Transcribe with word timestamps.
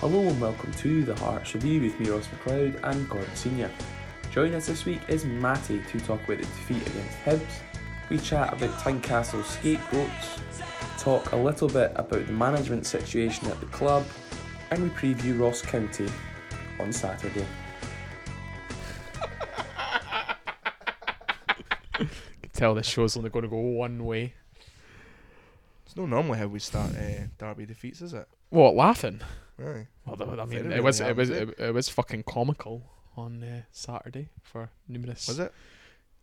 Hello 0.00 0.22
and 0.22 0.40
welcome 0.40 0.72
to 0.72 1.04
the 1.04 1.14
Hearts 1.16 1.52
Review 1.52 1.82
with 1.82 2.00
me, 2.00 2.08
Ross 2.08 2.26
McLeod 2.28 2.80
and 2.84 3.06
Gordon 3.06 3.36
Senior. 3.36 3.70
Joining 4.32 4.54
us 4.54 4.66
this 4.66 4.86
week 4.86 5.02
is 5.08 5.26
Matty 5.26 5.82
to 5.90 6.00
talk 6.00 6.24
about 6.24 6.38
the 6.38 6.44
defeat 6.44 6.80
against 6.86 7.18
Hibs. 7.18 7.60
We 8.08 8.16
chat 8.16 8.50
about 8.50 8.78
Tynecastle's 8.78 9.46
scapegoats, 9.46 10.40
talk 10.96 11.32
a 11.32 11.36
little 11.36 11.68
bit 11.68 11.92
about 11.96 12.26
the 12.26 12.32
management 12.32 12.86
situation 12.86 13.48
at 13.48 13.60
the 13.60 13.66
club, 13.66 14.06
and 14.70 14.84
we 14.84 14.88
preview 14.88 15.38
Ross 15.38 15.60
County 15.60 16.08
on 16.78 16.94
Saturday. 16.94 17.44
can 21.92 22.08
tell 22.54 22.74
this 22.74 22.86
show's 22.86 23.18
only 23.18 23.28
going 23.28 23.42
to 23.42 23.50
go 23.50 23.58
one 23.58 24.06
way. 24.06 24.32
It's 25.84 25.94
not 25.94 26.08
normally 26.08 26.38
how 26.38 26.46
we 26.46 26.58
start 26.58 26.96
uh, 26.96 27.24
Derby 27.36 27.66
defeats, 27.66 28.00
is 28.00 28.14
it? 28.14 28.26
What 28.48 28.74
laughing? 28.74 29.20
Aye. 29.60 29.88
Well, 30.06 30.40
I 30.40 30.44
mean, 30.46 30.72
it 30.72 30.82
was 30.82 31.00
it 31.00 31.16
was 31.16 31.30
it, 31.30 31.58
it 31.58 31.74
was 31.74 31.88
fucking 31.88 32.22
comical 32.24 32.90
on 33.16 33.42
uh, 33.42 33.62
Saturday 33.70 34.30
for 34.42 34.70
numerous. 34.88 35.28
Was 35.28 35.38
it? 35.38 35.52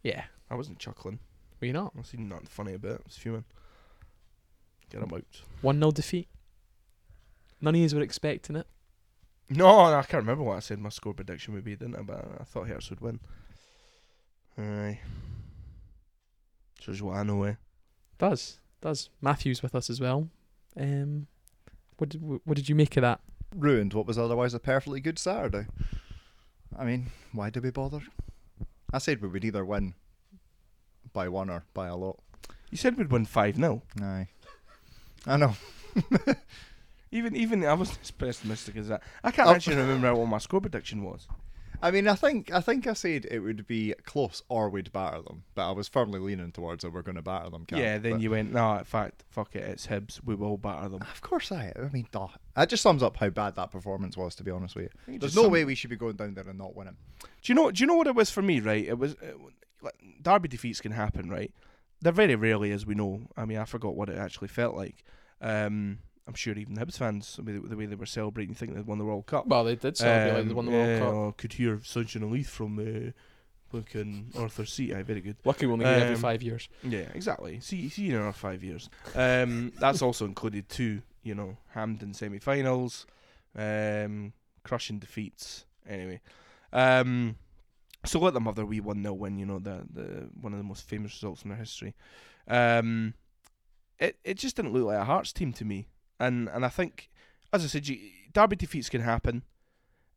Yeah. 0.04 0.24
I 0.50 0.56
wasn't 0.56 0.80
chuckling. 0.80 1.20
Were 1.60 1.68
you 1.68 1.74
not? 1.74 1.94
I 1.98 2.02
seen 2.04 2.30
nothing 2.30 2.48
funny 2.48 2.74
about 2.74 2.92
it. 2.92 3.02
I 3.02 3.08
was 3.08 3.18
fuming. 3.18 3.46
Get 4.90 5.02
him 5.02 5.12
out. 5.14 5.42
One 5.62 5.80
0 5.80 5.92
defeat. 5.92 6.28
None 7.60 7.76
of 7.76 7.82
you 7.82 7.98
were 7.98 8.04
expecting 8.04 8.56
it. 8.56 8.68
No, 9.50 9.86
I 9.86 10.04
can't 10.04 10.24
remember 10.24 10.44
what 10.44 10.58
I 10.58 10.60
said 10.60 10.80
my 10.80 10.90
score 10.90 11.14
prediction 11.14 11.54
would 11.54 11.64
be, 11.64 11.76
didn't 11.76 11.96
I? 11.96 12.02
But 12.02 12.26
I 12.40 12.44
thought 12.44 12.68
Hearts 12.68 12.90
would 12.90 13.02
win. 13.02 13.20
Aye. 14.58 15.00
Shows 16.80 17.02
what 17.02 17.18
I 17.18 17.24
know, 17.24 17.44
eh? 17.44 17.56
Does 18.18 18.60
does 18.82 19.10
Matthew's 19.22 19.64
with 19.64 19.74
us 19.74 19.90
as 19.90 20.00
well? 20.00 20.30
Um, 20.80 21.28
what 21.98 22.10
did 22.10 22.22
what 22.22 22.56
did 22.56 22.70
you 22.70 22.76
make 22.76 22.96
of 22.98 23.02
that? 23.02 23.20
Ruined 23.56 23.94
what 23.94 24.06
was 24.08 24.18
otherwise 24.18 24.54
a 24.54 24.60
perfectly 24.60 25.00
good 25.00 25.18
Saturday. 25.20 25.68
I 26.78 26.84
mean, 26.86 27.08
why 27.32 27.50
do 27.50 27.62
we 27.62 27.72
bother? 27.72 28.02
I 28.94 28.98
said 29.00 29.22
we 29.22 29.28
would 29.28 29.44
either 29.46 29.66
win 29.66 29.94
by 31.14 31.28
one 31.30 31.50
or 31.50 31.64
by 31.74 31.88
a 31.88 31.96
lot. 31.96 32.20
You 32.70 32.78
said 32.78 32.98
we'd 32.98 33.12
win 33.12 33.26
5 33.26 33.56
0. 33.56 33.82
Aye. 34.02 34.28
I 35.26 35.38
know. 35.38 35.56
Even, 37.12 37.38
even 37.38 37.64
I 37.64 37.74
wasn't 37.74 38.00
as 38.04 38.12
pessimistic 38.12 38.76
as 38.76 38.90
that. 38.90 39.02
I 39.24 39.32
can't 39.32 39.48
Oh. 39.48 39.54
actually 39.54 39.78
remember 39.78 40.14
what 40.14 40.28
my 40.28 40.40
score 40.40 40.60
prediction 40.60 41.04
was. 41.04 41.26
I 41.82 41.92
mean, 41.92 42.08
I 42.08 42.16
think 42.16 42.52
I 42.52 42.60
think 42.60 42.88
I 42.88 42.94
said 42.94 43.28
it 43.30 43.40
would 43.40 43.68
be 43.68 43.94
close 44.06 44.42
or 44.50 44.70
we'd 44.70 44.92
batter 44.92 45.22
them, 45.22 45.44
but 45.54 45.70
I 45.70 45.72
was 45.72 45.88
firmly 45.88 46.20
leaning 46.20 46.52
towards 46.52 46.84
that 46.84 46.92
we're 46.92 47.04
going 47.04 47.16
to 47.16 47.22
batter 47.22 47.50
them. 47.50 47.66
Yeah, 47.72 47.98
then 47.98 48.14
but- 48.14 48.22
you 48.22 48.32
went, 48.32 48.52
no, 48.52 48.78
in 48.78 48.84
fact, 48.84 49.24
fuck 49.30 49.56
it, 49.56 49.64
it's 49.64 49.88
Hibs. 49.88 50.20
We 50.24 50.36
will 50.36 50.58
batter 50.58 50.90
them. 50.90 51.02
Of 51.02 51.22
course, 51.22 51.52
I. 51.52 51.74
I 51.76 51.90
mean, 51.90 52.08
duh. 52.12 52.28
that 52.56 52.70
just 52.70 52.84
sums 52.84 53.04
up 53.04 53.18
how 53.18 53.30
bad 53.30 53.56
that 53.56 53.72
performance 53.72 54.18
was. 54.18 54.36
To 54.36 54.44
be 54.44 54.52
honest 54.52 54.76
with 54.76 54.90
you, 55.08 55.20
there's 55.20 55.36
no 55.36 55.48
way 55.48 55.66
we 55.66 55.76
should 55.76 55.90
be 55.90 55.96
going 55.96 56.16
down 56.16 56.34
there 56.34 56.48
and 56.48 56.58
not 56.58 56.76
winning. 56.76 56.98
Do 57.20 57.28
you 57.44 57.56
know? 57.56 57.72
Do 57.72 57.82
you 57.82 57.88
know 57.88 57.96
what 57.96 58.08
it 58.08 58.16
was 58.16 58.32
for 58.32 58.42
me? 58.42 58.60
Right, 58.60 58.86
it 58.86 58.98
was 58.98 59.14
uh, 59.14 59.38
like, 59.82 59.96
derby 60.22 60.48
defeats 60.48 60.82
can 60.82 60.92
happen, 60.92 61.30
right? 61.30 61.54
They're 62.02 62.12
very 62.12 62.36
rarely, 62.36 62.72
as 62.72 62.86
we 62.86 62.96
know. 62.96 63.22
I 63.36 63.46
mean, 63.46 63.58
I 63.58 63.66
forgot 63.66 63.96
what 63.96 64.10
it 64.10 64.18
actually 64.18 64.50
felt 64.50 64.76
like. 64.76 65.04
Um, 65.42 66.00
I'm 66.28 66.34
sure 66.34 66.54
even 66.56 66.76
Hibs 66.76 66.98
fans, 66.98 67.36
the 67.38 67.44
way, 67.44 67.58
the 67.58 67.78
way 67.78 67.86
they 67.86 67.96
were 67.96 68.06
celebrating, 68.06 68.54
think 68.54 68.76
they'd 68.76 68.86
won 68.86 68.98
the 68.98 69.06
World 69.06 69.26
Cup. 69.28 69.48
Well, 69.48 69.64
they 69.64 69.76
did 69.76 69.96
celebrate 69.96 70.40
like 70.40 70.48
they 70.48 70.54
won 70.54 70.66
the 70.66 70.72
World 70.72 70.88
yeah, 70.88 71.00
Cup. 71.00 71.08
oh, 71.08 71.34
could 71.38 71.54
hear 71.54 71.80
Sunshine 71.84 72.24
and 72.24 72.32
Leith 72.32 72.50
from 72.50 72.80
uh, 72.80 73.12
fucking 73.72 74.32
Arthur 74.38 74.66
Seat. 74.66 74.94
Aye, 74.94 75.04
very 75.04 75.22
good. 75.22 75.38
Lucky 75.46 75.66
we 75.66 75.74
only 75.74 75.86
get 75.86 76.02
every 76.02 76.16
Um, 76.16 76.22
five 76.22 76.44
years. 76.44 76.68
Yeah, 76.84 77.10
exactly. 77.14 77.60
See, 77.62 77.88
see 77.90 78.04
you 78.04 78.18
in 78.18 78.24
our 78.24 78.34
five 78.34 78.64
years. 78.64 78.90
Um, 79.16 79.72
that's 79.80 80.02
also 80.02 80.26
included 80.26 80.68
two, 80.70 81.02
you 81.24 81.34
know, 81.36 81.58
Hampden 81.70 82.14
semi-finals, 82.14 83.06
um, 83.56 84.34
crushing 84.64 85.00
defeats. 85.00 85.66
Anyway, 85.88 86.20
um, 86.74 87.38
so 88.06 88.20
let 88.20 88.34
them 88.34 88.46
have 88.46 88.56
their 88.56 88.66
wee 88.66 88.82
one 88.82 89.02
0 89.02 89.14
win. 89.14 89.38
You 89.38 89.46
know, 89.46 89.60
the 89.60 89.86
the 89.94 90.30
one 90.40 90.52
of 90.52 90.60
the 90.60 90.66
most 90.66 90.84
famous 90.88 91.14
results 91.14 91.44
in 91.44 91.50
their 91.50 91.58
history. 91.58 91.96
Um, 92.48 93.14
it 94.00 94.18
it 94.24 94.38
just 94.38 94.56
didn't 94.58 94.74
look 94.74 94.86
like 94.86 94.98
a 95.00 95.06
Hearts 95.06 95.32
team 95.34 95.54
to 95.54 95.66
me, 95.66 95.88
and 96.20 96.50
and 96.50 96.66
I 96.66 96.70
think, 96.70 97.10
as 97.54 97.64
I 97.64 97.68
said, 97.68 97.88
you, 97.88 97.98
derby 98.34 98.56
defeats 98.56 98.90
can 98.90 99.02
happen, 99.02 99.44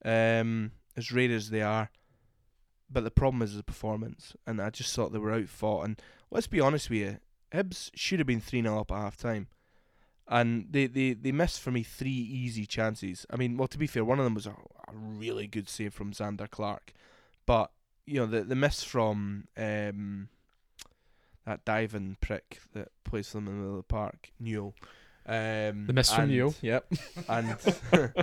um, 0.05 0.73
as 0.97 1.13
rare 1.13 1.35
as 1.35 1.51
they 1.51 1.63
are. 1.63 1.91
But 2.93 3.05
the 3.05 3.11
problem 3.11 3.43
is 3.43 3.57
the 3.57 3.63
performance, 3.63 4.35
and 4.47 4.61
I 4.61 4.71
just 4.71 4.95
thought 4.95 5.13
they 5.13 5.19
were 5.19 5.33
out 5.33 5.43
outfought. 5.43 5.85
And 5.85 6.03
let's 6.31 6.49
be 6.49 6.61
honest 6.61 6.91
with 6.91 6.99
you, 6.99 7.19
Hibs 7.53 7.91
should 7.95 8.19
have 8.19 8.27
been 8.27 8.41
3 8.41 8.63
0 8.63 8.81
up 8.81 8.93
at 8.93 8.99
half 8.99 9.17
time. 9.17 9.49
And 10.29 10.69
they, 10.71 10.87
they, 10.87 11.13
they 11.13 11.33
missed 11.33 11.61
for 11.61 11.73
me 11.73 11.83
three 11.83 12.11
easy 12.11 12.65
chances. 12.65 13.27
I 13.31 13.37
mean, 13.37 13.57
well, 13.57 13.67
to 13.67 13.79
be 13.79 13.89
fair, 13.89 14.05
one 14.05 14.21
of 14.21 14.25
them 14.25 14.35
was 14.35 14.47
a, 14.47 14.51
a 14.51 14.93
really 14.95 15.49
good 15.49 15.69
save 15.69 15.93
from 15.93 16.13
Zander 16.13 16.49
Clark. 16.49 16.93
But, 17.47 17.73
you 18.07 18.21
know, 18.21 18.27
the, 18.27 18.43
the 18.43 18.55
miss 18.55 18.85
from 18.85 19.49
um, 19.57 20.29
that 21.47 21.65
diving 21.65 22.17
prick 22.21 22.61
that 22.75 22.91
plays 23.03 23.31
for 23.31 23.39
them 23.39 23.49
in 23.49 23.55
the 23.55 23.61
middle 23.61 23.79
of 23.79 23.85
the 23.89 23.93
park, 23.93 24.31
Newell. 24.39 24.75
Um, 25.27 25.87
The 25.87 25.93
miss 25.93 26.13
from 26.13 26.31
you. 26.31 26.55
Yep. 26.63 26.93
And, 27.29 27.57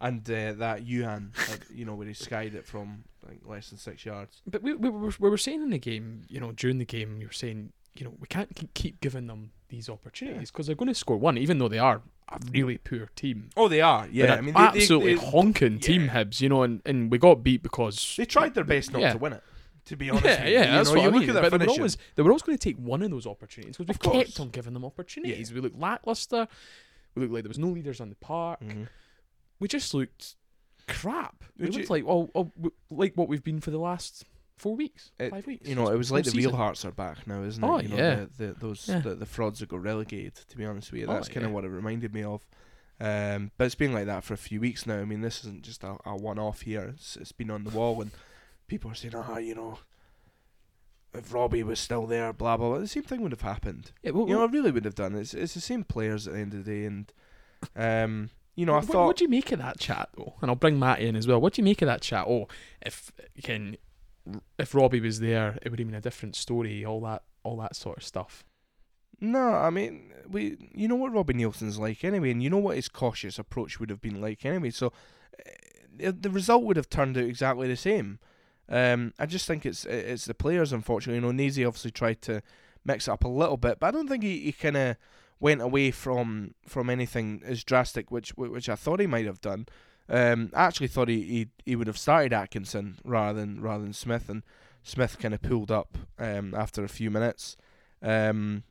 and 0.00 0.30
uh, 0.30 0.52
that 0.54 0.84
Youan, 0.86 1.30
uh, 1.52 1.56
you 1.74 1.84
know, 1.84 1.94
where 1.94 2.06
he 2.06 2.14
skied 2.14 2.54
it 2.54 2.66
from 2.66 3.04
like 3.26 3.40
less 3.46 3.70
than 3.70 3.78
six 3.78 4.04
yards. 4.04 4.40
But 4.46 4.62
we, 4.62 4.74
we, 4.74 4.88
were, 4.88 5.12
we 5.18 5.30
were 5.30 5.38
saying 5.38 5.62
in 5.62 5.70
the 5.70 5.78
game, 5.78 6.22
you 6.28 6.40
know, 6.40 6.52
during 6.52 6.78
the 6.78 6.84
game, 6.84 7.20
you 7.20 7.26
were 7.28 7.32
saying, 7.32 7.72
you 7.96 8.04
know, 8.04 8.14
we 8.20 8.26
can't 8.26 8.50
keep- 8.74 9.00
giving 9.00 9.26
them 9.26 9.52
these 9.68 9.88
opportunities 9.88 10.50
because 10.50 10.66
they're 10.66 10.76
going 10.76 10.88
to 10.88 10.94
score 10.94 11.16
one, 11.16 11.36
even 11.38 11.58
though 11.58 11.68
they 11.68 11.78
are 11.78 12.02
a 12.28 12.38
really 12.52 12.78
poor 12.78 13.08
team. 13.16 13.50
Oh, 13.56 13.68
they 13.68 13.80
are. 13.80 14.02
They're 14.06 14.26
Yeah, 14.26 14.34
I 14.34 14.40
mean, 14.40 14.54
they, 14.54 14.60
absolutely 14.60 15.14
they, 15.14 15.20
they, 15.20 15.30
honking 15.30 15.78
team, 15.80 16.04
yeah. 16.04 16.24
Hibs, 16.24 16.40
you 16.40 16.48
know, 16.48 16.62
and, 16.62 16.82
and 16.84 17.10
we 17.10 17.18
got 17.18 17.42
beat 17.42 17.62
because 17.62 18.14
they 18.16 18.24
tried 18.24 18.54
their 18.54 18.64
best 18.64 18.92
not 18.92 19.00
Yeah. 19.02 19.12
to 19.12 19.18
win 19.18 19.32
it. 19.34 19.42
To 19.86 19.96
be 19.96 20.10
honest, 20.10 20.24
yeah, 20.26 20.44
with 20.44 20.52
yeah, 20.52 20.58
you 20.64 20.70
that's 20.72 20.88
know, 20.88 20.94
what 20.96 21.02
you 21.02 21.08
I 21.08 21.12
look 21.12 21.20
mean. 21.26 21.36
at 21.36 21.50
But 21.50 21.58
they 21.58 21.66
were 21.66 21.72
always 21.72 21.96
they 22.16 22.22
were 22.22 22.30
always 22.30 22.42
going 22.42 22.58
to 22.58 22.62
take 22.62 22.76
one 22.76 23.02
of 23.02 23.10
those 23.10 23.26
opportunities 23.26 23.76
because 23.76 24.12
we 24.12 24.24
kept 24.24 24.40
on 24.40 24.50
giving 24.50 24.72
them 24.74 24.84
opportunities. 24.84 25.52
We 25.52 25.60
looked 25.60 25.78
lackluster. 25.78 26.48
We 27.14 27.22
looked 27.22 27.34
like 27.34 27.42
there 27.44 27.48
was 27.48 27.58
no 27.58 27.68
leaders 27.68 28.00
on 28.00 28.08
the 28.10 28.16
park. 28.16 28.60
Mhm. 28.60 28.88
We 29.60 29.68
just 29.68 29.94
looked 29.94 30.34
crap. 30.88 31.44
We 31.58 31.66
Would 31.66 31.74
looked 31.74 31.88
you- 31.88 31.94
like 31.94 32.04
oh, 32.06 32.30
oh 32.34 32.44
w- 32.56 32.72
like 32.90 33.14
what 33.14 33.28
we've 33.28 33.42
been 33.44 33.60
for 33.60 33.70
the 33.70 33.78
last 33.78 34.24
four 34.56 34.74
weeks, 34.76 35.12
It- 35.18 35.30
five 35.30 35.46
weeks. 35.46 35.68
You 35.68 35.74
know, 35.74 35.88
it 35.88 35.96
was 35.96 36.10
like 36.10 36.24
the 36.24 36.30
Full 36.32 36.38
real. 36.40 36.56
Hearts 36.56 36.84
are 36.84 36.90
back 36.92 37.26
now, 37.26 37.42
isn't 37.42 37.62
it? 37.62 37.66
Oh, 37.66 37.78
you 37.78 37.88
know, 37.88 37.96
yeah. 37.96 38.24
The, 38.36 38.46
the, 38.48 38.54
those 38.58 38.88
Yeah. 38.88 39.00
the, 39.00 39.14
the 39.14 39.26
frauds 39.26 39.60
that 39.60 39.68
got 39.68 39.82
relegated. 39.82 40.34
To 40.48 40.56
be 40.56 40.64
honest 40.64 40.90
with 40.92 41.02
you, 41.02 41.06
Oh, 41.06 41.12
that's 41.14 41.28
kind 41.28 41.44
of 41.44 41.50
yeah. 41.50 41.54
what 41.54 41.64
it 41.64 41.68
reminded 41.68 42.12
me 42.12 42.22
of. 42.24 42.46
Um, 42.98 43.50
but 43.58 43.64
it's 43.66 43.74
been 43.74 43.92
like 43.92 44.06
that 44.06 44.24
for 44.24 44.34
a 44.34 44.38
few 44.38 44.60
weeks 44.60 44.86
now. 44.86 44.98
I 44.98 45.04
mean, 45.04 45.20
this 45.20 45.40
isn't 45.44 45.62
just 45.62 45.84
a, 45.84 45.96
a 46.06 46.16
one-off 46.16 46.62
here. 46.62 46.92
It's, 46.94 47.16
it's 47.16 47.32
been 47.32 47.50
on 47.50 47.64
the 47.64 47.70
wall, 47.70 48.00
and 48.00 48.10
people 48.66 48.90
are 48.90 48.94
saying, 48.94 49.14
"Ah, 49.14 49.38
you 49.38 49.54
know, 49.54 49.78
if 51.14 51.32
Robbie 51.32 51.62
was 51.62 51.80
still 51.80 52.06
there, 52.06 52.32
blah 52.32 52.56
blah 52.56 52.68
blah." 52.68 52.78
The 52.78 52.88
same 52.88 53.02
thing 53.02 53.22
would 53.22 53.32
have 53.32 53.42
happened. 53.42 53.92
Yeah, 54.02 54.12
well, 54.12 54.28
You 54.28 54.34
know, 54.34 54.44
it 54.44 54.50
really 54.50 54.70
would 54.70 54.84
have 54.84 54.94
done. 54.94 55.14
It's 55.14 55.34
it's 55.34 55.54
the 55.54 55.60
same 55.60 55.84
players 55.84 56.26
at 56.26 56.34
the 56.34 56.40
end 56.40 56.54
of 56.54 56.64
the 56.64 56.70
day, 56.70 56.84
and 56.84 57.12
um, 57.74 58.30
you 58.54 58.64
know, 58.64 58.72
I 58.72 58.76
what, 58.76 58.86
thought 58.86 59.06
what 59.06 59.16
do 59.16 59.24
you 59.24 59.30
make 59.30 59.52
of 59.52 59.58
that 59.58 59.78
chat 59.78 60.08
though? 60.16 60.34
And 60.40 60.50
I'll 60.50 60.56
bring 60.56 60.78
Matt 60.78 61.00
in 61.00 61.16
as 61.16 61.26
well. 61.26 61.40
What 61.40 61.54
do 61.54 61.60
you 61.60 61.64
make 61.64 61.82
of 61.82 61.86
that 61.86 62.02
chat? 62.02 62.26
Oh, 62.26 62.48
if 62.80 63.12
can 63.42 63.76
if 64.58 64.74
Robbie 64.74 65.00
was 65.00 65.20
there, 65.20 65.58
it 65.62 65.70
would 65.70 65.78
have 65.78 65.88
been 65.88 65.94
a 65.94 66.00
different 66.00 66.36
story. 66.36 66.84
All 66.84 67.00
that, 67.02 67.22
all 67.42 67.56
that 67.58 67.76
sort 67.76 67.98
of 67.98 68.04
stuff. 68.04 68.44
No, 69.20 69.54
I 69.54 69.70
mean 69.70 70.12
we. 70.28 70.56
You 70.74 70.88
know 70.88 70.96
what 70.96 71.12
Robbie 71.12 71.34
Neilson's 71.34 71.78
like 71.78 72.04
anyway, 72.04 72.30
and 72.30 72.42
you 72.42 72.50
know 72.50 72.58
what 72.58 72.76
his 72.76 72.88
cautious 72.88 73.38
approach 73.38 73.78
would 73.78 73.90
have 73.90 74.00
been 74.00 74.20
like 74.20 74.44
anyway. 74.44 74.70
So 74.70 74.92
uh, 76.04 76.12
the 76.18 76.30
result 76.30 76.64
would 76.64 76.76
have 76.76 76.90
turned 76.90 77.16
out 77.16 77.24
exactly 77.24 77.68
the 77.68 77.76
same. 77.76 78.18
Um, 78.68 79.12
I 79.18 79.26
just 79.26 79.46
think 79.46 79.64
it's 79.64 79.84
it's 79.84 80.24
the 80.24 80.34
players, 80.34 80.72
unfortunately. 80.72 81.16
You 81.16 81.20
know, 81.20 81.32
Nazy 81.32 81.64
obviously 81.64 81.90
tried 81.90 82.20
to 82.22 82.42
mix 82.84 83.08
it 83.08 83.12
up 83.12 83.24
a 83.24 83.28
little 83.28 83.56
bit, 83.56 83.78
but 83.80 83.88
I 83.88 83.90
don't 83.90 84.08
think 84.08 84.22
he, 84.22 84.40
he 84.40 84.52
kind 84.52 84.76
of 84.76 84.96
went 85.38 85.60
away 85.60 85.90
from 85.90 86.54
from 86.66 86.90
anything 86.90 87.42
as 87.44 87.64
drastic, 87.64 88.10
which 88.10 88.30
which 88.36 88.68
I 88.68 88.74
thought 88.74 89.00
he 89.00 89.06
might 89.06 89.26
have 89.26 89.40
done. 89.40 89.66
Um, 90.08 90.50
I 90.54 90.64
actually 90.64 90.88
thought 90.88 91.08
he, 91.08 91.22
he 91.22 91.48
he 91.64 91.76
would 91.76 91.86
have 91.86 91.98
started 91.98 92.32
Atkinson 92.32 92.96
rather 93.04 93.40
than 93.40 93.60
rather 93.60 93.84
than 93.84 93.92
Smith, 93.92 94.28
and 94.28 94.42
Smith 94.82 95.18
kind 95.18 95.34
of 95.34 95.42
pulled 95.42 95.70
up 95.70 95.98
um, 96.18 96.54
after 96.54 96.84
a 96.84 96.88
few 96.88 97.10
minutes. 97.10 97.56
Um, 98.02 98.64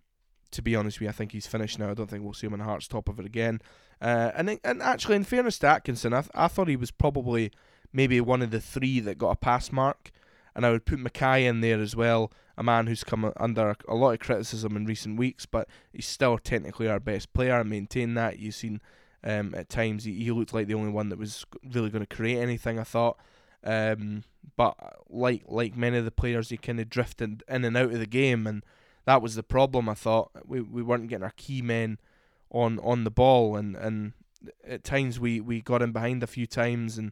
to 0.51 0.61
be 0.61 0.75
honest 0.75 0.99
with 0.99 1.05
you, 1.05 1.09
I 1.09 1.13
think 1.13 1.33
he's 1.33 1.47
finished 1.47 1.79
now. 1.79 1.89
I 1.89 1.93
don't 1.93 2.09
think 2.09 2.23
we'll 2.23 2.33
see 2.33 2.47
him 2.47 2.53
in 2.53 2.61
Hearts 2.61 2.87
top 2.87 3.09
of 3.09 3.19
it 3.19 3.25
again. 3.25 3.59
Uh, 4.01 4.31
and 4.35 4.59
and 4.63 4.81
actually, 4.81 5.15
in 5.15 5.23
fairness 5.23 5.59
to 5.59 5.67
Atkinson, 5.67 6.13
I 6.13 6.21
th- 6.21 6.31
I 6.33 6.47
thought 6.47 6.67
he 6.67 6.75
was 6.75 6.91
probably 6.91 7.51
maybe 7.95 8.19
one 8.19 8.41
of 8.41 8.51
the 8.51 8.59
three 8.59 8.99
that 8.99 9.17
got 9.17 9.31
a 9.31 9.35
pass 9.37 9.71
mark, 9.71 10.11
and 10.53 10.65
I 10.65 10.71
would 10.71 10.85
put 10.85 10.99
Mackay 10.99 11.45
in 11.45 11.61
there 11.61 11.79
as 11.79 11.95
well, 11.95 12.31
a 12.57 12.63
man 12.63 12.87
who's 12.87 13.05
come 13.05 13.31
under 13.37 13.75
a 13.87 13.95
lot 13.95 14.11
of 14.11 14.19
criticism 14.19 14.75
in 14.75 14.85
recent 14.85 15.17
weeks, 15.17 15.45
but 15.45 15.69
he's 15.93 16.05
still 16.05 16.37
technically 16.37 16.89
our 16.89 16.99
best 16.99 17.31
player. 17.33 17.55
I 17.55 17.63
maintain 17.63 18.13
that. 18.15 18.39
You've 18.39 18.55
seen 18.55 18.81
um, 19.23 19.55
at 19.55 19.69
times 19.69 20.03
he, 20.03 20.13
he 20.23 20.31
looked 20.31 20.53
like 20.53 20.67
the 20.67 20.73
only 20.73 20.91
one 20.91 21.07
that 21.09 21.17
was 21.17 21.45
really 21.73 21.89
going 21.89 22.05
to 22.05 22.15
create 22.15 22.37
anything. 22.37 22.79
I 22.79 22.83
thought. 22.83 23.17
Um, 23.63 24.23
but 24.57 24.75
like 25.09 25.43
like 25.47 25.75
many 25.75 25.97
of 25.97 26.05
the 26.05 26.11
players, 26.11 26.49
he 26.49 26.57
kind 26.57 26.79
of 26.79 26.89
drifted 26.89 27.43
in 27.49 27.65
and 27.65 27.77
out 27.77 27.91
of 27.91 27.99
the 27.99 28.05
game, 28.05 28.45
and 28.45 28.63
that 29.05 29.21
was 29.21 29.35
the 29.35 29.43
problem. 29.43 29.89
I 29.89 29.95
thought 29.95 30.31
we 30.45 30.61
we 30.61 30.83
weren't 30.83 31.07
getting 31.07 31.23
our 31.23 31.33
key 31.35 31.61
men 31.61 31.97
on 32.51 32.77
on 32.79 33.05
the 33.05 33.11
ball, 33.11 33.55
and 33.55 33.75
and 33.75 34.13
at 34.67 34.83
times 34.83 35.19
we 35.19 35.39
we 35.39 35.61
got 35.61 35.81
in 35.81 35.91
behind 35.91 36.21
a 36.21 36.27
few 36.27 36.45
times 36.45 36.97
and 36.97 37.11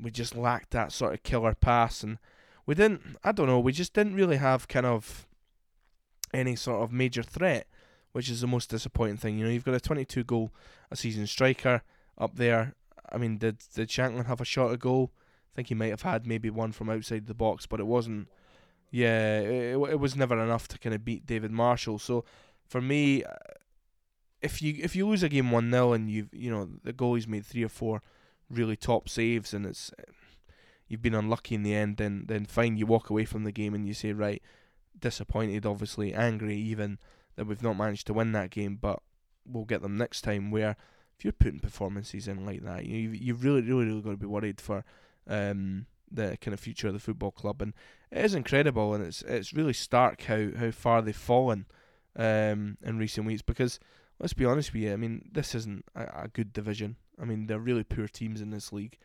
we 0.00 0.10
just 0.10 0.36
lacked 0.36 0.70
that 0.70 0.92
sort 0.92 1.14
of 1.14 1.22
killer 1.22 1.54
pass 1.54 2.02
and 2.02 2.18
we 2.66 2.74
didn't. 2.74 3.16
I 3.22 3.32
don't 3.32 3.46
know. 3.46 3.60
We 3.60 3.72
just 3.72 3.94
didn't 3.94 4.14
really 4.14 4.36
have 4.36 4.68
kind 4.68 4.86
of 4.86 5.26
any 6.34 6.56
sort 6.56 6.82
of 6.82 6.92
major 6.92 7.22
threat, 7.22 7.66
which 8.12 8.28
is 8.28 8.40
the 8.40 8.46
most 8.46 8.70
disappointing 8.70 9.16
thing. 9.16 9.38
You 9.38 9.44
know, 9.44 9.50
you've 9.50 9.64
got 9.64 9.74
a 9.74 9.80
22 9.80 10.24
goal 10.24 10.52
a 10.90 10.96
season 10.96 11.26
striker 11.26 11.82
up 12.18 12.36
there. 12.36 12.74
I 13.10 13.18
mean, 13.18 13.38
did 13.38 13.58
did 13.74 13.88
Shankland 13.88 14.26
have 14.26 14.40
a 14.40 14.44
shot 14.44 14.72
at 14.72 14.80
goal? 14.80 15.12
I 15.52 15.54
think 15.54 15.68
he 15.68 15.74
might 15.74 15.90
have 15.90 16.02
had 16.02 16.26
maybe 16.26 16.50
one 16.50 16.72
from 16.72 16.90
outside 16.90 17.26
the 17.26 17.34
box, 17.34 17.66
but 17.66 17.80
it 17.80 17.86
wasn't. 17.86 18.28
Yeah, 18.90 19.40
it, 19.40 19.76
it 19.76 20.00
was 20.00 20.16
never 20.16 20.42
enough 20.42 20.68
to 20.68 20.78
kind 20.78 20.94
of 20.94 21.04
beat 21.04 21.26
David 21.26 21.50
Marshall. 21.50 21.98
So 21.98 22.24
for 22.66 22.80
me, 22.80 23.24
uh, 23.24 23.34
if 24.42 24.60
you 24.60 24.74
if 24.80 24.94
you 24.96 25.06
lose 25.06 25.22
a 25.22 25.28
game 25.28 25.50
one 25.50 25.70
0 25.70 25.92
and 25.92 26.10
you've 26.10 26.32
you 26.32 26.50
know 26.50 26.68
the 26.82 26.92
goalie's 26.92 27.28
made 27.28 27.46
three 27.46 27.64
or 27.64 27.68
four 27.68 28.02
really 28.50 28.76
top 28.76 29.08
saves 29.08 29.52
and 29.52 29.66
it's 29.66 29.90
you've 30.88 31.02
been 31.02 31.14
unlucky 31.14 31.54
in 31.54 31.62
the 31.62 31.74
end, 31.74 31.96
then 31.96 32.24
then 32.26 32.44
fine, 32.44 32.76
you 32.76 32.86
walk 32.86 33.10
away 33.10 33.24
from 33.24 33.44
the 33.44 33.52
game 33.52 33.74
and 33.74 33.86
you 33.86 33.94
say 33.94 34.12
right, 34.12 34.42
disappointed, 34.98 35.66
obviously 35.66 36.14
angry 36.14 36.56
even 36.56 36.98
that 37.36 37.46
we've 37.46 37.62
not 37.62 37.76
managed 37.76 38.06
to 38.06 38.14
win 38.14 38.32
that 38.32 38.50
game, 38.50 38.78
but 38.80 39.00
we'll 39.44 39.64
get 39.64 39.82
them 39.82 39.96
next 39.96 40.22
time. 40.22 40.50
Where 40.50 40.76
if 41.18 41.24
you're 41.24 41.32
putting 41.32 41.60
performances 41.60 42.28
in 42.28 42.44
like 42.44 42.62
that, 42.64 42.86
you 42.86 43.10
you've 43.10 43.44
really 43.44 43.62
really 43.62 43.86
really 43.86 44.02
got 44.02 44.10
to 44.10 44.16
be 44.16 44.26
worried 44.26 44.60
for 44.60 44.84
um, 45.26 45.86
the 46.10 46.38
kind 46.40 46.54
of 46.54 46.60
future 46.60 46.88
of 46.88 46.94
the 46.94 47.00
football 47.00 47.32
club, 47.32 47.60
and 47.60 47.74
it 48.10 48.24
is 48.24 48.34
incredible, 48.34 48.94
and 48.94 49.04
it's 49.04 49.22
it's 49.22 49.52
really 49.52 49.72
stark 49.72 50.22
how 50.22 50.50
how 50.58 50.70
far 50.70 51.02
they've 51.02 51.16
fallen 51.16 51.66
um, 52.16 52.78
in 52.82 52.98
recent 52.98 53.26
weeks 53.26 53.42
because. 53.42 53.78
Let's 54.18 54.32
be 54.32 54.46
honest 54.46 54.72
with 54.72 54.80
you. 54.80 54.94
I 54.94 54.96
mean, 54.96 55.28
this 55.30 55.54
isn't 55.54 55.84
a, 55.94 56.22
a 56.22 56.28
good 56.32 56.54
division. 56.54 56.96
I 57.20 57.24
mean, 57.24 57.46
they're 57.46 57.58
really 57.58 57.84
poor 57.84 58.08
teams 58.08 58.40
in 58.40 58.50
this 58.50 58.72
league. 58.72 58.98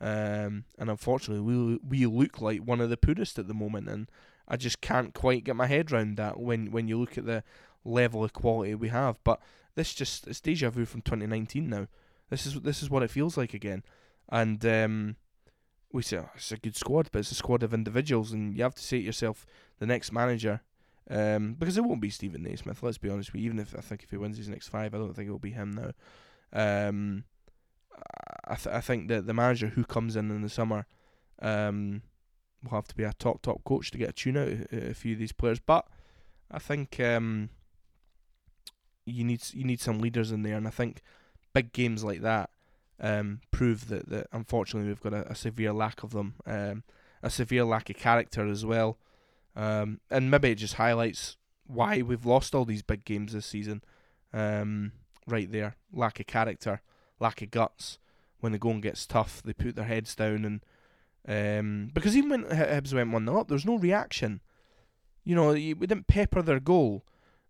Um, 0.00 0.64
and 0.78 0.90
unfortunately, 0.90 1.42
we 1.42 1.78
we 1.88 2.06
look 2.06 2.40
like 2.40 2.60
one 2.60 2.80
of 2.80 2.90
the 2.90 2.96
poorest 2.96 3.38
at 3.38 3.48
the 3.48 3.54
moment, 3.54 3.88
and 3.88 4.08
I 4.46 4.56
just 4.56 4.80
can't 4.80 5.12
quite 5.12 5.44
get 5.44 5.56
my 5.56 5.66
head 5.66 5.90
around 5.90 6.16
that 6.16 6.38
when 6.38 6.70
when 6.70 6.86
you 6.86 6.98
look 6.98 7.18
at 7.18 7.26
the 7.26 7.42
level 7.84 8.22
of 8.22 8.32
quality 8.32 8.74
we 8.74 8.88
have. 8.88 9.18
But 9.24 9.40
this 9.74 9.94
just 9.94 10.26
it's 10.28 10.40
deja 10.40 10.70
vu 10.70 10.84
from 10.84 11.02
2019 11.02 11.68
now. 11.68 11.88
This 12.30 12.46
is 12.46 12.60
this 12.60 12.82
is 12.82 12.90
what 12.90 13.02
it 13.02 13.10
feels 13.10 13.36
like 13.36 13.54
again, 13.54 13.82
and 14.28 14.64
um, 14.64 15.16
we 15.92 16.02
say 16.02 16.18
oh, 16.18 16.30
it's 16.36 16.52
a 16.52 16.58
good 16.58 16.76
squad, 16.76 17.08
but 17.10 17.20
it's 17.20 17.32
a 17.32 17.36
squad 17.36 17.64
of 17.64 17.74
individuals, 17.74 18.32
and 18.32 18.56
you 18.56 18.62
have 18.62 18.76
to 18.76 18.82
say 18.82 18.98
to 18.98 19.04
yourself, 19.04 19.46
the 19.78 19.86
next 19.86 20.12
manager. 20.12 20.62
Um, 21.10 21.54
because 21.54 21.78
it 21.78 21.84
won't 21.84 22.02
be 22.02 22.10
Steven 22.10 22.42
Naismith. 22.42 22.82
Let's 22.82 22.98
be 22.98 23.08
honest 23.08 23.32
you. 23.32 23.40
Even 23.40 23.58
if 23.58 23.74
I 23.74 23.80
think 23.80 24.02
if 24.02 24.10
he 24.10 24.18
wins 24.18 24.36
his 24.36 24.50
next 24.50 24.68
five, 24.68 24.94
I 24.94 24.98
don't 24.98 25.14
think 25.14 25.26
it 25.26 25.32
will 25.32 25.38
be 25.38 25.52
him 25.52 25.72
now. 25.72 25.92
Um, 26.52 27.24
I 28.46 28.54
th- 28.54 28.74
I 28.74 28.80
think 28.80 29.08
that 29.08 29.26
the 29.26 29.34
manager 29.34 29.68
who 29.68 29.84
comes 29.84 30.16
in 30.16 30.30
in 30.30 30.42
the 30.42 30.48
summer 30.48 30.86
um, 31.40 32.02
will 32.62 32.72
have 32.72 32.88
to 32.88 32.96
be 32.96 33.04
a 33.04 33.12
top 33.12 33.42
top 33.42 33.62
coach 33.64 33.90
to 33.90 33.98
get 33.98 34.10
a 34.10 34.12
tune 34.12 34.36
out 34.36 34.48
a, 34.48 34.90
a 34.90 34.94
few 34.94 35.12
of 35.12 35.18
these 35.18 35.32
players. 35.32 35.60
But 35.60 35.86
I 36.50 36.58
think 36.58 36.98
um, 37.00 37.50
you 39.04 39.24
need 39.24 39.42
you 39.52 39.64
need 39.64 39.80
some 39.80 40.00
leaders 40.00 40.32
in 40.32 40.42
there, 40.42 40.56
and 40.56 40.66
I 40.66 40.70
think 40.70 41.02
big 41.52 41.72
games 41.72 42.04
like 42.04 42.20
that 42.22 42.50
um, 43.00 43.40
prove 43.50 43.88
that, 43.88 44.08
that 44.08 44.26
unfortunately 44.32 44.88
we've 44.88 45.00
got 45.00 45.14
a, 45.14 45.30
a 45.30 45.34
severe 45.34 45.72
lack 45.72 46.02
of 46.02 46.10
them, 46.10 46.34
um, 46.46 46.84
a 47.22 47.30
severe 47.30 47.64
lack 47.64 47.90
of 47.90 47.96
character 47.96 48.46
as 48.46 48.64
well, 48.64 48.98
um, 49.56 50.00
and 50.10 50.30
maybe 50.30 50.50
it 50.50 50.56
just 50.56 50.74
highlights 50.74 51.36
why 51.66 52.02
we've 52.02 52.26
lost 52.26 52.54
all 52.54 52.64
these 52.64 52.82
big 52.82 53.04
games 53.04 53.32
this 53.32 53.46
season. 53.46 53.82
Um, 54.32 54.92
right 55.26 55.50
there, 55.50 55.76
lack 55.92 56.20
of 56.20 56.26
character, 56.26 56.80
lack 57.20 57.42
of 57.42 57.50
guts. 57.50 57.98
When 58.40 58.52
the 58.52 58.58
going 58.58 58.80
gets 58.80 59.04
tough, 59.04 59.42
they 59.42 59.52
put 59.52 59.74
their 59.74 59.84
heads 59.84 60.14
down 60.14 60.44
and 60.44 60.60
um, 61.28 61.90
because 61.92 62.16
even 62.16 62.30
when 62.30 62.44
Hibs 62.44 62.94
went 62.94 63.10
one 63.10 63.26
0 63.26 63.40
up, 63.40 63.48
there 63.48 63.54
was 63.54 63.66
no 63.66 63.76
reaction. 63.76 64.40
You 65.24 65.34
know, 65.34 65.50
we 65.50 65.74
didn't 65.74 66.06
pepper 66.06 66.40
their 66.40 66.60
goal. 66.60 67.04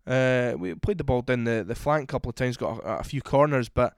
Uh, 0.05 0.53
we 0.57 0.75
played 0.75 0.97
the 0.97 1.03
ball 1.03 1.21
down 1.21 1.45
the, 1.45 1.63
the 1.65 1.75
flank 1.75 2.03
a 2.03 2.07
couple 2.11 2.29
of 2.29 2.35
times, 2.35 2.57
got 2.57 2.79
a, 2.79 2.99
a, 2.99 3.03
few 3.03 3.21
corners, 3.21 3.69
but 3.69 3.95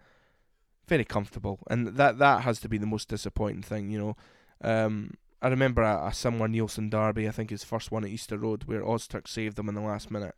very 0.87 1.05
comfortable, 1.05 1.59
and 1.69 1.87
that 1.87 2.19
that 2.19 2.41
has 2.41 2.59
to 2.59 2.69
be 2.69 2.77
the 2.77 2.85
most 2.85 3.07
disappointing 3.07 3.63
thing. 3.63 3.89
You 3.89 3.99
know, 3.99 4.17
um, 4.61 5.13
I 5.41 5.47
remember 5.47 5.81
a, 5.81 6.07
a 6.07 6.13
somewhere 6.13 6.49
Neilson 6.49 6.89
derby, 6.89 7.27
I 7.27 7.31
think 7.31 7.49
his 7.49 7.63
first 7.63 7.91
one 7.91 8.03
at 8.03 8.09
Easter 8.09 8.37
Road, 8.37 8.65
where 8.65 8.83
Ozturk 8.83 9.27
saved 9.27 9.55
them 9.55 9.69
in 9.69 9.75
the 9.75 9.81
last 9.81 10.11
minute. 10.11 10.35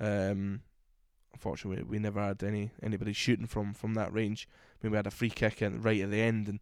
Um, 0.00 0.62
unfortunately, 1.32 1.84
we 1.84 1.98
never 1.98 2.20
had 2.20 2.42
any 2.42 2.70
anybody 2.82 3.12
shooting 3.12 3.46
from 3.46 3.74
from 3.74 3.94
that 3.94 4.12
range. 4.12 4.48
I 4.50 4.86
mean, 4.86 4.92
we 4.92 4.96
had 4.96 5.06
a 5.06 5.10
free 5.10 5.30
kick 5.30 5.60
and 5.60 5.84
right 5.84 6.00
at 6.00 6.10
the 6.10 6.20
end, 6.20 6.48
and 6.48 6.60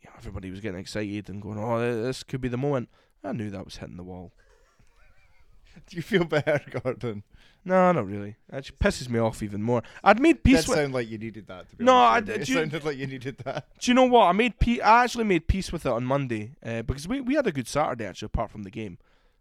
you 0.00 0.08
know, 0.08 0.14
everybody 0.18 0.50
was 0.50 0.60
getting 0.60 0.80
excited 0.80 1.28
and 1.28 1.40
going, 1.40 1.58
"Oh, 1.58 2.02
this 2.02 2.22
could 2.22 2.40
be 2.40 2.48
the 2.48 2.56
moment." 2.56 2.88
I 3.24 3.32
knew 3.32 3.50
that 3.50 3.64
was 3.64 3.76
hitting 3.76 3.96
the 3.96 4.02
wall. 4.02 4.32
Do 5.86 5.96
you 5.96 6.02
feel 6.02 6.24
better, 6.24 6.60
Gordon? 6.70 7.22
No, 7.64 7.92
not 7.92 8.06
really. 8.06 8.36
It 8.52 8.72
pisses 8.80 9.08
me 9.08 9.20
off 9.20 9.42
even 9.42 9.62
more. 9.62 9.82
I'd 10.02 10.18
made 10.18 10.42
peace. 10.42 10.62
That 10.62 10.68
with 10.68 10.78
sound 10.78 10.94
like 10.94 11.08
you 11.08 11.18
needed 11.18 11.46
that. 11.46 11.70
To 11.70 11.76
be 11.76 11.84
no, 11.84 11.94
honest 11.94 12.30
I, 12.30 12.34
it 12.34 12.48
you, 12.48 12.54
sounded 12.56 12.84
like 12.84 12.96
you 12.96 13.06
needed 13.06 13.38
that. 13.44 13.66
Do 13.78 13.90
you 13.90 13.94
know 13.94 14.04
what? 14.04 14.24
I 14.26 14.32
made 14.32 14.58
pe- 14.58 14.80
I 14.80 15.04
actually 15.04 15.24
made 15.24 15.46
peace 15.46 15.70
with 15.70 15.86
it 15.86 15.92
on 15.92 16.04
Monday 16.04 16.56
uh, 16.64 16.82
because 16.82 17.06
we, 17.06 17.20
we 17.20 17.34
had 17.36 17.46
a 17.46 17.52
good 17.52 17.68
Saturday 17.68 18.04
actually. 18.04 18.26
Apart 18.26 18.50
from 18.50 18.64
the 18.64 18.70
game, 18.70 18.98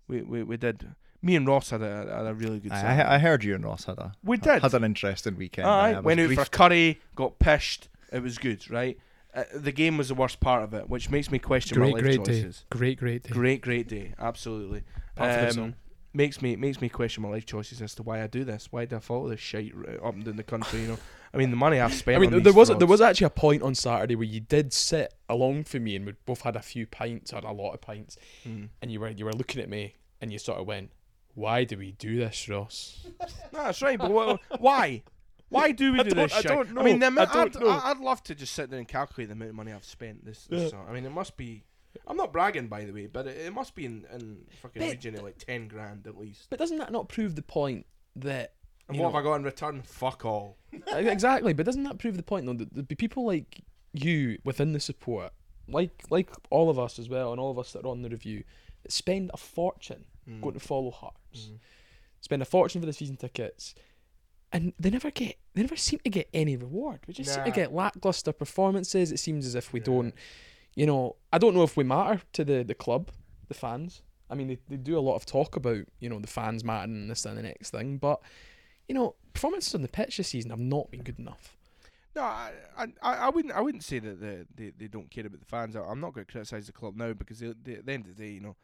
we 0.08 0.22
we, 0.22 0.44
we 0.44 0.58
did. 0.58 0.94
Me 1.22 1.36
and 1.36 1.46
Ross 1.48 1.70
had 1.70 1.82
a 1.82 2.08
had 2.16 2.26
a 2.26 2.34
really 2.34 2.60
good. 2.60 2.72
Saturday. 2.72 3.04
I, 3.04 3.16
I 3.16 3.18
heard 3.20 3.44
you 3.44 3.54
and 3.56 3.64
Ross 3.64 3.86
had 3.86 3.98
a. 4.00 4.14
We 4.24 4.38
did. 4.38 4.62
Had 4.62 4.74
an 4.74 4.84
interesting 4.84 5.38
weekend. 5.38 5.68
Aye, 5.68 6.00
went 6.00 6.20
out 6.20 6.32
for 6.32 6.46
curry, 6.46 7.00
got 7.16 7.38
pished. 7.40 7.90
It 8.12 8.24
was 8.24 8.38
good, 8.38 8.70
right? 8.72 8.98
Uh, 9.34 9.44
the 9.56 9.72
game 9.72 9.98
was 9.98 10.10
the 10.10 10.16
worst 10.16 10.40
part 10.42 10.64
of 10.64 10.74
it, 10.74 10.90
which 10.90 11.10
makes 11.10 11.32
me 11.32 11.40
question 11.40 11.78
great, 11.78 11.92
my 11.92 11.94
life 11.94 12.04
great 12.04 12.26
choices. 12.26 12.58
Day. 12.60 12.66
Great, 12.78 13.00
great 13.00 13.24
day. 13.24 13.30
Great, 13.30 13.62
great 13.62 13.88
day. 13.88 14.14
Absolutely. 14.20 14.84
Um, 15.18 15.76
makes 16.14 16.42
me 16.42 16.56
makes 16.58 16.82
me 16.82 16.90
question 16.90 17.24
my 17.24 17.30
life 17.30 17.46
choices 17.46 17.82
as 17.82 17.96
to 17.96 18.04
why 18.04 18.22
I 18.24 18.28
do 18.28 18.44
this. 18.44 18.68
Why 18.72 18.86
do 18.86 18.98
I 18.98 19.00
follow 19.00 19.30
this 19.30 19.40
shit 19.40 19.72
up 20.04 20.14
and 20.16 20.26
down 20.26 20.36
the 20.36 20.44
country? 20.44 20.82
You 20.82 20.88
know, 20.90 20.98
I 21.34 21.38
mean, 21.38 21.50
the 21.52 21.56
money 21.56 21.80
I've 21.80 21.94
spent. 21.94 22.18
I 22.18 22.20
mean, 22.20 22.34
on 22.34 22.44
there 22.44 22.52
was 22.52 22.70
frauds. 22.70 22.80
there 22.80 22.88
was 22.88 23.00
actually 23.00 23.28
a 23.28 23.30
point 23.30 23.62
on 23.64 23.76
Saturday 23.76 24.16
where 24.16 24.26
you 24.26 24.40
did 24.42 24.74
sit 24.74 25.14
along 25.30 25.64
for 25.66 25.80
me, 25.80 25.96
and 25.96 26.06
we 26.06 26.14
both 26.26 26.42
had 26.42 26.56
a 26.58 26.62
few 26.62 26.86
pints 26.88 27.32
or 27.32 27.38
a 27.40 27.54
lot 27.54 27.74
of 27.74 27.80
pints, 27.82 28.18
Mm. 28.46 28.70
and 28.82 28.92
you 28.92 29.00
were 29.00 29.10
you 29.10 29.24
were 29.26 29.34
looking 29.34 29.62
at 29.62 29.70
me, 29.70 29.96
and 30.20 30.34
you 30.34 30.40
sort 30.40 30.60
of 30.60 30.68
went, 30.68 30.90
"Why 31.36 31.64
do 31.64 31.78
we 31.78 31.92
do 31.94 32.18
this, 32.18 32.48
Ross?" 32.50 33.06
No, 33.54 33.64
that's 33.64 33.82
right. 33.82 33.98
But 34.00 34.12
wha- 34.12 34.38
why? 34.60 35.04
Why 35.50 35.72
do 35.74 35.92
we 35.94 36.00
I 36.00 36.04
do 36.04 36.10
don't- 36.12 36.18
this 36.30 36.34
I 36.34 36.42
shit? 36.42 36.48
don't 36.52 36.74
know. 36.74 36.82
I 36.82 36.84
mean, 36.86 37.00
the 37.00 37.10
know. 37.10 37.22
I 37.22 37.24
amount, 37.26 37.54
don't 37.54 37.56
I'd, 37.58 37.62
know. 37.62 37.82
I'd 37.84 38.00
love 38.00 38.24
to 38.24 38.36
just 38.36 38.54
sit 38.54 38.70
there 38.70 38.80
and 38.80 38.88
calculate 38.88 39.28
the 39.30 39.34
amount 39.34 39.50
of 39.50 39.56
money 39.56 39.74
I've 39.74 39.84
spent 39.84 40.24
this. 40.26 40.46
this 40.46 40.64
Yeah. 40.64 40.70
summer. 40.70 40.90
I 40.90 40.94
mean, 40.94 41.06
it 41.06 41.12
must 41.12 41.36
be. 41.38 41.64
I'm 42.08 42.16
not 42.16 42.32
bragging, 42.32 42.68
by 42.68 42.86
the 42.86 42.94
way, 42.94 43.08
but 43.08 43.28
it, 43.28 43.36
it 43.48 43.54
must 43.54 43.76
be 43.76 43.86
in, 43.86 44.06
in 44.14 44.46
fucking 44.62 44.82
But- 44.82 44.92
region 44.92 45.16
of 45.16 45.24
like 45.24 45.38
ten 45.40 45.68
grand 45.68 46.08
at 46.08 46.18
least. 46.18 46.48
But 46.50 46.60
doesn't 46.60 46.78
that 46.78 46.92
not 46.92 47.10
prove 47.10 47.36
the 47.36 47.42
point 47.42 47.86
that 48.16 48.54
And 48.88 48.98
what 48.98 49.04
know- 49.08 49.12
have 49.12 49.20
I 49.20 49.24
got 49.24 49.36
in 49.36 49.44
return? 49.44 49.82
Fuck 49.82 50.24
all. 50.26 50.58
exactly? 50.88 51.52
But 51.54 51.66
doesn't 51.66 51.84
that 51.84 51.98
prove 52.00 52.16
the 52.16 52.24
point 52.24 52.46
though? 52.46 52.54
That 52.54 52.74
there'd 52.74 52.88
be 52.88 52.96
people 52.96 53.26
like 53.26 53.62
you 53.94 54.38
within 54.46 54.72
the 54.72 54.80
support, 54.80 55.34
like 55.68 55.92
like 56.10 56.30
all 56.50 56.70
of 56.70 56.80
us 56.80 56.98
as 56.98 57.10
well, 57.10 57.32
and 57.34 57.42
all 57.42 57.52
of 57.52 57.60
us 57.60 57.74
that 57.74 57.84
are 57.84 57.90
on 57.90 58.04
the 58.04 58.10
review, 58.10 58.46
that 58.84 58.92
spend 58.94 59.32
a 59.34 59.38
fortune 59.38 60.06
Mm. 60.30 60.40
going 60.40 60.54
to 60.54 60.60
follow 60.60 60.92
Hearts, 60.92 61.18
Mhm. 61.34 61.60
spend 62.20 62.42
a 62.42 62.46
fortune 62.46 62.82
for 62.82 62.86
the 62.86 62.94
season 62.94 63.18
tickets, 63.18 63.74
and 64.52 64.74
they 64.80 64.90
never 64.90 65.12
get 65.12 65.38
they 65.54 65.62
never 65.62 65.76
seem 65.76 66.00
to 66.04 66.10
get 66.10 66.30
any 66.34 66.56
reward. 66.56 67.00
We 67.08 67.14
just 67.14 67.34
seem 67.34 67.44
to 67.44 67.52
get 67.52 67.74
lackluster 67.74 68.32
performances. 68.34 69.12
It 69.12 69.18
seems 69.20 69.46
as 69.46 69.56
if 69.56 69.74
we 69.74 69.80
Yeah. 69.80 69.86
don't, 69.86 70.16
you 70.76 70.86
know, 70.86 71.16
I 71.34 71.38
don't 71.38 71.54
know 71.54 71.64
if 71.64 71.76
we 71.78 71.84
matter 71.84 72.22
to 72.34 72.46
the 72.46 72.64
the 72.64 72.76
club, 72.76 73.12
the 73.48 73.54
fans. 73.54 74.02
I 74.30 74.36
mean, 74.36 74.48
they, 74.48 74.58
they 74.70 74.78
do 74.78 74.98
a 74.98 75.02
lot 75.02 75.16
of 75.16 75.26
talk 75.26 75.56
about 75.56 75.86
you 76.00 76.10
know 76.10 76.20
the 76.20 76.28
fans 76.28 76.64
mattering 76.64 76.96
and 76.96 77.10
this 77.12 77.26
and 77.26 77.38
the 77.38 77.42
next 77.44 77.72
thing, 77.72 77.98
but 77.98 78.22
you 78.88 78.96
know 78.96 79.16
performances 79.34 79.74
on 79.76 79.82
the 79.82 79.88
pitch 79.88 80.18
this 80.18 80.30
season 80.30 80.52
have 80.52 80.60
not 80.60 80.92
been 80.92 81.04
good 81.04 81.20
enough. 81.20 81.58
No, 82.14 82.24
I, 82.24 82.52
I, 82.78 82.88
I 83.02 83.30
wouldn't. 83.30 83.54
I 83.54 83.62
wouldn't 83.62 83.84
say 83.86 84.00
that 84.00 84.20
they, 84.20 84.44
they, 84.54 84.72
they 84.78 84.88
don't 84.88 85.10
care 85.10 85.26
about 85.26 85.40
the 85.40 85.46
fans. 85.46 85.76
I, 85.78 85.82
I'm 85.82 86.02
not 86.02 86.14
going 86.14 86.26
to 86.26 86.32
criticize 86.32 86.68
the 86.68 86.74
club 86.74 86.98
now 86.98 87.14
because 87.14 87.40
they, 87.40 87.54
they, 87.64 87.76
at 87.76 87.86
the 87.86 87.92
end 87.94 88.06
of 88.06 88.16
the 88.16 88.22
day, 88.24 88.32
you 88.32 88.42
know, 88.42 88.58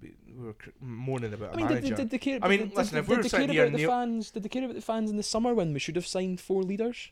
we, 0.00 0.14
we 0.36 0.46
were 0.46 0.56
moaning 0.80 1.32
about 1.32 1.54
I 1.54 1.56
mean, 1.56 1.68
did, 1.68 1.84
did, 1.84 1.96
did 1.96 2.10
they 2.10 2.18
care? 2.18 2.38
I 2.42 2.48
mean, 2.48 2.60
did, 2.60 2.76
listen, 2.76 2.98
if 2.98 3.08
we 3.08 3.16
were 3.16 3.22
they 3.22 3.28
sitting 3.28 3.46
care 3.48 3.54
here 3.54 3.66
about 3.66 3.76
the 3.78 3.86
fans, 3.86 4.30
did 4.30 4.42
they 4.42 4.48
care 4.48 4.64
about 4.64 4.74
the 4.74 4.82
fans 4.82 5.10
in 5.10 5.16
the 5.16 5.22
summer 5.22 5.54
when 5.54 5.72
we 5.72 5.78
should 5.78 5.96
have 5.96 6.06
signed 6.06 6.40
four 6.40 6.62
leaders? 6.62 7.10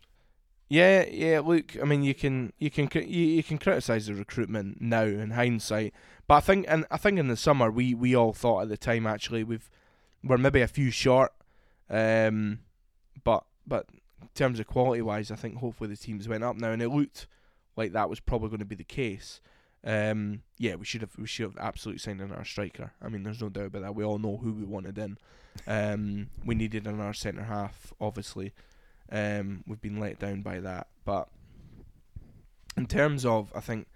Yeah, 0.68 1.04
yeah. 1.10 1.40
Look, 1.40 1.76
I 1.80 1.84
mean, 1.84 2.02
you 2.02 2.14
can 2.14 2.52
you 2.58 2.70
can 2.70 2.88
you, 2.94 3.26
you 3.26 3.42
can 3.42 3.58
criticize 3.58 4.06
the 4.06 4.14
recruitment 4.14 4.80
now 4.80 5.04
in 5.04 5.30
hindsight, 5.30 5.92
but 6.26 6.36
I 6.36 6.40
think 6.40 6.66
and 6.68 6.86
I 6.90 6.96
think 6.96 7.18
in 7.18 7.28
the 7.28 7.36
summer 7.36 7.70
we, 7.70 7.94
we 7.94 8.14
all 8.14 8.32
thought 8.32 8.62
at 8.62 8.68
the 8.68 8.76
time 8.76 9.06
actually 9.06 9.44
we've 9.44 9.70
we're 10.22 10.38
maybe 10.38 10.62
a 10.62 10.68
few 10.68 10.90
short, 10.90 11.32
um, 11.90 12.60
but 13.22 13.44
but 13.66 13.86
in 14.22 14.28
terms 14.34 14.58
of 14.58 14.66
quality 14.66 15.02
wise, 15.02 15.30
I 15.30 15.36
think 15.36 15.58
hopefully 15.58 15.90
the 15.90 15.96
teams 15.96 16.28
went 16.28 16.44
up 16.44 16.56
now, 16.56 16.70
and 16.70 16.82
it 16.82 16.88
looked 16.88 17.26
like 17.76 17.92
that 17.92 18.08
was 18.08 18.20
probably 18.20 18.48
going 18.48 18.60
to 18.60 18.64
be 18.64 18.74
the 18.74 18.84
case. 18.84 19.40
Um, 19.84 20.42
yeah, 20.56 20.76
we 20.76 20.86
should 20.86 21.02
have 21.02 21.12
we 21.18 21.26
should 21.26 21.44
have 21.44 21.58
absolutely 21.58 21.98
signed 21.98 22.22
in 22.22 22.32
our 22.32 22.44
striker. 22.44 22.92
I 23.02 23.08
mean, 23.08 23.22
there's 23.22 23.42
no 23.42 23.50
doubt 23.50 23.66
about 23.66 23.82
that. 23.82 23.94
We 23.94 24.04
all 24.04 24.18
know 24.18 24.38
who 24.38 24.52
we 24.52 24.64
wanted 24.64 24.96
in. 24.96 25.18
Um, 25.66 26.30
we 26.44 26.54
needed 26.54 26.86
in 26.86 27.00
our 27.00 27.12
centre 27.12 27.44
half, 27.44 27.92
obviously. 28.00 28.52
Um, 29.12 29.62
we've 29.66 29.82
been 29.82 30.00
let 30.00 30.18
down 30.18 30.40
by 30.40 30.60
that, 30.60 30.88
but 31.04 31.28
in 32.76 32.86
terms 32.86 33.26
of, 33.26 33.52
I 33.54 33.60
think 33.60 33.86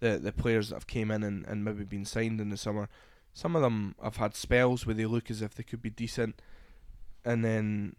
the 0.00 0.18
the 0.18 0.32
players 0.32 0.68
that 0.68 0.76
have 0.76 0.86
came 0.86 1.10
in 1.10 1.22
and, 1.22 1.46
and 1.46 1.64
maybe 1.64 1.84
been 1.84 2.04
signed 2.04 2.40
in 2.40 2.50
the 2.50 2.58
summer, 2.58 2.88
some 3.32 3.56
of 3.56 3.62
them 3.62 3.94
have 4.02 4.16
had 4.16 4.36
spells 4.36 4.86
where 4.86 4.94
they 4.94 5.06
look 5.06 5.30
as 5.30 5.40
if 5.40 5.54
they 5.54 5.62
could 5.62 5.80
be 5.80 5.90
decent, 5.90 6.40
and 7.24 7.42
then 7.42 7.96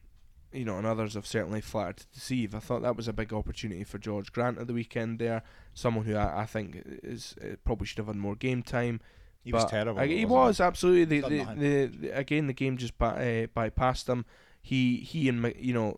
you 0.51 0.65
know, 0.65 0.77
and 0.77 0.85
others 0.87 1.13
have 1.13 1.25
certainly 1.27 1.61
flattered 1.61 1.97
to 1.97 2.07
deceive. 2.13 2.53
I 2.55 2.59
thought 2.59 2.81
that 2.81 2.95
was 2.97 3.07
a 3.07 3.13
big 3.13 3.31
opportunity 3.33 3.83
for 3.83 3.97
George 3.97 4.31
Grant 4.31 4.57
at 4.57 4.67
the 4.67 4.73
weekend 4.73 5.19
there. 5.19 5.43
Someone 5.73 6.05
who 6.05 6.15
I, 6.15 6.41
I 6.41 6.45
think 6.45 6.81
is 7.03 7.35
uh, 7.41 7.55
probably 7.63 7.87
should 7.87 7.97
have 7.99 8.07
had 8.07 8.15
more 8.17 8.35
game 8.35 8.61
time. 8.63 8.99
He 9.43 9.51
was 9.51 9.63
terrible. 9.69 9.99
I- 9.99 10.07
he 10.07 10.25
was 10.25 10.59
absolutely. 10.59 11.19
The, 11.21 11.27
the, 11.29 11.55
the, 11.55 11.85
the- 12.07 12.17
again, 12.17 12.47
the 12.47 12.53
game 12.53 12.77
just 12.77 12.97
by, 12.97 13.07
uh, 13.09 13.47
bypassed 13.55 14.07
him. 14.09 14.25
He 14.61 14.97
he 14.97 15.27
and 15.29 15.53
you 15.57 15.73
know, 15.73 15.97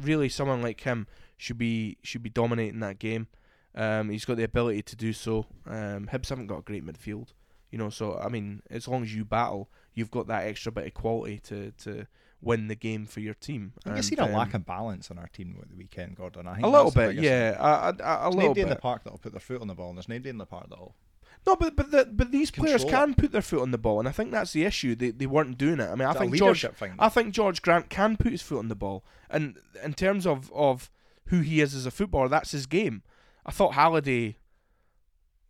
really 0.00 0.28
someone 0.28 0.62
like 0.62 0.80
him 0.80 1.06
should 1.36 1.58
be 1.58 1.98
should 2.02 2.22
be 2.22 2.30
dominating 2.30 2.80
that 2.80 2.98
game. 2.98 3.26
Um, 3.74 4.08
he's 4.10 4.24
got 4.24 4.36
the 4.36 4.44
ability 4.44 4.82
to 4.82 4.96
do 4.96 5.12
so. 5.12 5.46
Um, 5.66 6.08
Hibs 6.12 6.28
haven't 6.30 6.46
got 6.48 6.58
a 6.58 6.62
great 6.62 6.84
midfield, 6.84 7.28
you 7.70 7.78
know. 7.78 7.90
So 7.90 8.18
I 8.18 8.28
mean, 8.28 8.62
as 8.70 8.88
long 8.88 9.02
as 9.02 9.14
you 9.14 9.24
battle, 9.24 9.68
you've 9.94 10.10
got 10.10 10.26
that 10.28 10.46
extra 10.46 10.72
bit 10.72 10.86
of 10.86 10.94
quality 10.94 11.38
to 11.44 11.72
to 11.82 12.06
win 12.42 12.68
the 12.68 12.74
game 12.74 13.06
for 13.06 13.20
your 13.20 13.34
team. 13.34 13.72
I 13.78 13.80
think 13.80 13.86
you've 13.86 13.96
And, 13.96 14.04
seen 14.04 14.18
a 14.18 14.36
lack 14.36 14.54
um, 14.54 14.60
of 14.60 14.66
balance 14.66 15.10
on 15.10 15.18
our 15.18 15.28
team 15.28 15.56
with 15.58 15.70
the 15.70 15.76
weekend, 15.76 16.16
Gordon. 16.16 16.46
I 16.46 16.54
think 16.54 16.66
a 16.66 16.68
little 16.68 16.90
bit, 16.90 17.16
yeah, 17.16 17.56
a, 17.58 17.62
a, 17.62 17.96
a, 18.02 18.28
a 18.28 18.30
little 18.30 18.42
nobody 18.42 18.60
in 18.62 18.68
the 18.68 18.76
park 18.76 19.04
that'll 19.04 19.18
put 19.18 19.32
their 19.32 19.40
foot 19.40 19.60
on 19.60 19.68
the 19.68 19.74
ball, 19.74 19.88
and 19.90 19.98
there's 19.98 20.08
nobody 20.08 20.30
in 20.30 20.38
the 20.38 20.46
park 20.46 20.68
that'll. 20.70 20.94
No, 21.46 21.56
but 21.56 21.74
but 21.74 21.90
the, 21.90 22.04
but 22.04 22.32
these 22.32 22.50
players 22.50 22.84
it. 22.84 22.90
can 22.90 23.14
put 23.14 23.32
their 23.32 23.42
foot 23.42 23.62
on 23.62 23.70
the 23.70 23.78
ball, 23.78 23.98
and 23.98 24.08
I 24.08 24.12
think 24.12 24.30
that's 24.30 24.52
the 24.52 24.64
issue. 24.64 24.94
They 24.94 25.10
they 25.10 25.26
weren't 25.26 25.56
doing 25.56 25.80
it. 25.80 25.88
I 25.88 25.94
mean, 25.94 26.06
I 26.08 26.12
think 26.12 26.34
George 26.34 26.66
thing. 26.74 26.94
I 26.98 27.08
think 27.08 27.32
George 27.32 27.62
Grant 27.62 27.88
can 27.88 28.16
put 28.16 28.32
his 28.32 28.42
foot 28.42 28.58
on 28.58 28.68
the 28.68 28.74
ball, 28.74 29.04
and 29.30 29.58
in 29.82 29.94
terms 29.94 30.26
of, 30.26 30.52
of 30.52 30.90
who 31.26 31.40
he 31.40 31.60
is 31.60 31.74
as 31.74 31.86
a 31.86 31.90
footballer, 31.90 32.28
that's 32.28 32.52
his 32.52 32.66
game. 32.66 33.02
I 33.46 33.52
thought 33.52 33.74
Halliday, 33.74 34.36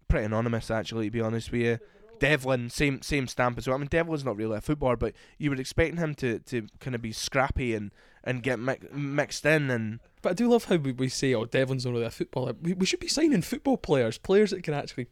pretty 0.09 0.27
anonymous 0.27 0.71
actually, 0.71 1.07
to 1.07 1.11
be 1.11 1.21
honest 1.21 1.51
with 1.51 1.61
you. 1.63 1.79
Devlin, 2.21 2.71
same 2.71 3.03
same 3.03 3.27
stamp 3.27 3.59
as 3.59 3.67
well. 3.67 3.75
I 3.77 3.79
mean, 3.79 3.89
Devlin's 3.89 4.25
not 4.25 4.37
really 4.37 4.57
a 4.57 4.61
footballer, 4.61 4.97
but 4.97 5.15
you 5.39 5.51
would 5.51 5.59
expect 5.61 5.99
him 5.99 6.15
to, 6.17 6.39
to 6.39 6.67
kind 6.79 6.95
of 6.95 7.03
be 7.03 7.13
scrappy 7.13 7.75
and, 7.75 7.91
and 8.23 8.43
get 8.43 8.59
mi- 8.61 8.77
mixed 8.93 9.45
in. 9.45 9.71
And 9.71 10.01
But 10.23 10.31
I 10.31 10.33
do 10.35 10.49
love 10.49 10.65
how 10.67 10.77
we, 10.77 10.93
we 10.93 11.09
say, 11.09 11.35
"Oh, 11.35 11.45
Devlin's 11.47 11.85
not 11.85 11.93
really 11.93 12.07
a 12.07 12.11
footballer." 12.11 12.55
We, 12.61 12.75
we 12.75 12.87
should 12.87 13.01
be 13.01 13.09
signing 13.09 13.43
football 13.43 13.77
players, 13.77 14.19
players 14.19 14.51
that 14.51 14.63
can 14.63 14.75
actually 14.75 15.07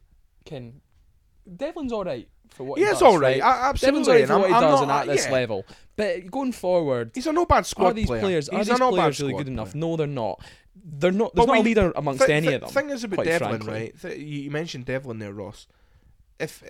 can. 0.45 0.81
Devlin's 1.55 1.91
all 1.91 2.03
right 2.03 2.27
for 2.49 2.63
what 2.63 2.77
he 2.79 2.85
he 2.85 2.91
is 2.91 2.99
does, 2.99 3.01
all 3.01 3.17
right, 3.17 3.41
right? 3.41 3.73
Devlin's 3.79 4.07
absolutely. 4.07 4.11
all 4.11 4.13
right 4.13 4.21
and 4.21 4.27
for 4.27 4.33
I'm- 4.33 4.41
what 4.41 4.49
he 4.49 4.53
I'm 4.55 4.61
does 4.61 4.81
not- 4.81 4.81
and 4.83 4.91
at 4.91 5.07
this 5.15 5.25
yeah. 5.25 5.31
level. 5.31 5.65
But 5.95 6.31
going 6.31 6.51
forward, 6.51 7.11
He's 7.15 7.27
a 7.27 7.33
no 7.33 7.45
bad 7.45 7.65
squad 7.65 7.87
are 7.89 7.93
these 7.93 8.05
player. 8.07 8.21
players 8.21 8.49
are 8.49 8.63
these 8.63 8.77
players 8.77 9.19
really 9.21 9.33
good 9.33 9.47
enough? 9.47 9.73
No, 9.75 9.95
they're 9.97 10.07
not. 10.07 10.41
They're 10.81 11.11
not. 11.11 11.35
There's 11.35 11.45
But 11.45 11.53
not 11.53 11.59
a 11.59 11.63
leader 11.63 11.91
amongst 11.95 12.23
Thi- 12.23 12.31
any 12.33 12.47
thi- 12.47 12.53
of 12.53 12.61
them. 12.61 12.67
The 12.69 12.73
thing 12.73 12.89
is 12.91 13.03
about 13.03 13.25
Devlin, 13.25 13.49
frankly. 13.61 13.73
right? 13.73 14.01
Th- 14.01 14.17
you 14.19 14.49
mentioned 14.51 14.85
Devlin 14.85 15.19
there, 15.19 15.33
Ross. 15.33 15.67
If 16.39 16.63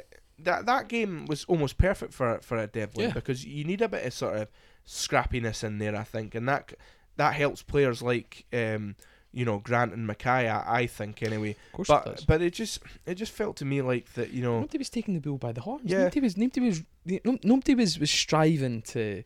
that 0.43 0.65
that 0.65 0.88
game 0.88 1.25
was 1.27 1.43
almost 1.46 1.77
perfect 1.77 2.13
for 2.13 2.39
for 2.41 2.58
a 2.58 2.67
Devlin 2.67 3.08
Yeah. 3.10 3.13
because 3.13 3.46
you 3.46 3.63
need 3.63 3.81
a 3.81 3.89
bit 3.89 4.05
of 4.05 4.13
sort 4.13 4.36
of 4.38 4.48
scrappiness 4.88 5.63
in 5.63 5.77
there, 5.79 5.96
I 5.96 6.03
think, 6.03 6.36
and 6.36 6.48
that 6.48 6.74
that 7.17 7.34
helps 7.34 7.62
players 7.62 8.01
like 8.01 8.46
um, 8.53 8.96
you 9.31 9.46
know 9.46 9.60
Grant 9.60 9.93
and 9.93 10.08
Mackay. 10.08 10.48
I, 10.50 10.81
I 10.81 10.88
think 10.88 11.22
anyway. 11.24 11.51
Of 11.67 11.72
course, 11.74 11.88
But 11.88 12.08
it 12.08 12.15
does. 12.15 12.25
but 12.25 12.41
it 12.41 12.53
just 12.53 12.79
it 13.05 13.15
just 13.15 13.31
felt 13.31 13.58
to 13.58 13.65
me 13.65 13.81
like 13.81 14.13
that 14.13 14.31
you 14.31 14.41
know 14.41 14.60
Nobody 14.62 14.77
was 14.77 14.89
taking 14.89 15.13
the 15.13 15.19
bull 15.19 15.38
by 15.38 15.51
the 15.51 15.62
horns. 15.62 15.84
Yeah. 15.86 16.00
Nobody 16.00 16.22
was. 16.22 16.38
Nobody 16.38 16.62
was. 16.62 16.81
Nobody 17.43 17.75
was, 17.75 17.98
was 18.00 18.12
striving 18.12 18.81
to 18.84 19.24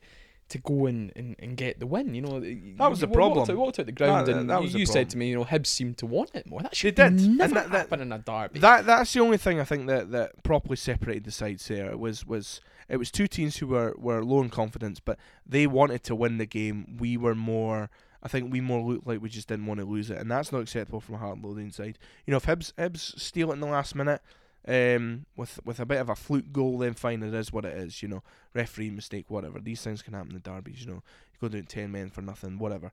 to 0.50 0.58
go 0.58 0.86
and, 0.86 1.12
and, 1.16 1.34
and 1.38 1.56
get 1.56 1.80
the 1.80 1.86
win. 1.86 2.14
You 2.14 2.22
know, 2.22 2.40
That 2.78 2.90
was 2.90 3.00
the 3.00 3.08
problem. 3.08 3.38
Walked 3.38 3.50
out, 3.50 3.56
walked 3.56 3.78
out 3.80 3.86
the 3.86 3.92
ground, 3.92 4.26
That- 4.26 4.36
and 4.36 4.50
that 4.50 4.58
you, 4.58 4.62
was 4.64 4.72
the 4.74 4.78
you 4.80 4.86
said 4.86 5.08
to 5.10 5.16
me, 5.18 5.28
you 5.30 5.36
know, 5.36 5.44
Hibs 5.44 5.66
seemed 5.68 5.98
to 5.98 6.06
want 6.06 6.30
it 6.34 6.46
more. 6.46 6.60
That 6.60 6.72
They 6.72 6.76
should 6.76 6.94
did, 6.94 7.06
and 7.06 7.38
never 7.38 7.54
that- 7.54 7.70
that- 7.70 7.78
happen 7.78 8.00
in 8.00 8.12
a 8.12 8.18
derby. 8.18 8.60
That 8.60 8.84
that's 8.86 9.12
the 9.12 9.20
only 9.20 9.38
thing 9.38 9.58
I 9.60 9.64
think 9.64 9.86
that, 9.86 10.10
that 10.10 10.42
properly 10.42 10.76
separated 10.76 11.24
the 11.24 11.30
sides 11.30 11.66
there 11.68 11.96
was 11.96 12.26
was 12.26 12.60
it 12.88 12.98
was 12.98 13.10
two 13.10 13.26
teams 13.26 13.56
who 13.56 13.68
were, 13.68 13.94
were 13.96 14.22
low 14.22 14.42
in 14.42 14.50
confidence, 14.50 15.00
but 15.00 15.18
they 15.46 15.66
wanted 15.66 16.02
to 16.04 16.14
win 16.14 16.36
the 16.38 16.46
game. 16.46 16.96
We 16.98 17.16
were 17.16 17.34
more. 17.34 17.90
I 18.22 18.28
think 18.28 18.52
we 18.52 18.60
more 18.60 18.80
looked 18.82 19.06
like 19.06 19.20
we 19.22 19.28
just 19.28 19.48
didn't 19.48 19.66
want 19.66 19.80
to 19.80 19.86
lose 19.86 20.10
it, 20.10 20.18
and 20.18 20.30
that's 20.30 20.52
not 20.52 20.60
acceptable 20.62 21.00
from 21.00 21.14
a 21.16 21.18
heart 21.18 21.36
and 21.36 21.44
loading 21.44 21.70
side. 21.70 21.98
You 22.26 22.30
know, 22.32 22.36
if 22.38 22.46
Hibs 22.46 22.72
Hibs 22.74 23.18
steal 23.18 23.50
it 23.50 23.54
in 23.54 23.60
the 23.60 23.66
last 23.66 23.94
minute, 23.94 24.20
um, 24.66 25.26
with 25.36 25.60
with 25.64 25.80
a 25.80 25.86
bit 25.86 26.00
of 26.00 26.08
a 26.08 26.14
fluke 26.14 26.52
goal, 26.52 26.78
then 26.78 26.94
fine, 26.94 27.22
it 27.22 27.34
is 27.34 27.52
what 27.52 27.64
it 27.64 27.76
is. 27.76 28.02
You 28.02 28.08
know, 28.08 28.22
referee 28.54 28.90
mistake, 28.90 29.26
whatever. 29.28 29.60
These 29.60 29.82
things 29.82 30.02
can 30.02 30.14
happen 30.14 30.34
in 30.34 30.40
derbies. 30.40 30.82
You 30.82 30.86
know, 30.88 31.02
you 31.32 31.38
go 31.40 31.48
down 31.48 31.64
ten 31.64 31.92
men 31.92 32.10
for 32.10 32.22
nothing, 32.22 32.58
whatever. 32.58 32.90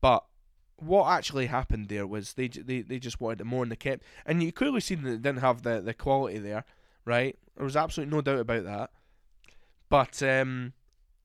But 0.00 0.24
what 0.76 1.08
actually 1.10 1.46
happened 1.46 1.88
there 1.88 2.06
was 2.06 2.32
they 2.34 2.48
they 2.48 2.82
they 2.82 2.98
just 2.98 3.20
wanted 3.20 3.42
it 3.42 3.44
more, 3.44 3.62
and 3.62 3.70
they 3.70 3.76
kept. 3.76 4.02
And 4.26 4.42
you 4.42 4.52
clearly 4.52 4.80
seen 4.80 5.02
that 5.02 5.10
they 5.10 5.16
didn't 5.16 5.40
have 5.40 5.62
the 5.62 5.80
the 5.80 5.94
quality 5.94 6.38
there, 6.38 6.64
right? 7.04 7.38
There 7.56 7.64
was 7.64 7.76
absolutely 7.76 8.14
no 8.14 8.22
doubt 8.22 8.40
about 8.40 8.64
that. 8.64 8.90
But 9.88 10.22
um, 10.22 10.72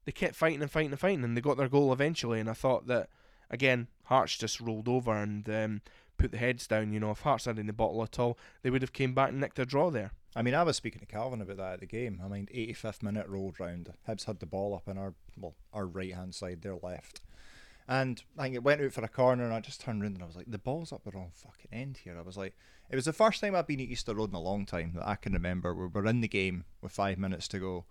they 0.05 0.11
kept 0.11 0.35
fighting 0.35 0.61
and 0.61 0.69
fighting 0.69 0.91
and 0.91 0.99
fighting, 0.99 1.23
and 1.23 1.35
they 1.35 1.41
got 1.41 1.57
their 1.57 1.69
goal 1.69 1.91
eventually. 1.91 2.39
And 2.39 2.49
I 2.49 2.53
thought 2.53 2.87
that 2.87 3.09
again, 3.49 3.87
Hearts 4.05 4.37
just 4.37 4.61
rolled 4.61 4.87
over 4.87 5.11
and 5.11 5.47
um, 5.49 5.81
put 6.17 6.31
the 6.31 6.37
heads 6.37 6.67
down. 6.67 6.91
You 6.91 6.99
know, 6.99 7.11
if 7.11 7.21
Hearts 7.21 7.45
had 7.45 7.59
in 7.59 7.67
the 7.67 7.73
bottle 7.73 8.03
at 8.03 8.19
all, 8.19 8.37
they 8.61 8.69
would 8.69 8.81
have 8.81 8.93
came 8.93 9.13
back 9.13 9.29
and 9.29 9.39
nicked 9.39 9.59
a 9.59 9.65
draw 9.65 9.89
there. 9.89 10.11
I 10.35 10.41
mean, 10.41 10.53
I 10.53 10.63
was 10.63 10.75
speaking 10.75 10.99
to 10.99 11.05
Calvin 11.05 11.41
about 11.41 11.57
that 11.57 11.73
at 11.73 11.79
the 11.79 11.85
game. 11.85 12.21
I 12.23 12.27
mean, 12.27 12.47
85th 12.53 13.01
minute 13.01 13.27
rolled 13.27 13.59
round. 13.59 13.93
Hibs 14.07 14.25
had 14.25 14.39
the 14.39 14.45
ball 14.45 14.75
up 14.75 14.87
in 14.87 14.97
our 14.97 15.13
well, 15.35 15.55
our 15.73 15.85
right 15.85 16.13
hand 16.13 16.35
side, 16.35 16.61
their 16.61 16.75
left. 16.75 17.21
And 17.87 18.21
I 18.37 18.43
think 18.43 18.55
it 18.55 18.63
went 18.63 18.81
out 18.81 18.91
for 18.91 19.03
a 19.03 19.07
corner, 19.07 19.45
and 19.45 19.53
I 19.53 19.61
just 19.61 19.79
turned 19.79 20.03
around 20.03 20.15
and 20.15 20.23
I 20.23 20.27
was 20.27 20.35
like, 20.35 20.51
the 20.51 20.57
ball's 20.57 20.91
up 20.91 21.03
the 21.05 21.11
wrong 21.11 21.31
fucking 21.33 21.71
end 21.71 21.99
here. 22.03 22.17
I 22.17 22.21
was 22.21 22.35
like, 22.35 22.53
it 22.89 22.95
was 22.95 23.05
the 23.05 23.13
first 23.13 23.39
time 23.39 23.55
I've 23.55 23.67
been 23.67 23.79
at 23.79 23.87
Easter 23.87 24.13
Road 24.13 24.29
in 24.29 24.35
a 24.35 24.41
long 24.41 24.65
time 24.65 24.91
that 24.95 25.07
I 25.07 25.15
can 25.15 25.33
remember. 25.33 25.73
We 25.73 25.87
were 25.87 26.05
in 26.05 26.21
the 26.21 26.27
game 26.27 26.65
with 26.81 26.91
five 26.91 27.17
minutes 27.17 27.47
to 27.49 27.59
go. 27.59 27.85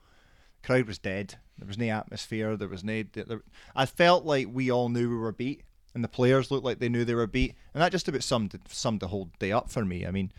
Crowd 0.63 0.87
was 0.87 0.99
dead. 0.99 1.37
There 1.59 1.67
was 1.67 1.79
no 1.79 1.89
atmosphere. 1.89 2.57
There 2.57 2.69
was 2.69 2.85
no. 2.85 3.05
There, 3.11 3.43
I 3.75 3.87
felt 3.87 4.25
like 4.25 4.49
we 4.51 4.71
all 4.71 4.89
knew 4.89 5.09
we 5.09 5.17
were 5.17 5.33
beat, 5.33 5.63
and 5.97 6.05
the 6.05 6.09
players 6.09 6.51
looked 6.51 6.65
like 6.65 6.79
they 6.79 6.91
knew 6.91 7.07
they 7.07 7.15
were 7.15 7.27
beat, 7.27 7.55
and 7.73 7.83
that 7.83 7.91
just 7.91 8.07
about 8.07 8.23
summed 8.23 8.57
summed 8.69 9.01
the 9.01 9.09
whole 9.09 9.31
day 9.39 9.51
up 9.51 9.71
for 9.71 9.83
me. 9.83 10.07
I 10.07 10.11
mean, 10.11 10.31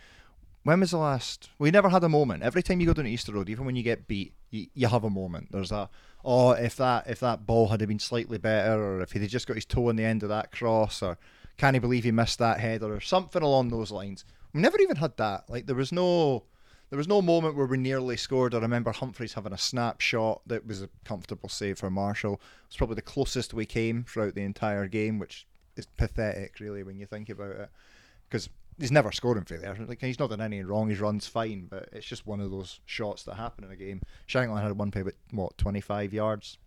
when 0.62 0.80
was 0.80 0.92
the 0.92 1.00
last? 1.00 1.50
We 1.58 1.72
never 1.72 1.90
had 1.90 2.04
a 2.04 2.10
moment. 2.10 2.44
Every 2.44 2.62
time 2.62 2.80
you 2.80 2.86
go 2.86 2.94
down 2.94 3.08
Easter 3.08 3.34
Road, 3.34 3.50
even 3.50 3.66
when 3.66 3.76
you 3.76 3.82
get 3.82 4.08
beat, 4.08 4.34
you, 4.52 4.68
you 4.76 4.88
have 4.88 5.04
a 5.04 5.10
moment. 5.10 5.52
There's 5.52 5.72
a 5.72 5.90
oh, 6.24 6.52
if 6.52 6.76
that 6.76 7.10
if 7.10 7.20
that 7.22 7.48
ball 7.48 7.70
had 7.70 7.80
been 7.88 7.98
slightly 7.98 8.38
better, 8.38 8.80
or 8.80 9.02
if 9.02 9.14
he'd 9.14 9.28
just 9.28 9.48
got 9.48 9.56
his 9.56 9.66
toe 9.66 9.90
on 9.90 9.96
the 9.96 10.06
end 10.06 10.22
of 10.22 10.30
that 10.30 10.52
cross, 10.52 11.02
or 11.02 11.18
can 11.58 11.74
he 11.74 11.80
believe 11.80 12.04
he 12.04 12.12
missed 12.12 12.38
that 12.38 12.60
header, 12.60 12.94
or 12.94 13.02
something 13.02 13.42
along 13.42 13.70
those 13.70 13.90
lines. 13.90 14.26
We 14.54 14.62
never 14.62 14.80
even 14.80 14.98
had 14.98 15.18
that. 15.18 15.50
Like 15.50 15.66
there 15.66 15.76
was 15.76 15.92
no. 15.92 16.44
There 16.90 16.98
was 16.98 17.08
no 17.08 17.22
moment 17.22 17.56
where 17.56 17.66
we 17.66 17.78
nearly 17.78 18.16
scored. 18.16 18.56
I 18.56 18.60
remember 18.60 18.92
Humphreys 18.92 19.34
having 19.34 19.52
a 19.52 19.58
snapshot 19.58 20.42
that 20.48 20.66
was 20.66 20.82
a 20.82 20.90
comfortable 21.04 21.50
save 21.50 21.80
for 21.80 21.90
Marshall. 21.90 22.40
It's 22.68 22.78
probably 22.78 22.96
the 22.96 23.02
closest 23.02 23.54
we 23.54 23.66
came 23.66 24.06
throughout 24.06 24.36
the 24.36 24.44
entire 24.44 24.88
game, 24.88 25.20
which 25.20 25.46
is 25.76 25.86
pathetic, 25.98 26.60
really, 26.60 26.84
when 26.84 26.98
you 26.98 27.06
think 27.06 27.30
about 27.30 27.52
it. 27.52 27.70
Because 28.30 28.50
he's 28.80 28.92
never 28.92 29.12
scored 29.12 29.38
in 29.38 29.44
failure. 29.44 29.76
Like 29.86 30.00
he's 30.00 30.20
not 30.20 30.30
done 30.30 30.40
anything 30.40 30.66
wrong. 30.68 30.90
His 30.90 31.02
run's 31.02 31.28
fine, 31.28 31.68
but 31.70 31.90
it's 31.92 32.06
just 32.06 32.26
one 32.26 32.40
of 32.40 32.52
those 32.52 32.80
shots 32.86 33.24
that 33.24 33.36
happen 33.36 33.66
in 33.66 33.72
a 33.72 33.76
game. 33.76 34.02
Shankland 34.28 34.62
had 34.62 34.78
one 34.78 34.92
play 34.92 35.02
about 35.02 35.16
what 35.32 35.58
twenty 35.58 35.82
five 35.82 36.14
yards, 36.14 36.58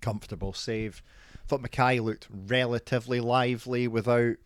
comfortable 0.00 0.54
save. 0.54 1.02
Thought 1.46 1.62
Mackay 1.62 2.00
looked 2.00 2.28
relatively 2.30 3.20
lively 3.20 3.88
without 3.88 4.36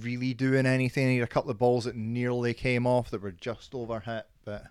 really 0.00 0.34
doing 0.34 0.66
anything. 0.66 1.08
He 1.08 1.18
had 1.18 1.24
a 1.24 1.32
couple 1.32 1.50
of 1.50 1.58
balls 1.58 1.84
that 1.84 1.96
nearly 1.96 2.54
came 2.54 2.86
off 2.86 3.10
that 3.10 3.22
were 3.22 3.32
just 3.32 3.74
over 3.74 4.00
hit, 4.00 4.26
but 4.44 4.64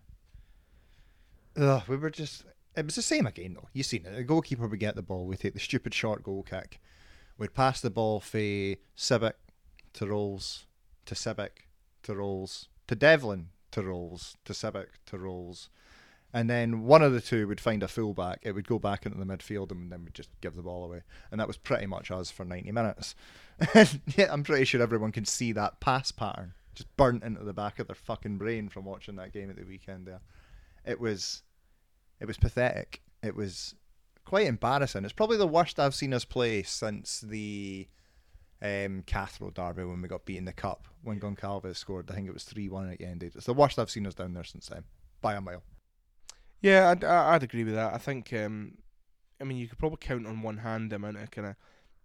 ugh, 1.58 1.84
we 1.88 1.96
were 1.98 2.10
just. 2.10 2.46
It 2.76 2.86
was 2.86 2.96
the 2.96 3.02
same 3.02 3.28
again 3.28 3.54
though. 3.56 3.68
You 3.74 3.84
seen 3.84 4.06
it. 4.06 4.16
The 4.16 4.24
goalkeeper 4.24 4.68
would 4.68 4.80
get 4.80 4.96
the 4.96 5.02
ball. 5.02 5.26
We 5.26 5.36
take 5.36 5.54
the 5.54 5.60
stupid 5.60 5.94
short 5.94 6.24
goal 6.24 6.44
kick. 6.44 6.80
We'd 7.38 7.54
pass 7.54 7.82
the 7.82 7.90
ball 7.90 8.20
for 8.20 8.38
Sibbick 8.38 9.34
to 9.94 10.08
Rowles 10.08 10.66
to 11.06 11.16
Sibbick 11.16 11.68
to 12.04 12.16
Rowles 12.16 12.68
to 12.88 12.96
Devlin 12.96 13.48
to 13.72 13.82
Rowles 13.82 14.38
to 14.46 14.54
Sibbick 14.54 14.88
to 15.08 15.18
Rowles. 15.18 15.70
And 16.34 16.50
then 16.50 16.84
one 16.84 17.02
of 17.02 17.12
the 17.12 17.20
two 17.20 17.48
would 17.48 17.60
find 17.60 17.84
a 17.84 17.88
fullback. 17.88 18.40
It 18.44 18.54
would 18.54 18.68
go 18.68 18.80
back 18.80 19.06
into 19.06 19.18
the 19.18 19.26
midfield 19.26 19.72
and 19.72 19.92
then 19.92 20.06
we'd 20.06 20.14
just 20.14 20.30
give 20.40 20.56
the 20.56 20.62
ball 20.62 20.86
away. 20.86 21.02
And 21.30 21.40
that 21.40 21.48
was 21.48 21.58
pretty 21.58 21.88
much 21.88 22.10
us 22.10 22.32
for 22.32 22.46
90 22.46 22.72
minutes. 22.72 23.16
And 23.74 24.02
yeah, 24.18 24.32
I'm 24.32 24.44
pretty 24.44 24.66
sure 24.66 24.82
everyone 24.82 25.12
can 25.12 25.26
see 25.26 25.52
that 25.54 25.80
pass 25.80 26.12
pattern 26.12 26.54
just 26.74 26.96
burnt 26.98 27.24
into 27.24 27.44
the 27.44 27.54
back 27.54 27.80
of 27.80 27.88
their 27.88 27.96
fucking 27.96 28.38
brain 28.38 28.70
from 28.70 28.86
watching 28.86 29.16
that 29.18 29.34
game 29.34 29.50
at 29.50 29.58
the 29.58 29.64
weekend 29.64 30.08
there. 30.08 30.22
It 30.86 31.00
was 31.00 31.44
it 32.20 32.26
was 32.26 32.38
pathetic. 32.38 33.02
It 33.24 33.36
was 33.36 33.76
quite 34.26 34.48
embarrassing. 34.48 35.04
It's 35.04 35.14
probably 35.14 35.38
the 35.38 35.48
worst 35.48 35.80
I've 35.80 35.96
seen 35.96 36.14
us 36.14 36.26
play 36.26 36.64
since 36.64 37.22
the 37.22 37.88
um, 38.62 39.04
Cathro 39.06 39.54
derby 39.54 39.84
when 39.84 40.02
we 40.02 40.08
got 40.08 40.26
beat 40.26 40.38
in 40.38 40.46
the 40.46 40.54
cup 40.54 40.88
when 41.04 41.20
Goncalves 41.20 41.76
scored. 41.78 42.10
I 42.10 42.16
think 42.16 42.28
it 42.28 42.34
was 42.34 42.44
3 42.44 42.70
1 42.70 42.92
at 42.92 43.00
the 43.00 43.06
end. 43.06 43.24
It's 43.24 43.46
the 43.46 43.54
worst 43.54 43.80
I've 43.80 43.90
seen 43.90 44.08
us 44.08 44.14
down 44.14 44.34
there 44.34 44.44
since 44.44 44.68
then, 44.68 44.84
by 45.22 45.34
a 45.34 45.42
mile. 45.42 45.64
Yeah, 46.62 46.92
I'd, 46.92 47.04
I'd 47.04 47.44
agree 47.44 47.64
with 47.64 47.74
that. 47.74 47.94
I 47.94 47.98
think, 47.98 48.32
um, 48.34 48.78
I 49.40 49.46
mean, 49.46 49.58
you 49.58 49.68
could 49.68 49.80
probably 49.80 49.98
count 50.00 50.28
on 50.28 50.44
one 50.44 50.58
hand 50.58 50.92
the 50.92 50.98
amount 50.98 51.18
of 51.18 51.32
kind 51.32 51.48
of 51.48 51.56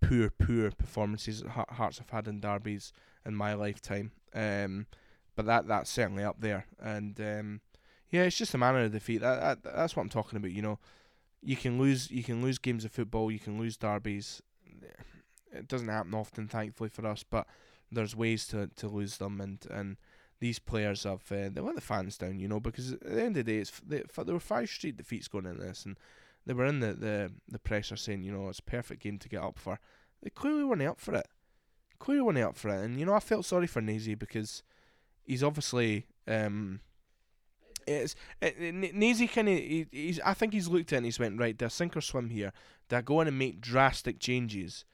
poor, 0.00 0.30
poor 0.30 0.70
performances 0.70 1.42
that 1.42 1.50
Hearts 1.50 1.98
have 1.98 2.10
had 2.10 2.28
in 2.28 2.40
derbies 2.40 2.92
in 3.24 3.34
my 3.34 3.54
lifetime. 3.54 4.12
Um, 4.34 4.86
but 5.34 5.46
that 5.46 5.68
that's 5.68 5.90
certainly 5.90 6.24
up 6.24 6.40
there. 6.40 6.66
And 6.80 7.18
um, 7.20 7.60
yeah, 8.10 8.22
it's 8.22 8.38
just 8.38 8.54
a 8.54 8.58
manner 8.58 8.84
of 8.84 8.92
defeat. 8.92 9.18
That, 9.18 9.62
that 9.62 9.74
that's 9.74 9.96
what 9.96 10.02
I'm 10.02 10.08
talking 10.08 10.36
about. 10.36 10.52
You 10.52 10.62
know, 10.62 10.78
you 11.42 11.56
can 11.56 11.78
lose 11.78 12.10
you 12.10 12.22
can 12.22 12.42
lose 12.42 12.58
games 12.58 12.84
of 12.84 12.92
football, 12.92 13.30
you 13.30 13.38
can 13.38 13.58
lose 13.58 13.76
derbies. 13.76 14.42
It 15.52 15.68
doesn't 15.68 15.88
happen 15.88 16.12
often, 16.14 16.48
thankfully 16.48 16.90
for 16.90 17.06
us, 17.06 17.22
but 17.22 17.46
there's 17.90 18.16
ways 18.16 18.46
to, 18.48 18.68
to 18.76 18.88
lose 18.88 19.16
them, 19.16 19.40
and, 19.40 19.64
and 19.70 19.96
these 20.40 20.58
players 20.58 21.04
have 21.04 21.22
uh, 21.30 21.48
they 21.50 21.60
let 21.60 21.76
the 21.76 21.80
fans 21.80 22.18
down, 22.18 22.38
you 22.38 22.48
know, 22.48 22.60
because 22.60 22.92
at 22.92 23.00
the 23.00 23.22
end 23.22 23.36
of 23.36 23.44
the 23.46 23.52
day, 23.52 23.58
it's 23.58 23.72
they, 23.86 24.02
there 24.24 24.34
were 24.34 24.40
five 24.40 24.68
straight 24.68 24.96
defeats 24.96 25.28
going 25.28 25.46
into 25.46 25.62
this, 25.62 25.86
and 25.86 25.98
they 26.46 26.54
were 26.54 26.66
in 26.66 26.80
the, 26.80 26.94
the, 26.94 27.32
the 27.48 27.58
pressure 27.58 27.96
saying, 27.96 28.22
you 28.22 28.32
know, 28.32 28.48
it's 28.48 28.60
a 28.60 28.62
perfect 28.62 29.02
game 29.02 29.18
to 29.18 29.28
get 29.28 29.42
up 29.42 29.58
for. 29.58 29.78
They 30.22 30.30
clearly 30.30 30.64
weren't 30.64 30.82
up 30.82 31.00
for 31.00 31.14
it. 31.14 31.26
Clearly 31.98 32.22
weren't 32.22 32.38
up 32.38 32.56
for 32.56 32.68
it, 32.68 32.84
and 32.84 32.98
you 32.98 33.06
know, 33.06 33.14
I 33.14 33.20
felt 33.20 33.46
sorry 33.46 33.66
for 33.66 33.80
Nazy 33.80 34.14
because 34.14 34.62
he's 35.24 35.42
obviously 35.42 36.06
um, 36.28 36.80
it's 37.86 38.14
it, 38.42 38.56
it, 38.58 38.94
Nazy 38.94 39.26
kind 39.26 39.48
of 39.48 39.56
he, 39.56 39.86
he's 39.90 40.20
I 40.20 40.34
think 40.34 40.52
he's 40.52 40.68
looked 40.68 40.92
at 40.92 40.96
it 40.96 40.98
and 40.98 41.06
he's 41.06 41.18
went 41.18 41.40
right. 41.40 41.56
Do 41.56 41.64
I 41.64 41.68
sink 41.68 41.96
or 41.96 42.02
swim 42.02 42.28
here? 42.28 42.52
Do 42.88 42.96
I 42.96 43.00
go 43.00 43.20
in 43.22 43.28
and 43.28 43.38
make 43.38 43.62
drastic 43.62 44.20
changes, 44.20 44.84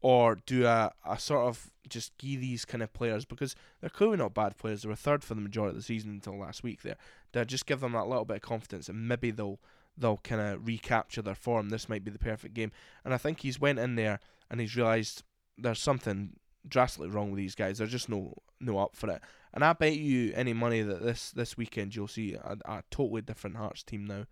or 0.00 0.38
do 0.44 0.66
I, 0.66 0.90
I 1.04 1.16
sort 1.18 1.46
of 1.46 1.70
just 1.88 2.16
give 2.18 2.40
these 2.40 2.64
kind 2.64 2.82
of 2.82 2.92
players 2.92 3.24
because 3.24 3.54
they're 3.80 3.90
clearly 3.90 4.16
not 4.16 4.34
bad 4.34 4.56
players. 4.56 4.82
They 4.82 4.88
were 4.88 4.96
third 4.96 5.22
for 5.22 5.34
the 5.34 5.40
majority 5.40 5.70
of 5.70 5.76
the 5.76 5.82
season 5.82 6.10
until 6.10 6.38
last 6.38 6.62
week. 6.62 6.82
There, 6.82 6.96
do 7.32 7.40
I 7.40 7.44
just 7.44 7.66
give 7.66 7.80
them 7.80 7.92
that 7.92 8.08
little 8.08 8.24
bit 8.24 8.36
of 8.36 8.42
confidence 8.42 8.88
and 8.88 9.06
maybe 9.06 9.30
they'll 9.30 9.60
they'll 9.96 10.18
kind 10.18 10.40
of 10.40 10.66
recapture 10.66 11.22
their 11.22 11.34
form. 11.34 11.68
This 11.68 11.88
might 11.88 12.04
be 12.04 12.10
the 12.10 12.18
perfect 12.18 12.54
game. 12.54 12.72
And 13.04 13.12
I 13.12 13.18
think 13.18 13.40
he's 13.40 13.60
went 13.60 13.78
in 13.78 13.96
there 13.96 14.20
and 14.50 14.60
he's 14.60 14.76
realised 14.76 15.22
there's 15.58 15.80
something 15.80 16.36
drastically 16.66 17.08
wrong 17.08 17.30
with 17.30 17.38
these 17.38 17.54
guys. 17.54 17.78
They're 17.78 17.86
just 17.86 18.08
no 18.08 18.34
no 18.60 18.78
up 18.78 18.96
for 18.96 19.10
it. 19.10 19.22
And 19.52 19.64
I 19.64 19.72
bet 19.72 19.94
you 19.94 20.32
any 20.34 20.52
money 20.52 20.82
that 20.82 21.02
this 21.02 21.30
this 21.30 21.56
weekend 21.56 21.94
you'll 21.94 22.08
see 22.08 22.34
a, 22.34 22.56
a 22.64 22.82
totally 22.90 23.22
different 23.22 23.56
Hearts 23.56 23.82
team 23.82 24.06
now, 24.06 24.26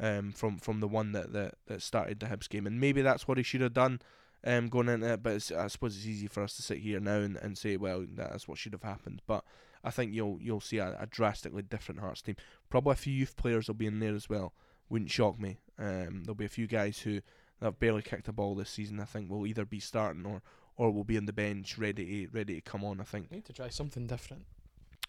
um, 0.00 0.32
from 0.32 0.58
from 0.58 0.80
the 0.80 0.88
one 0.88 1.12
that, 1.12 1.32
that 1.32 1.54
that 1.66 1.82
started 1.82 2.20
the 2.20 2.26
Hibs 2.26 2.48
game. 2.48 2.66
And 2.66 2.80
maybe 2.80 3.02
that's 3.02 3.28
what 3.28 3.38
he 3.38 3.44
should 3.44 3.60
have 3.60 3.74
done, 3.74 4.00
um, 4.44 4.68
going 4.68 4.88
into 4.88 5.12
it. 5.12 5.22
But 5.22 5.52
I 5.56 5.68
suppose 5.68 5.96
it's 5.96 6.06
easy 6.06 6.26
for 6.26 6.42
us 6.42 6.56
to 6.56 6.62
sit 6.62 6.78
here 6.78 7.00
now 7.00 7.18
and, 7.18 7.36
and 7.36 7.56
say, 7.56 7.76
well, 7.76 8.04
that's 8.08 8.48
what 8.48 8.58
should 8.58 8.72
have 8.72 8.82
happened. 8.82 9.22
But 9.26 9.44
I 9.84 9.90
think 9.90 10.12
you'll 10.12 10.38
you'll 10.40 10.60
see 10.60 10.78
a, 10.78 10.96
a 10.98 11.06
drastically 11.06 11.62
different 11.62 12.00
Hearts 12.00 12.22
team. 12.22 12.36
Probably 12.68 12.92
a 12.92 12.96
few 12.96 13.12
youth 13.12 13.36
players 13.36 13.68
will 13.68 13.74
be 13.74 13.86
in 13.86 14.00
there 14.00 14.14
as 14.14 14.28
well. 14.28 14.54
Wouldn't 14.90 15.10
shock 15.10 15.38
me. 15.40 15.58
Um, 15.78 16.22
there'll 16.24 16.34
be 16.34 16.44
a 16.44 16.48
few 16.48 16.66
guys 16.66 16.98
who 17.00 17.20
have 17.60 17.78
barely 17.78 18.02
kicked 18.02 18.28
a 18.28 18.32
ball 18.32 18.54
this 18.54 18.70
season. 18.70 19.00
I 19.00 19.04
think 19.04 19.30
will 19.30 19.46
either 19.46 19.64
be 19.64 19.80
starting 19.80 20.24
or 20.26 20.42
or 20.76 20.92
will 20.92 21.04
be 21.04 21.16
on 21.16 21.26
the 21.26 21.32
bench 21.32 21.76
ready 21.78 22.26
to 22.26 22.32
ready 22.32 22.54
to 22.54 22.60
come 22.60 22.84
on. 22.84 23.00
I 23.00 23.04
think. 23.04 23.30
They 23.30 23.36
need 23.36 23.44
to 23.46 23.52
try 23.52 23.68
something 23.68 24.06
different. 24.06 24.44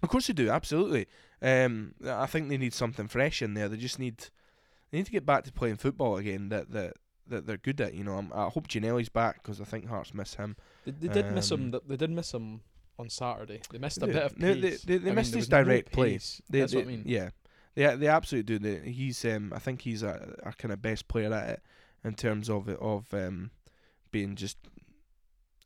Of 0.02 0.10
course 0.10 0.28
they 0.28 0.34
do, 0.34 0.50
absolutely. 0.50 1.08
Um, 1.42 1.94
I 2.06 2.26
think 2.26 2.50
they 2.50 2.58
need 2.58 2.74
something 2.74 3.08
fresh 3.08 3.42
in 3.42 3.54
there. 3.54 3.68
They 3.68 3.78
just 3.78 4.00
need 4.00 4.18
they 4.92 4.98
need 4.98 5.06
to 5.06 5.12
get 5.12 5.26
back 5.26 5.44
to 5.46 5.52
playing 5.52 5.78
football 5.78 6.18
again. 6.18 6.50
That 6.50 6.72
that 6.72 6.94
that 7.28 7.46
they're 7.46 7.58
good 7.58 7.80
at. 7.82 7.94
You 7.94 8.04
know, 8.04 8.14
I'm, 8.14 8.32
i 8.34 8.46
hope 8.50 8.68
Ginnelly's 8.68 9.10
back 9.10 9.42
because 9.44 9.62
I 9.62 9.66
think 9.66 9.88
Hearts 9.88 10.14
miss 10.14 10.36
him. 10.36 10.56
They, 10.86 10.92
they 10.92 11.08
did 11.22 11.32
miss 11.34 11.52
him. 11.52 11.74
Um, 11.74 11.82
They 11.88 11.98
did 11.98 12.10
miss 12.10 12.34
him 12.34 12.62
on 12.98 13.10
Saturday. 13.10 13.62
They 13.72 13.78
missed 13.78 13.98
a 13.98 14.06
They 14.08 14.14
bit 14.14 14.24
of 14.24 14.38
pace. 14.38 14.42
they- 14.42 14.70
they- 14.70 14.78
they 14.86 14.96
I 14.96 15.00
mean, 15.00 15.16
missed 15.16 15.34
his 15.36 15.50
no 15.50 15.64
direct 15.64 15.92
play. 15.92 16.14
pace. 16.14 16.42
That's 16.50 16.74
what 16.74 16.84
I 16.84 16.88
mean. 16.88 17.04
Yeah, 17.06 17.30
they 17.80 17.96
they 17.96 18.08
absolutely 18.08 18.58
do. 18.58 18.60
They, 18.60 18.90
he's 18.92 19.24
um 19.26 19.54
I 19.56 19.60
think 19.60 19.82
he's 19.82 20.04
a, 20.04 20.36
a 20.44 20.54
kind 20.54 20.74
of 20.74 20.82
best 20.82 21.08
player 21.08 21.34
at 21.34 21.50
it 21.50 21.62
in 22.04 22.14
terms 22.14 22.50
of 22.50 22.68
of 22.70 23.14
um 23.14 23.52
being 24.12 24.36
just. 24.36 24.58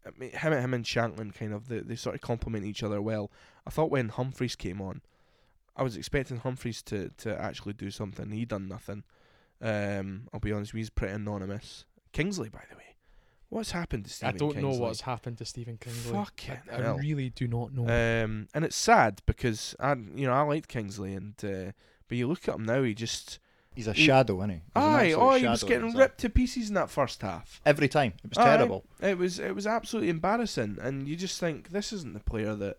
I 0.05 0.09
mean, 0.19 0.31
him, 0.31 0.51
him 0.51 0.73
and 0.73 0.83
Shankland 0.83 1.33
kind 1.33 1.53
of 1.53 1.69
they, 1.69 1.79
they 1.79 1.95
sort 1.95 2.13
of 2.15 2.21
complement 2.21 2.65
each 2.65 2.83
other 2.83 3.01
well. 3.01 3.31
I 3.65 3.69
thought 3.69 3.89
when 3.89 4.09
Humphreys 4.09 4.57
came 4.57 4.81
on, 4.81 5.01
I 5.77 5.83
was 5.83 5.95
expecting 5.95 6.37
Humphreys 6.37 6.81
to, 6.83 7.09
to 7.19 7.41
actually 7.41 7.71
do 7.71 7.89
something. 7.89 8.29
He 8.31 8.43
done 8.43 8.67
nothing. 8.67 9.03
Um, 9.61 10.27
I'll 10.33 10.41
be 10.41 10.51
honest, 10.51 10.73
he's 10.73 10.89
pretty 10.89 11.13
anonymous. 11.13 11.85
Kingsley, 12.11 12.49
by 12.49 12.63
the 12.69 12.75
way, 12.75 12.97
what's 13.47 13.71
happened 13.71 14.03
to 14.03 14.11
Stephen? 14.11 14.35
I 14.35 14.37
don't 14.37 14.51
Kingsley? 14.51 14.71
know 14.73 14.77
what's 14.77 15.01
happened 15.01 15.37
to 15.37 15.45
Stephen 15.45 15.77
Kingsley. 15.77 16.11
Fucking 16.11 16.57
I, 16.69 16.75
I 16.75 16.81
hell. 16.81 16.97
really 16.97 17.29
do 17.29 17.47
not 17.47 17.73
know. 17.73 17.83
Um, 17.83 18.49
and 18.53 18.65
it's 18.65 18.75
sad 18.75 19.21
because 19.25 19.73
I, 19.79 19.93
you 19.93 20.27
know, 20.27 20.33
I 20.33 20.41
liked 20.41 20.67
Kingsley, 20.67 21.13
and 21.13 21.33
uh, 21.45 21.71
but 22.13 22.17
you 22.17 22.27
look 22.27 22.47
at 22.47 22.53
him 22.55 22.63
now, 22.65 22.83
he 22.83 22.93
just 22.93 23.39
He's 23.75 23.87
a 23.87 23.93
He- 23.93 24.05
shadow, 24.05 24.37
isn't 24.41 24.49
he? 24.51 24.55
He's 24.57 24.61
aye, 24.75 25.13
oh, 25.13 25.33
he 25.33 25.47
was 25.47 25.63
getting 25.63 25.95
ripped 25.95 26.19
to 26.19 26.29
pieces 26.29 26.67
in 26.69 26.75
that 26.75 26.91
first 26.91 27.23
half. 27.23 27.59
every 27.65 27.87
time. 27.87 28.13
It 28.23 28.29
was 28.29 28.37
Aye. 28.37 28.43
terrible. 28.57 28.85
It 29.01 29.17
was 29.17 29.39
it 29.39 29.55
was 29.55 29.65
absolutely 29.65 30.09
embarrassing, 30.09 30.77
and 30.79 31.07
you 31.07 31.15
just 31.15 31.39
think 31.39 31.69
this 31.69 31.91
isn't 31.91 32.13
the 32.13 32.19
player 32.19 32.53
that 32.53 32.77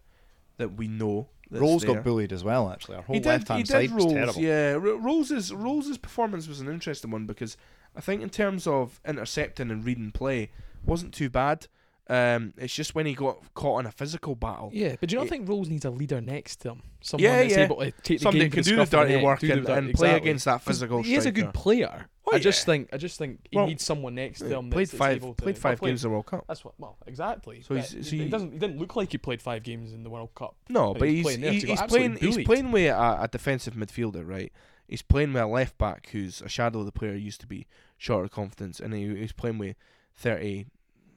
that 0.59 0.75
we 0.77 0.87
know. 0.87 1.31
Rowles 1.51 1.83
there. 1.83 1.95
got 1.97 2.05
bullied 2.05 2.33
as 2.33 2.45
well. 2.45 2.71
Actually, 2.71 2.97
our 2.99 3.03
whole 3.03 3.19
left 3.19 3.49
hand 3.49 3.67
side 3.67 3.91
was 3.93 4.05
Rowles, 4.05 4.15
terrible. 4.15 4.41
yeah. 4.41 4.73
Ro- 4.75 4.97
Rowles's 4.99 5.53
Rowles's 5.53 5.99
performance 5.99 6.47
was 6.47 6.61
an 6.61 6.69
interesting 6.69 7.11
one 7.11 7.27
because 7.27 7.57
I 7.97 8.01
think 8.01 8.23
in 8.23 8.31
terms 8.31 8.67
of 8.69 9.01
intercepting 9.05 9.73
and 9.73 9.85
reading 9.85 10.13
play, 10.13 10.53
wasn't 10.87 11.13
too 11.13 11.29
bad. 11.29 11.67
Um, 12.07 12.53
it's 12.59 12.75
just 12.75 12.95
when 12.95 13.07
he 13.07 13.15
got 13.15 13.39
caught 13.55 13.81
in 13.81 13.87
a 13.87 13.91
physical 13.91 14.35
battle. 14.35 14.71
yeah, 14.75 14.97
but 15.01 15.09
do 15.09 15.15
you 15.15 15.19
not 15.21 15.27
it- 15.27 15.31
think 15.31 15.49
Rose 15.49 15.71
needs 15.71 15.87
a 15.87 15.91
leader 15.91 16.21
next 16.21 16.57
to 16.61 16.73
him? 16.73 16.83
Someone 17.01 17.25
Yeah, 17.25 17.37
that's 17.43 17.57
yeah. 17.57 17.65
able 17.65 17.77
to 17.77 17.91
take 17.93 18.19
the 18.19 18.19
Somebody 18.19 18.39
game 18.45 18.51
can 18.51 18.63
do 18.63 18.77
the 18.77 18.85
dirty 18.85 19.17
work 19.23 19.43
and, 19.43 19.53
and 19.53 19.67
play 19.67 19.89
exactly. 19.91 20.17
against 20.17 20.45
that 20.45 20.61
physical 20.63 21.03
He 21.03 21.15
is 21.15 21.25
a 21.27 21.33
good 21.33 21.55
player. 21.55 22.07
Oh, 22.27 22.37
I 22.37 22.39
just 22.39 22.65
think 22.67 22.89
I 22.93 22.97
just 22.99 23.19
think 23.19 23.41
he 23.51 23.57
Well, 23.57 23.67
needs 23.67 23.85
someone 23.85 24.15
next 24.17 24.41
to 24.41 24.47
him. 24.59 24.71
played 24.71 24.89
that's, 24.89 24.91
that's 24.93 24.99
five 24.99 25.21
to, 25.21 25.33
played 25.35 25.55
well, 25.57 25.61
five 25.61 25.79
played- 25.79 25.91
games 25.91 26.05
in 26.05 26.11
the 26.11 26.13
World 26.13 26.27
Cup. 26.27 26.45
That's 26.47 26.65
what. 26.65 26.75
Well, 26.79 26.97
exactly. 27.07 27.63
So 27.63 27.75
he's- 27.75 27.91
so 27.91 27.99
he, 27.99 28.25
he- 28.25 28.29
doesn't. 28.29 28.53
He 28.53 28.59
didn't 28.59 28.79
look 28.79 28.97
like 28.97 29.11
he 29.13 29.19
played 29.19 29.41
five 29.43 29.63
games 29.63 29.93
in 29.95 30.03
the 30.03 30.11
World 30.11 30.35
Cup. 30.35 30.57
No, 30.69 30.93
But 30.95 31.09
he's 31.09 31.27
he's 31.27 31.37
playing 31.39 31.53
he's, 31.53 31.63
he's 31.63 31.83
playing 31.83 32.17
he's 32.17 32.39
playing 32.45 32.71
with 32.73 32.91
a, 32.93 33.19
a 33.23 33.29
defensive 33.33 33.75
midfielder, 33.75 34.27
right? 34.29 34.53
He's 34.89 35.03
playing 35.03 35.33
with 35.33 35.43
a 35.43 35.47
left 35.47 35.79
back 35.79 36.09
who's 36.13 36.43
a 36.43 36.49
shadow 36.51 36.81
of 36.81 36.87
the 36.87 36.93
player 36.93 37.15
he 37.15 37.21
used 37.21 37.41
to 37.41 37.47
be, 37.47 37.67
short 37.97 38.25
of 38.27 38.31
confidence, 38.31 38.79
and 38.81 38.93
he, 38.93 39.07
he's 39.17 39.33
playing 39.33 39.57
with 39.59 39.77
30, 40.17 40.67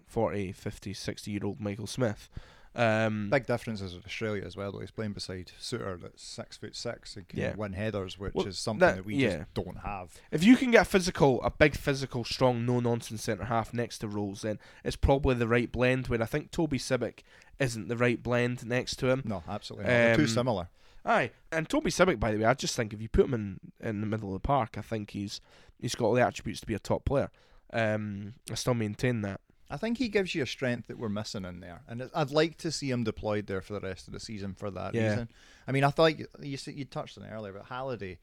40, 0.07 0.51
50, 0.53 0.93
60 0.93 1.31
year 1.31 1.41
old 1.43 1.59
Michael 1.61 1.87
Smith. 1.87 2.29
Um, 2.75 3.29
Big 3.31 3.47
differences 3.47 3.95
with 3.95 4.05
Australia 4.05 4.43
as 4.45 4.55
well. 4.55 4.71
Though 4.71 4.79
he's 4.81 4.91
playing 4.91 5.13
beside 5.13 5.51
Souttar, 5.59 5.99
that's 5.99 6.21
six 6.23 6.57
foot 6.57 6.75
six 6.75 7.15
and 7.15 7.27
can 7.27 7.39
Yeah. 7.39 7.55
win 7.55 7.73
headers, 7.73 8.19
which 8.19 8.35
Well, 8.35 8.45
is 8.45 8.59
something 8.59 8.81
that- 8.87 8.97
that, 8.97 9.05
we 9.05 9.15
yeah. 9.15 9.37
just 9.39 9.53
don't 9.55 9.77
have. 9.79 10.13
if 10.31 10.43
you 10.43 10.55
can 10.55 10.69
get 10.69 10.83
a 10.83 10.85
physical, 10.85 11.41
a 11.41 11.49
big 11.49 11.75
physical, 11.75 12.23
strong, 12.23 12.67
no 12.67 12.79
nonsense 12.79 13.23
centre 13.23 13.45
half 13.45 13.73
next 13.73 13.97
to 13.99 14.07
Rowles, 14.07 14.43
then 14.43 14.59
it's 14.83 14.95
probably 14.95 15.33
the 15.35 15.47
right 15.47 15.71
blend. 15.71 16.07
When 16.07 16.21
I 16.21 16.25
think 16.25 16.51
Toby 16.51 16.77
Sibbick 16.77 17.21
isn't 17.57 17.87
the 17.87 17.97
right 17.97 18.21
blend 18.21 18.63
next 18.65 18.97
to 18.97 19.07
him. 19.09 19.23
No, 19.25 19.43
absolutely 19.47 19.85
not. 19.85 19.89
They're 19.89 20.15
too 20.15 20.21
Um, 20.23 20.27
similar. 20.27 20.69
Aye, 21.03 21.31
and 21.51 21.67
Toby 21.67 21.89
Sibbick, 21.89 22.19
by 22.19 22.31
the 22.31 22.37
way, 22.37 22.45
I 22.45 22.53
just 22.53 22.75
think 22.75 22.93
if 22.93 23.01
you 23.01 23.09
put 23.09 23.25
him 23.25 23.33
in, 23.33 23.59
in 23.79 24.01
the 24.01 24.07
middle 24.07 24.29
of 24.29 24.33
the 24.33 24.45
park, 24.45 24.77
I 24.77 24.81
think 24.81 25.11
he's 25.11 25.41
he's 25.79 25.95
got 25.95 26.05
all 26.07 26.13
the 26.13 26.25
attributes 26.25 26.59
to 26.59 26.67
be 26.67 26.73
a 26.75 26.79
top 26.79 27.05
player. 27.05 27.31
Um, 27.73 28.35
I 28.51 28.55
still 28.55 28.73
maintain 28.75 29.21
that. 29.21 29.41
I 29.69 29.75
think 29.77 29.97
he 29.97 30.07
gives 30.07 30.33
you 30.33 30.43
a 30.43 30.47
strength 30.47 30.87
that 30.87 30.97
we're 30.97 31.09
missing 31.09 31.43
in 31.43 31.59
there, 31.59 31.81
and 31.87 32.09
I'd 32.15 32.31
like 32.31 32.57
to 32.59 32.71
see 32.71 32.89
him 32.89 33.03
deployed 33.03 33.47
there 33.47 33.61
for 33.61 33.73
the 33.73 33.81
rest 33.81 34.07
of 34.07 34.13
the 34.13 34.19
season 34.19 34.53
for 34.53 34.71
that 34.71 34.93
Yeah. 34.95 35.09
reason. 35.09 35.29
I 35.67 35.71
mean, 35.73 35.83
I 35.83 35.89
thought 35.89 36.17
you 36.17 36.27
you, 36.41 36.57
you 36.67 36.85
touched 36.85 37.17
on 37.17 37.25
it 37.25 37.29
earlier, 37.31 37.51
but 37.53 37.65
Halliday, 37.65 38.17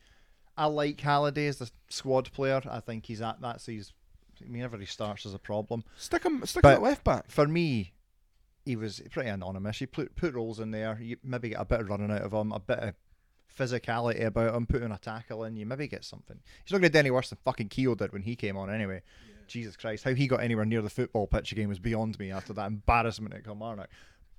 I 0.57 0.67
like 0.67 1.01
Halliday 1.01 1.47
as 1.49 1.61
a 1.61 1.69
squad 1.91 2.33
player. 2.33 2.63
I 2.71 2.81
think 2.81 3.07
he's 3.07 3.21
at 3.21 3.41
that's 3.41 3.67
his. 3.67 3.93
Whenever 4.47 4.79
he 4.79 4.87
starts, 4.87 5.27
is 5.27 5.35
a 5.35 5.39
problem. 5.39 5.85
Stick 5.97 6.25
him, 6.25 6.45
stick 6.47 6.63
But- 6.63 6.71
him 6.71 6.77
at 6.77 6.83
left 6.83 7.05
back. 7.05 7.31
For 7.31 7.47
me, 7.47 7.93
he 8.65 8.75
was 8.75 9.01
pretty 9.11 9.29
anonymous. 9.29 9.81
You 9.81 9.87
put 9.87 10.17
put 10.17 10.35
roles 10.35 10.59
in 10.61 10.71
there. 10.71 10.99
You 11.01 11.19
maybe 11.23 11.51
get 11.51 11.61
a 11.61 11.65
bit 11.65 11.81
of 11.81 11.89
running 11.89 12.11
out 12.11 12.23
of 12.23 12.33
him, 12.33 12.51
a 12.53 12.59
bit 12.59 12.79
of 12.79 12.95
physicality 13.57 14.25
about 14.25 14.55
him, 14.55 14.67
putting 14.67 14.91
a 14.91 14.99
tackle 14.99 15.45
in. 15.45 15.57
You 15.57 15.67
maybe 15.67 15.87
get 15.87 16.05
something. 16.05 16.41
He's 16.65 16.73
not 16.73 16.79
going 16.81 16.91
to 16.91 16.97
do 16.97 16.99
any 16.99 17.11
worse 17.11 17.29
than 17.29 17.39
fucking 17.45 17.69
Keogh 17.69 17.95
did 17.95 18.13
when 18.13 18.23
he 18.23 18.35
came 18.35 18.57
on. 18.57 18.71
Anyway, 18.71 19.03
Jesus 19.49 19.77
Christ, 19.77 20.05
how 20.05 20.15
he 20.15 20.27
got 20.27 20.41
anywhere 20.43 20.65
near 20.65 20.83
the 20.83 20.91
football 20.91 21.27
pitch 21.27 21.53
again 21.53 21.69
was 21.69 21.79
beyond 21.79 22.19
me 22.19 22.31
after 22.31 22.53
that 22.55 22.67
embarrassment 22.67 23.35
at 23.35 23.45
Kilmarnock. 23.45 23.89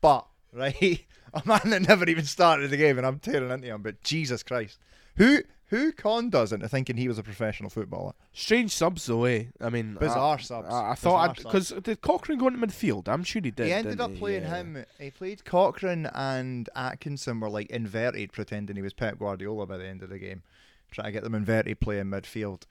But 0.02 0.26
right, 0.54 1.06
a 1.34 1.42
man 1.46 1.70
that 1.72 1.82
never 1.88 2.08
even 2.10 2.26
started 2.26 2.70
the 2.70 2.78
game, 2.78 2.98
and 2.98 3.06
I'm 3.06 3.20
tearing 3.20 3.52
into 3.52 3.68
him. 3.68 3.82
But 3.82 4.02
Jesus 4.04 4.42
Christ, 4.44 4.80
who 5.18 5.40
who 5.70 5.92
conned 5.92 6.36
us 6.36 6.52
into 6.52 6.70
thinking 6.70 6.96
he 6.96 7.08
was 7.08 7.18
a 7.18 7.24
professional 7.24 7.70
footballer? 7.72 8.14
Strange 8.32 8.72
subs 8.72 9.06
though, 9.08 9.26
eh? 9.26 9.46
I 9.60 9.70
mean, 9.70 9.96
Bizarre 10.00 10.38
I, 10.38 10.42
subs. 10.42 10.68
I, 10.72 10.92
I 10.92 10.96
thought 10.96 11.38
because 11.38 11.70
did 11.82 12.02
Cochrane 12.02 12.38
go 12.38 12.48
into 12.48 12.66
midfield? 12.66 13.08
I'm 13.10 13.24
sure 13.24 13.42
he 13.44 13.52
did. 13.52 13.66
he 13.66 13.74
ended 13.74 14.00
up 14.00 14.16
playing 14.16 14.44
Yeah. 14.44 14.58
him. 14.58 14.86
He 15.00 15.10
played 15.12 15.44
Cochrane 15.44 16.06
and 16.14 16.70
Atkinson 16.76 17.40
were 17.40 17.50
like 17.50 17.70
inverted, 17.72 18.32
pretending 18.32 18.76
he 18.76 18.82
was 18.84 18.94
Pep 18.94 19.18
Guardiola 19.18 19.66
by 19.66 19.78
the 19.78 19.88
end 19.88 20.04
of 20.04 20.10
the 20.10 20.20
game, 20.20 20.44
trying 20.92 21.08
to 21.08 21.12
get 21.12 21.24
them 21.24 21.34
inverted 21.36 21.80
playing 21.80 22.06
midfield. 22.06 22.62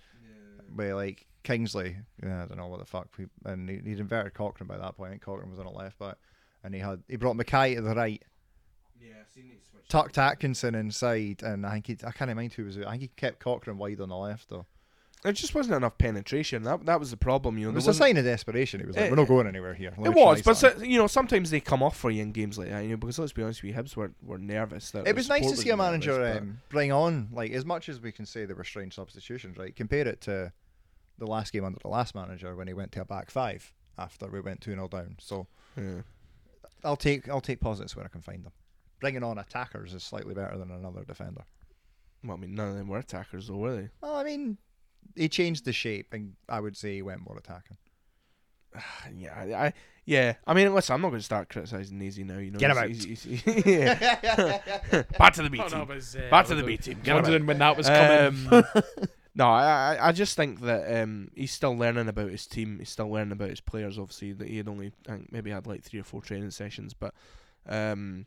Where 0.75 0.95
like 0.95 1.27
Kingsley, 1.43 1.97
yeah, 2.23 2.45
I 2.45 2.47
don't 2.47 2.57
know 2.59 2.67
what 2.69 2.81
the 2.81 2.87
fuck, 2.87 3.09
we, 3.19 3.27
and 3.45 3.69
he, 3.69 3.81
he'd 3.85 4.01
inverted 4.01 4.35
Cochrane 4.35 4.67
by 4.69 4.79
that 4.79 4.97
point. 4.97 5.09
I 5.09 5.13
think 5.13 5.23
Cochrane 5.23 5.51
was 5.51 5.59
on 5.59 5.67
a 5.67 5.73
left 5.73 5.99
back, 5.99 6.17
and 6.63 6.75
he 6.75 6.81
had 6.81 7.03
he 7.09 7.17
brought 7.17 7.37
Mackay 7.37 7.75
to 7.75 7.83
the 7.83 7.95
right, 7.95 8.23
Yeah, 9.01 9.13
I've 9.21 9.33
seen 9.33 9.51
it 9.53 9.61
switch. 9.71 9.89
tucked 9.89 10.19
Atkinson 10.19 10.75
inside, 10.75 11.43
and 11.43 11.67
I 11.67 11.73
think 11.81 11.87
he, 11.87 11.97
I 12.07 12.13
can't 12.13 12.35
mind 12.35 12.55
who 12.55 12.65
was. 12.65 12.79
I 12.79 12.91
think 12.93 13.03
he 13.03 13.09
kept 13.17 13.41
Cochrane 13.41 13.79
wide 13.79 14.01
on 14.01 14.09
the 14.09 14.17
left 14.17 14.49
though. 14.49 14.67
There 15.25 15.33
just 15.33 15.55
wasn't 15.55 15.77
enough 15.77 15.97
penetration. 15.97 16.65
That 16.65 16.85
that 16.85 17.01
was 17.01 17.11
the 17.11 17.17
problem. 17.17 17.57
You 17.57 17.65
know, 17.65 17.71
It 17.71 17.73
there 17.73 17.79
was 17.79 17.89
a 17.89 17.95
sign 17.95 18.19
of 18.19 18.25
desperation. 18.25 18.81
It 18.83 18.87
was 18.87 18.95
like, 18.95 19.07
It- 19.07 19.11
we're 19.11 19.17
not 19.17 19.27
going 19.27 19.47
anywhere 19.47 19.73
here. 19.73 19.95
Let 19.97 20.11
It 20.11 20.17
was, 20.17 20.43
but 20.43 20.55
so, 20.59 20.77
you 20.83 20.99
know, 20.99 21.07
sometimes 21.07 21.51
they 21.51 21.61
come 21.61 21.83
off 21.83 21.97
for 21.97 22.11
you 22.11 22.23
in 22.23 22.33
games 22.33 22.59
like 22.59 22.69
that. 22.69 22.83
You 22.83 22.91
know, 22.91 22.97
because 22.99 23.19
let's 23.19 23.33
be 23.33 23.43
honest 23.43 23.63
you, 23.65 23.73
Hibs 23.73 23.97
were, 23.97 24.13
were 24.23 24.37
nervous. 24.39 24.91
That 24.91 25.09
It 25.09 25.17
was 25.17 25.31
nice 25.31 25.51
to 25.51 25.57
see 25.57 25.71
a 25.71 25.77
manager 25.79 26.19
nervous, 26.19 26.43
um, 26.43 26.61
bring 26.69 26.93
on, 26.93 27.31
like, 27.33 27.53
as 27.53 27.65
much 27.65 27.89
as 27.89 28.01
we 28.01 28.13
can 28.13 28.27
say 28.27 28.45
there 28.45 28.55
were 28.55 28.65
strange 28.65 28.95
substitutions, 28.95 29.57
right? 29.57 29.75
Compare 29.75 30.07
it 30.07 30.21
to 30.23 30.53
the 31.17 31.27
last 31.27 31.55
game 31.55 31.65
under 31.65 31.79
the 31.81 31.89
last 31.89 32.15
manager 32.15 32.55
when 32.55 32.69
he 32.69 32.75
went 32.75 32.93
to 32.93 33.01
a 33.01 33.05
back 33.07 33.31
five 33.31 33.73
after 33.97 34.29
we 34.29 34.41
went 34.43 34.61
2 34.61 34.73
0 34.73 34.89
down. 34.89 35.17
So 35.21 35.47
Yeah. 35.77 36.03
I'll 36.85 36.97
take 36.97 37.31
I'll 37.31 37.41
take 37.41 37.61
positives 37.61 37.97
where 37.97 38.05
I 38.05 38.09
can 38.09 38.21
find 38.21 38.45
them. 38.45 38.53
Bringing 39.01 39.23
on 39.23 39.39
attackers 39.39 39.95
is 39.95 40.03
slightly 40.03 40.35
better 40.35 40.59
than 40.59 40.71
another 40.71 41.03
defender. 41.05 41.45
Well, 42.23 42.37
I 42.37 42.41
mean, 42.41 42.55
none 42.55 42.69
of 42.69 42.77
them 42.77 42.89
were 42.89 42.99
attackers, 42.99 43.49
though, 43.49 43.57
were 43.57 43.77
they? 43.77 43.89
Well, 44.03 44.17
I 44.17 44.25
mean, 44.25 44.59
he 45.17 45.29
changed 45.29 45.65
the 45.65 45.73
shape, 45.73 46.13
and 46.13 46.35
I 46.49 46.61
would 46.61 46.77
say 46.77 46.95
he 46.95 47.03
went 47.03 47.21
more 47.27 47.37
attacking. 47.39 47.77
Yeah, 49.17 49.35
I, 49.37 49.67
I 49.67 49.73
yeah. 50.07 50.35
I 50.47 50.53
mean, 50.55 50.75
listen, 50.75 50.95
I'm 50.95 51.01
not 51.01 51.09
going 51.11 51.21
to 51.21 51.25
start 51.25 51.49
criticizing 51.49 51.99
Nazy 51.99 52.25
now. 52.25 52.39
You 52.39 52.51
know, 52.51 52.59
Get 52.59 52.77
him 52.77 52.89
he's- 52.93 53.05
he's- 53.05 53.23
he's- 53.23 55.05
Back 55.19 55.35
to 55.35 55.43
the 55.43 55.51
B 55.51 55.61
Oh, 55.63 55.69
team. 55.69 55.79
no, 55.79 55.87
but 55.87 55.97
uh, 55.99 56.31
Back 56.31 56.47
to 56.47 56.55
the 56.55 56.63
was 56.63 56.67
B 56.67 56.77
team. 56.77 57.01
Get 57.03 57.17
him 57.17 57.23
Wondering 57.23 57.47
when 57.47 57.59
that 57.59 57.77
was 57.77 57.87
coming. 57.87 58.49
Um, 58.53 58.65
no, 59.35 59.47
I, 59.47 59.95
I 59.97 60.09
I 60.09 60.13
just 60.13 60.37
think 60.37 60.61
that 60.63 61.03
um, 61.03 61.31
he's 61.35 61.53
still 61.53 61.77
learning 61.77 62.09
about 62.09 62.31
his 62.31 62.47
team. 62.47 62.79
He's 62.81 62.91
still 62.91 63.11
learning 63.11 63.33
about 63.33 63.51
his 63.51 63.61
players. 63.61 63.99
Obviously, 63.99 64.33
that 64.33 64.49
he 64.49 64.57
had 64.59 64.69
only 64.69 64.93
I 65.09 65.13
think 65.13 65.33
maybe 65.33 65.51
had 65.51 65.67
like 65.67 65.83
three 65.83 66.01
or 66.01 66.05
four 66.05 66.21
training 66.21 66.51
sessions, 66.51 66.93
but 66.95 67.15
um, 67.69 68.27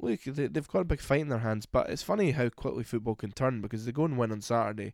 look, 0.00 0.22
they, 0.24 0.48
they've 0.48 0.68
got 0.68 0.80
a 0.80 0.84
big 0.84 1.00
fight 1.00 1.20
in 1.20 1.28
their 1.28 1.38
hands. 1.38 1.64
But 1.66 1.88
it's 1.88 2.02
funny 2.02 2.32
how 2.32 2.48
quickly 2.50 2.84
football 2.84 3.14
can 3.14 3.32
turn 3.32 3.60
because 3.62 3.86
they 3.86 3.92
go 3.92 4.04
and 4.04 4.18
win 4.18 4.32
on 4.32 4.40
Saturday. 4.42 4.92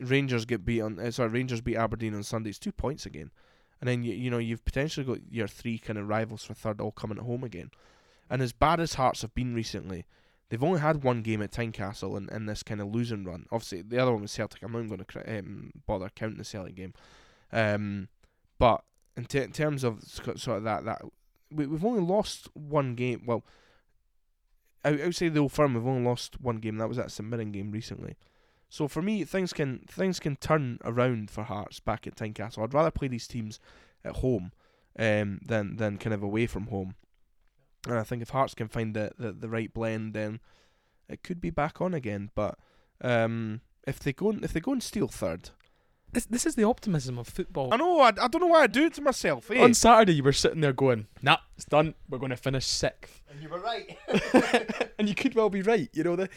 Rangers 0.00 0.44
get 0.44 0.64
beat 0.64 0.80
on. 0.80 0.98
Uh, 0.98 1.10
sorry, 1.10 1.30
Rangers 1.30 1.60
beat 1.60 1.76
Aberdeen 1.76 2.14
on 2.14 2.22
Sunday. 2.22 2.50
It's 2.50 2.58
two 2.58 2.72
points 2.72 3.06
again, 3.06 3.30
and 3.80 3.88
then 3.88 4.02
you 4.02 4.14
you 4.14 4.30
know 4.30 4.38
you've 4.38 4.64
potentially 4.64 5.06
got 5.06 5.18
your 5.30 5.48
three 5.48 5.78
kind 5.78 5.98
of 5.98 6.08
rivals 6.08 6.44
for 6.44 6.54
third 6.54 6.80
all 6.80 6.92
coming 6.92 7.18
at 7.18 7.24
home 7.24 7.44
again. 7.44 7.70
And 8.30 8.42
as 8.42 8.52
bad 8.52 8.80
as 8.80 8.94
Hearts 8.94 9.22
have 9.22 9.34
been 9.34 9.54
recently, 9.54 10.04
they've 10.48 10.62
only 10.62 10.80
had 10.80 11.02
one 11.02 11.22
game 11.22 11.42
at 11.42 11.50
Tynecastle 11.50 12.16
in, 12.16 12.28
in 12.28 12.46
this 12.46 12.62
kind 12.62 12.80
of 12.80 12.88
losing 12.88 13.24
run. 13.24 13.46
Obviously, 13.50 13.82
the 13.82 13.98
other 13.98 14.12
one 14.12 14.22
was 14.22 14.32
Celtic. 14.32 14.62
I'm 14.62 14.72
not 14.72 14.80
even 14.84 14.88
going 14.88 15.04
to 15.04 15.38
um, 15.38 15.72
bother 15.86 16.10
counting 16.14 16.38
the 16.38 16.44
Celtic 16.44 16.74
game. 16.74 16.92
Um, 17.52 18.08
but 18.58 18.84
in, 19.16 19.24
t- 19.24 19.38
in 19.38 19.52
terms 19.52 19.82
of 19.84 20.02
sort 20.04 20.48
of 20.48 20.64
that, 20.64 20.84
that 20.84 21.02
we, 21.50 21.66
we've 21.66 21.84
only 21.84 22.02
lost 22.02 22.48
one 22.54 22.94
game. 22.94 23.22
Well, 23.24 23.44
I 24.84 24.92
would 24.92 25.16
say 25.16 25.28
the 25.28 25.40
old 25.40 25.52
firm, 25.52 25.74
we've 25.74 25.86
only 25.86 26.06
lost 26.06 26.40
one 26.40 26.56
game. 26.58 26.76
That 26.76 26.88
was 26.88 26.96
that 26.98 27.10
St 27.10 27.52
game 27.52 27.70
recently. 27.70 28.16
So 28.68 28.86
for 28.86 29.02
me, 29.02 29.24
things 29.24 29.52
can 29.52 29.80
things 29.88 30.20
can 30.20 30.36
turn 30.36 30.78
around 30.84 31.30
for 31.30 31.44
Hearts 31.44 31.80
back 31.80 32.06
at 32.06 32.16
Tynecastle. 32.16 32.62
I'd 32.62 32.74
rather 32.74 32.90
play 32.90 33.08
these 33.08 33.26
teams 33.26 33.60
at 34.04 34.16
home 34.16 34.52
um, 34.98 35.40
than 35.44 35.76
than 35.76 35.98
kind 35.98 36.14
of 36.14 36.22
away 36.22 36.46
from 36.46 36.66
home. 36.66 36.94
And 37.86 37.98
I 37.98 38.02
think 38.02 38.22
if 38.22 38.30
Hearts 38.30 38.54
can 38.54 38.68
find 38.68 38.94
the, 38.94 39.12
the, 39.18 39.32
the 39.32 39.48
right 39.48 39.72
blend, 39.72 40.12
then 40.12 40.40
it 41.08 41.22
could 41.22 41.40
be 41.40 41.50
back 41.50 41.80
on 41.80 41.94
again. 41.94 42.30
But 42.34 42.58
um, 43.00 43.62
if 43.86 44.00
they 44.00 44.12
go 44.12 44.30
and, 44.30 44.44
if 44.44 44.52
they 44.52 44.60
go 44.60 44.72
and 44.72 44.82
steal 44.82 45.08
third, 45.08 45.50
this, 46.12 46.26
this 46.26 46.46
is 46.46 46.54
the 46.54 46.64
optimism 46.64 47.18
of 47.18 47.28
football. 47.28 47.72
I 47.72 47.76
know 47.76 48.00
I, 48.00 48.08
I 48.08 48.28
don't 48.28 48.40
know 48.40 48.46
why 48.46 48.62
I 48.62 48.66
do 48.66 48.84
it 48.86 48.94
to 48.94 49.02
myself. 49.02 49.50
Eh? 49.50 49.62
On 49.62 49.74
Saturday, 49.74 50.14
you 50.14 50.22
were 50.22 50.32
sitting 50.32 50.60
there 50.60 50.72
going, 50.72 51.06
"Nah, 51.22 51.38
it's 51.56 51.64
done. 51.64 51.94
We're 52.08 52.18
going 52.18 52.30
to 52.30 52.36
finish 52.36 52.66
sixth," 52.66 53.22
And 53.30 53.42
you 53.42 53.48
were 53.48 53.60
right. 53.60 53.96
and 54.98 55.08
you 55.08 55.14
could 55.14 55.34
well 55.34 55.50
be 55.50 55.62
right. 55.62 55.88
You 55.92 56.04
know 56.04 56.16
the. 56.16 56.28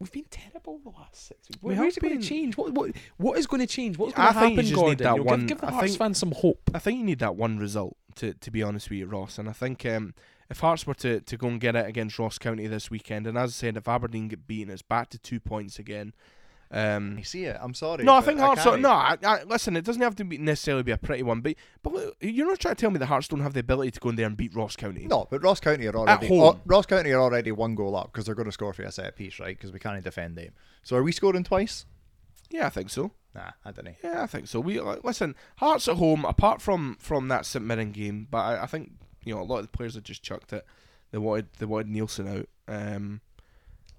We've 0.00 0.10
been 0.10 0.24
terrible 0.30 0.80
the 0.82 0.90
last 0.90 1.28
six 1.28 1.48
weeks. 1.50 1.62
We 1.62 1.74
Where's 1.74 1.96
it 1.96 2.00
going 2.00 2.18
to 2.18 2.26
change? 2.26 2.56
What 2.56 2.72
what 2.72 2.92
what 3.18 3.38
is 3.38 3.46
going 3.46 3.60
to 3.60 3.66
change? 3.66 3.98
What's 3.98 4.14
I 4.18 4.32
going 4.32 4.34
to 4.34 4.40
think 4.40 4.50
you 4.50 4.56
happen, 4.56 4.70
just 4.70 4.84
need 4.86 4.98
that 4.98 5.10
You 5.12 5.16
know, 5.18 5.22
one- 5.24 5.40
Give, 5.40 5.48
give 5.48 5.60
the 5.60 5.66
I 5.66 5.70
Hearts 5.72 5.86
think- 5.88 5.98
fans 5.98 6.18
some 6.18 6.32
hope. 6.32 6.70
I 6.74 6.78
think 6.78 6.98
you 6.98 7.04
need 7.04 7.18
that 7.18 7.36
one 7.36 7.58
result 7.58 7.96
to, 8.16 8.32
to 8.34 8.50
be 8.50 8.62
honest 8.62 8.88
with 8.90 8.98
you, 8.98 9.06
Ross. 9.06 9.38
And 9.38 9.48
I 9.48 9.52
think 9.52 9.84
um, 9.84 10.14
if 10.48 10.60
Hearts 10.60 10.86
were 10.86 10.94
to, 10.94 11.20
to 11.20 11.36
go 11.36 11.48
and 11.48 11.60
get 11.60 11.76
it 11.76 11.86
against 11.86 12.18
Ross 12.18 12.38
County 12.38 12.66
this 12.66 12.90
weekend, 12.90 13.26
and 13.26 13.36
as 13.36 13.50
I 13.50 13.52
said, 13.52 13.76
if 13.76 13.86
Aberdeen 13.86 14.28
get 14.28 14.46
beaten, 14.46 14.72
it's 14.72 14.82
back 14.82 15.10
to 15.10 15.18
two 15.18 15.38
points 15.38 15.78
again. 15.78 16.14
Um, 16.72 17.16
I 17.18 17.22
see 17.22 17.44
it. 17.46 17.56
I'm 17.60 17.74
sorry. 17.74 18.04
no, 18.04 18.14
I 18.14 18.20
think 18.20 18.38
Hearts. 18.38 18.62
can't. 18.62 18.80
No, 18.80 18.90
I, 18.90 19.16
I, 19.24 19.42
listen, 19.42 19.76
it 19.76 19.84
doesn't 19.84 20.02
have 20.02 20.14
to 20.16 20.24
be 20.24 20.38
necessarily 20.38 20.84
be 20.84 20.92
a 20.92 20.98
pretty 20.98 21.24
one, 21.24 21.40
but 21.40 21.56
but 21.82 21.92
look, 21.92 22.16
you're 22.20 22.46
not 22.46 22.60
trying 22.60 22.76
to 22.76 22.80
tell 22.80 22.90
me 22.90 22.98
the 22.98 23.06
Hearts 23.06 23.26
don't 23.26 23.40
have 23.40 23.54
the 23.54 23.60
ability 23.60 23.90
to 23.92 24.00
go 24.00 24.10
in 24.10 24.16
there 24.16 24.26
and 24.26 24.36
beat 24.36 24.54
Ross 24.54 24.76
County. 24.76 25.06
No, 25.06 25.26
but 25.30 25.42
Ross 25.42 25.58
County 25.58 25.86
are 25.88 25.96
already 25.96 26.26
At 26.26 26.30
home. 26.30 26.60
Ross 26.66 26.86
County 26.86 27.10
are 27.10 27.20
already 27.20 27.50
one 27.50 27.74
goal 27.74 27.96
up 27.96 28.12
because 28.12 28.26
they're 28.26 28.36
going 28.36 28.46
to 28.46 28.52
score 28.52 28.72
for 28.72 28.82
a 28.82 28.92
set 28.92 29.16
piece, 29.16 29.40
right? 29.40 29.56
Because 29.56 29.72
we 29.72 29.80
can't 29.80 30.02
defend 30.04 30.36
them. 30.36 30.52
So 30.84 30.96
are 30.96 31.02
we 31.02 31.10
scoring 31.10 31.42
twice? 31.42 31.86
Yeah, 32.50 32.66
I 32.66 32.70
think 32.70 32.90
so. 32.90 33.12
Nah, 33.34 33.50
I 33.64 33.72
don't 33.72 33.84
know. 33.84 33.94
Yeah, 34.02 34.22
I 34.22 34.26
think 34.26 34.46
so. 34.46 34.60
We 34.60 34.80
like, 34.80 35.02
listen, 35.04 35.34
Hearts 35.56 35.88
at 35.88 35.96
home, 35.96 36.24
apart 36.24 36.62
from 36.62 36.96
from 37.00 37.28
that 37.28 37.46
St 37.46 37.64
Mirren 37.64 37.90
game, 37.92 38.28
but 38.30 38.38
I, 38.38 38.62
I 38.62 38.66
think 38.66 38.92
you 39.24 39.34
know 39.34 39.40
a 39.40 39.42
lot 39.42 39.58
of 39.58 39.62
the 39.64 39.76
players 39.76 39.94
have 39.94 40.04
just 40.04 40.22
chucked 40.22 40.52
it. 40.52 40.64
They 41.10 41.18
wanted 41.18 41.48
they 41.58 41.66
wanted 41.66 41.88
Neilson 41.92 42.38
out, 42.38 42.48
um, 42.68 43.20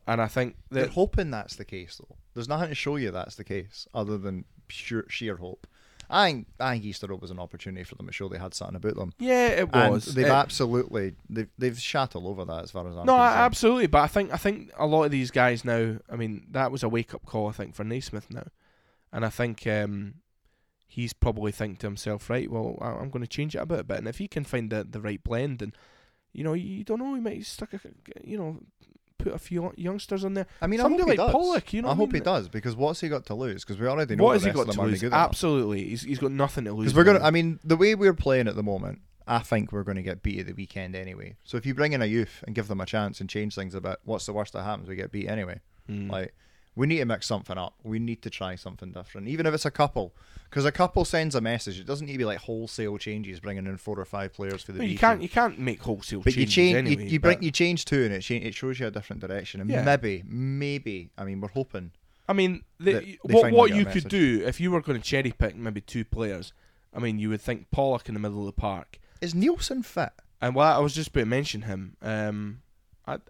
and 0.08 0.22
I 0.22 0.28
think 0.28 0.56
They're 0.70 0.88
hoping 0.88 1.32
that's 1.32 1.56
the 1.56 1.66
case, 1.66 2.00
though. 2.00 2.16
There's 2.34 2.48
nothing 2.50 2.70
to 2.70 2.76
show 2.76 2.96
you 2.96 3.12
that's 3.12 3.36
the 3.36 3.44
case, 3.44 3.88
other 3.94 4.18
than 4.18 4.46
pure 4.68 5.06
sheer 5.10 5.38
hope. 5.38 5.68
I 6.10 6.26
think, 6.30 6.48
I 6.60 6.74
think 6.74 6.84
Easter 6.86 7.08
Road 7.08 7.22
was 7.22 7.32
an 7.32 7.40
opportunity 7.40 7.86
for 7.86 7.96
them 7.96 8.08
to 8.08 8.12
show 8.12 8.28
they 8.28 8.38
had 8.38 8.54
something 8.54 8.76
about 8.76 8.96
them. 8.96 9.14
yeah, 9.18 9.48
it 9.48 9.70
And 9.72 9.94
was. 9.94 10.14
they've 10.14 10.26
It- 10.26 10.32
absolutely 10.32 11.16
they've 11.30 11.48
they've 11.58 11.80
shat 11.80 12.16
all 12.18 12.28
over 12.28 12.44
that 12.46 12.64
as 12.64 12.72
far 12.72 12.82
as 12.82 12.88
I'm 12.98 13.06
concerned. 13.06 13.08
no, 13.08 13.14
concerned. 13.18 13.40
absolutely. 13.40 13.88
But 13.88 14.02
I 14.02 14.08
think 14.08 14.34
I 14.34 14.38
think 14.38 14.72
a 14.78 14.86
lot 14.86 15.04
of 15.06 15.12
these 15.12 15.32
guys 15.32 15.64
now. 15.64 16.00
I 16.12 16.16
mean, 16.18 16.48
that 16.52 16.70
was 16.72 16.84
a 16.84 16.90
wake 16.90 17.14
up 17.14 17.26
call. 17.26 17.48
I 17.48 17.54
think 17.54 17.76
for 17.76 17.86
Naismith 17.86 18.30
now, 18.30 18.48
and 19.14 19.26
I 19.26 19.30
think 19.30 19.66
um, 19.68 20.16
he's 20.86 21.14
probably 21.14 21.54
thinking 21.54 21.78
to 21.78 21.88
himself, 21.88 22.30
right? 22.30 22.52
Well, 22.52 22.78
I'm 22.82 23.10
going 23.10 23.24
to 23.24 23.28
change 23.30 23.56
it 23.56 23.60
a 23.62 23.66
bit, 23.66 23.80
a 23.80 23.84
bit, 23.86 23.98
and 24.00 24.08
if 24.10 24.18
he 24.18 24.28
can 24.28 24.44
find 24.44 24.70
the 24.70 24.84
the 24.84 25.00
right 25.00 25.24
blend, 25.24 25.62
and 25.62 25.74
you 26.34 26.44
know, 26.44 26.54
you 26.54 26.84
don't 26.84 27.00
know, 27.00 27.14
he 27.14 27.22
might 27.22 27.46
stuck 27.46 27.74
a, 27.74 27.80
you 28.22 28.38
know, 28.38 28.60
put 29.22 29.34
a 29.34 29.40
few 29.40 29.74
youngsters 29.76 30.24
on 30.26 30.34
there. 30.34 30.48
I 30.62 30.68
mean, 30.68 30.80
I 30.80 30.84
Somebody 30.84 31.04
he 31.04 31.10
like 31.10 31.18
does. 31.18 31.32
Pollock, 31.32 31.74
you 31.74 31.82
know 31.82 31.90
I 31.90 31.92
I 31.92 31.96
hope 31.96 32.14
he 32.14 32.20
does 32.20 32.50
because 32.50 32.76
what's 32.76 33.02
he 33.02 33.10
got 33.10 33.26
to 33.28 33.36
lose? 33.36 33.64
Because 33.64 33.80
we 33.80 33.88
already 33.88 34.16
know 34.16 34.24
what 34.24 34.34
has 34.34 34.44
he 34.44 34.52
got 34.52 34.72
to 34.72 34.82
lose? 34.82 35.04
Absolutely, 35.04 35.84
he's 35.84 36.04
he's 36.04 36.20
got 36.20 36.32
nothing 36.32 36.66
to 36.66 36.74
lose. 36.74 36.86
Because 36.86 36.96
we're 36.96 37.14
gonna. 37.14 37.26
I 37.26 37.32
mean, 37.32 37.60
the 37.64 37.78
way 37.78 37.96
we're 37.96 38.14
playing 38.14 38.48
at 38.48 38.56
the 38.56 38.64
moment, 38.64 39.02
I 39.28 39.40
think 39.40 39.72
we're 39.72 39.84
going 39.84 39.98
to 39.98 40.04
get 40.04 40.24
beat 40.24 40.40
at 40.40 40.48
the 40.48 40.54
weekend 40.54 40.96
anyway. 40.96 41.36
So 41.44 41.58
if 41.58 41.66
you 41.66 41.74
bring 41.74 41.94
in 41.94 42.02
a 42.02 42.06
youth 42.06 42.44
and 42.46 42.56
give 42.56 42.68
them 42.68 42.82
a 42.82 42.86
chance 42.86 43.22
and 43.22 43.30
change 43.30 43.56
things 43.56 43.76
a 43.76 43.82
bit, 43.82 43.98
what's 44.04 44.26
the 44.26 44.34
worst 44.34 44.54
that 44.54 44.64
happens? 44.64 44.90
We 44.90 44.96
get 44.96 45.12
beat 45.12 45.28
anyway. 45.28 45.60
Mm. 45.90 46.12
Like 46.12 46.34
we 46.76 46.88
need 46.88 46.98
to 47.00 47.06
mix 47.06 47.28
something 47.28 47.58
up. 47.58 47.74
We 47.84 48.00
need 48.00 48.22
to 48.24 48.30
try 48.30 48.56
something 48.56 48.92
different, 48.92 49.28
even 49.28 49.46
if 49.46 49.54
it's 49.54 49.66
a 49.66 49.72
couple. 49.72 50.14
Because 50.50 50.66
a 50.66 50.72
couple 50.72 51.06
sends 51.06 51.34
a 51.36 51.40
message. 51.42 51.80
It 51.80 51.86
doesn't 51.86 52.06
need 52.08 52.14
to 52.14 52.18
be 52.18 52.26
like 52.26 52.40
wholesale 52.40 52.98
changes, 52.98 53.40
bringing 53.40 53.66
in 53.68 53.78
four 53.78 53.98
or 54.00 54.04
five 54.06 54.34
players 54.34 54.64
for 54.64 54.74
the. 54.74 54.86
You 54.86 54.98
can't 54.98 55.20
team. 55.20 55.24
you 55.24 55.30
can't 55.30 55.60
make 55.60 55.82
wholesale 55.82 56.22
But 56.22 56.36
you 56.36 56.46
changes 56.46 56.56
change, 56.56 56.78
anyway. 56.78 57.04
you, 57.06 57.10
you 57.12 57.20
bring, 57.20 57.42
you 57.42 57.52
change 57.52 57.86
two, 57.86 58.04
and 58.04 58.14
it 58.14 58.22
cha- 58.22 58.34
it 58.36 58.54
shows 58.54 58.80
you 58.80 58.88
a 58.88 58.92
different 58.92 59.22
direction. 59.22 59.62
And 59.62 59.70
Yeah. 59.70 59.84
maybe, 59.84 60.24
maybe, 60.26 61.10
I 61.18 61.24
mean, 61.24 61.40
we're 61.42 61.48
hoping. 61.50 61.92
I 62.28 62.34
mean, 62.34 62.64
the, 62.80 63.18
what 63.24 63.52
what 63.52 63.74
you 63.74 63.86
could 63.86 64.08
do 64.10 64.44
if 64.46 64.60
you 64.60 64.72
were 64.72 64.82
going 64.82 65.00
to 65.00 65.06
cherry 65.06 65.32
pick 65.32 65.56
maybe 65.56 65.82
two 65.82 66.04
players. 66.06 66.54
I 66.94 67.00
mean, 67.00 67.20
you 67.20 67.30
would 67.30 67.42
think 67.42 67.72
Pollock 67.72 68.08
in 68.10 68.14
the 68.16 68.20
middle 68.20 68.40
of 68.42 68.46
the 68.48 68.52
park, 68.62 69.00
Is 69.22 69.34
Neilson 69.34 69.84
fit? 69.86 70.12
and 70.42 70.54
well, 70.56 70.78
I 70.78 70.80
was 70.82 70.94
just 70.94 71.10
about 71.10 71.22
to 71.22 71.26
mention 71.26 71.62
him. 71.64 71.96
Um, 72.02 72.62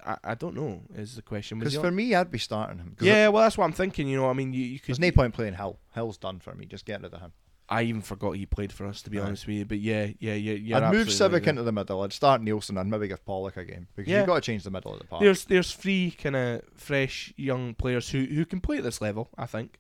I, 0.06 0.12
I 0.14 0.18
I 0.32 0.36
don't 0.36 0.56
know 0.56 0.82
is 0.96 1.16
the 1.16 1.22
question. 1.22 1.60
Because 1.60 1.76
for 1.76 1.92
me, 1.92 2.16
I'd 2.16 2.32
be 2.32 2.38
starting 2.40 2.78
him. 2.80 2.96
yeah, 3.02 3.28
well, 3.30 3.44
that's 3.44 3.58
what 3.58 3.66
I'm 3.66 3.72
thinking. 3.74 4.08
You 4.08 4.18
know, 4.18 4.30
I 4.30 4.34
mean, 4.34 4.54
you, 4.54 4.64
you 4.64 4.80
could. 4.80 4.88
There's 4.90 5.00
no 5.00 5.12
point 5.12 5.34
playing 5.34 5.56
Hill. 5.56 5.80
Hill's 5.94 6.18
done 6.18 6.40
for 6.40 6.54
me. 6.56 6.66
Just 6.66 6.86
get 6.86 7.02
rid 7.02 7.14
of 7.14 7.20
him. 7.22 7.34
I 7.70 7.84
even 7.84 8.02
forgot 8.02 8.32
he 8.34 8.46
played 8.46 8.74
for 8.74 8.86
us, 8.86 9.02
to 9.04 9.10
be 9.10 9.18
Aye. 9.18 9.24
honest 9.24 9.48
with 9.48 9.56
you. 9.56 9.66
But 9.66 9.80
yeah, 9.80 10.08
yeah, 10.20 10.34
yeah, 10.34 10.54
yeah. 10.56 10.78
I'd 10.90 10.94
move 10.94 11.08
Sibbick 11.08 11.48
into 11.48 11.64
the 11.64 11.72
middle. 11.72 12.02
I'd 12.02 12.12
start 12.12 12.42
Neilson 12.42 12.78
and 12.80 12.90
maybe 12.92 13.08
give 13.08 13.24
Pollock 13.26 13.56
a 13.56 13.64
game 13.64 13.88
because 13.96 14.12
Yeah. 14.12 14.18
you've 14.18 14.28
got 14.28 14.36
to 14.36 14.42
change 14.42 14.64
the 14.64 14.72
middle 14.72 14.92
of 14.92 15.00
the 15.00 15.06
park. 15.06 15.22
There's 15.22 15.46
there's 15.46 15.74
three 15.74 16.12
kind 16.12 16.36
of 16.36 16.64
fresh 16.76 17.34
young 17.38 17.74
players 17.74 18.10
who 18.10 18.26
who 18.26 18.46
can 18.46 18.60
play 18.60 18.78
at 18.78 18.84
this 18.84 19.00
level. 19.00 19.30
I 19.38 19.46
think. 19.46 19.80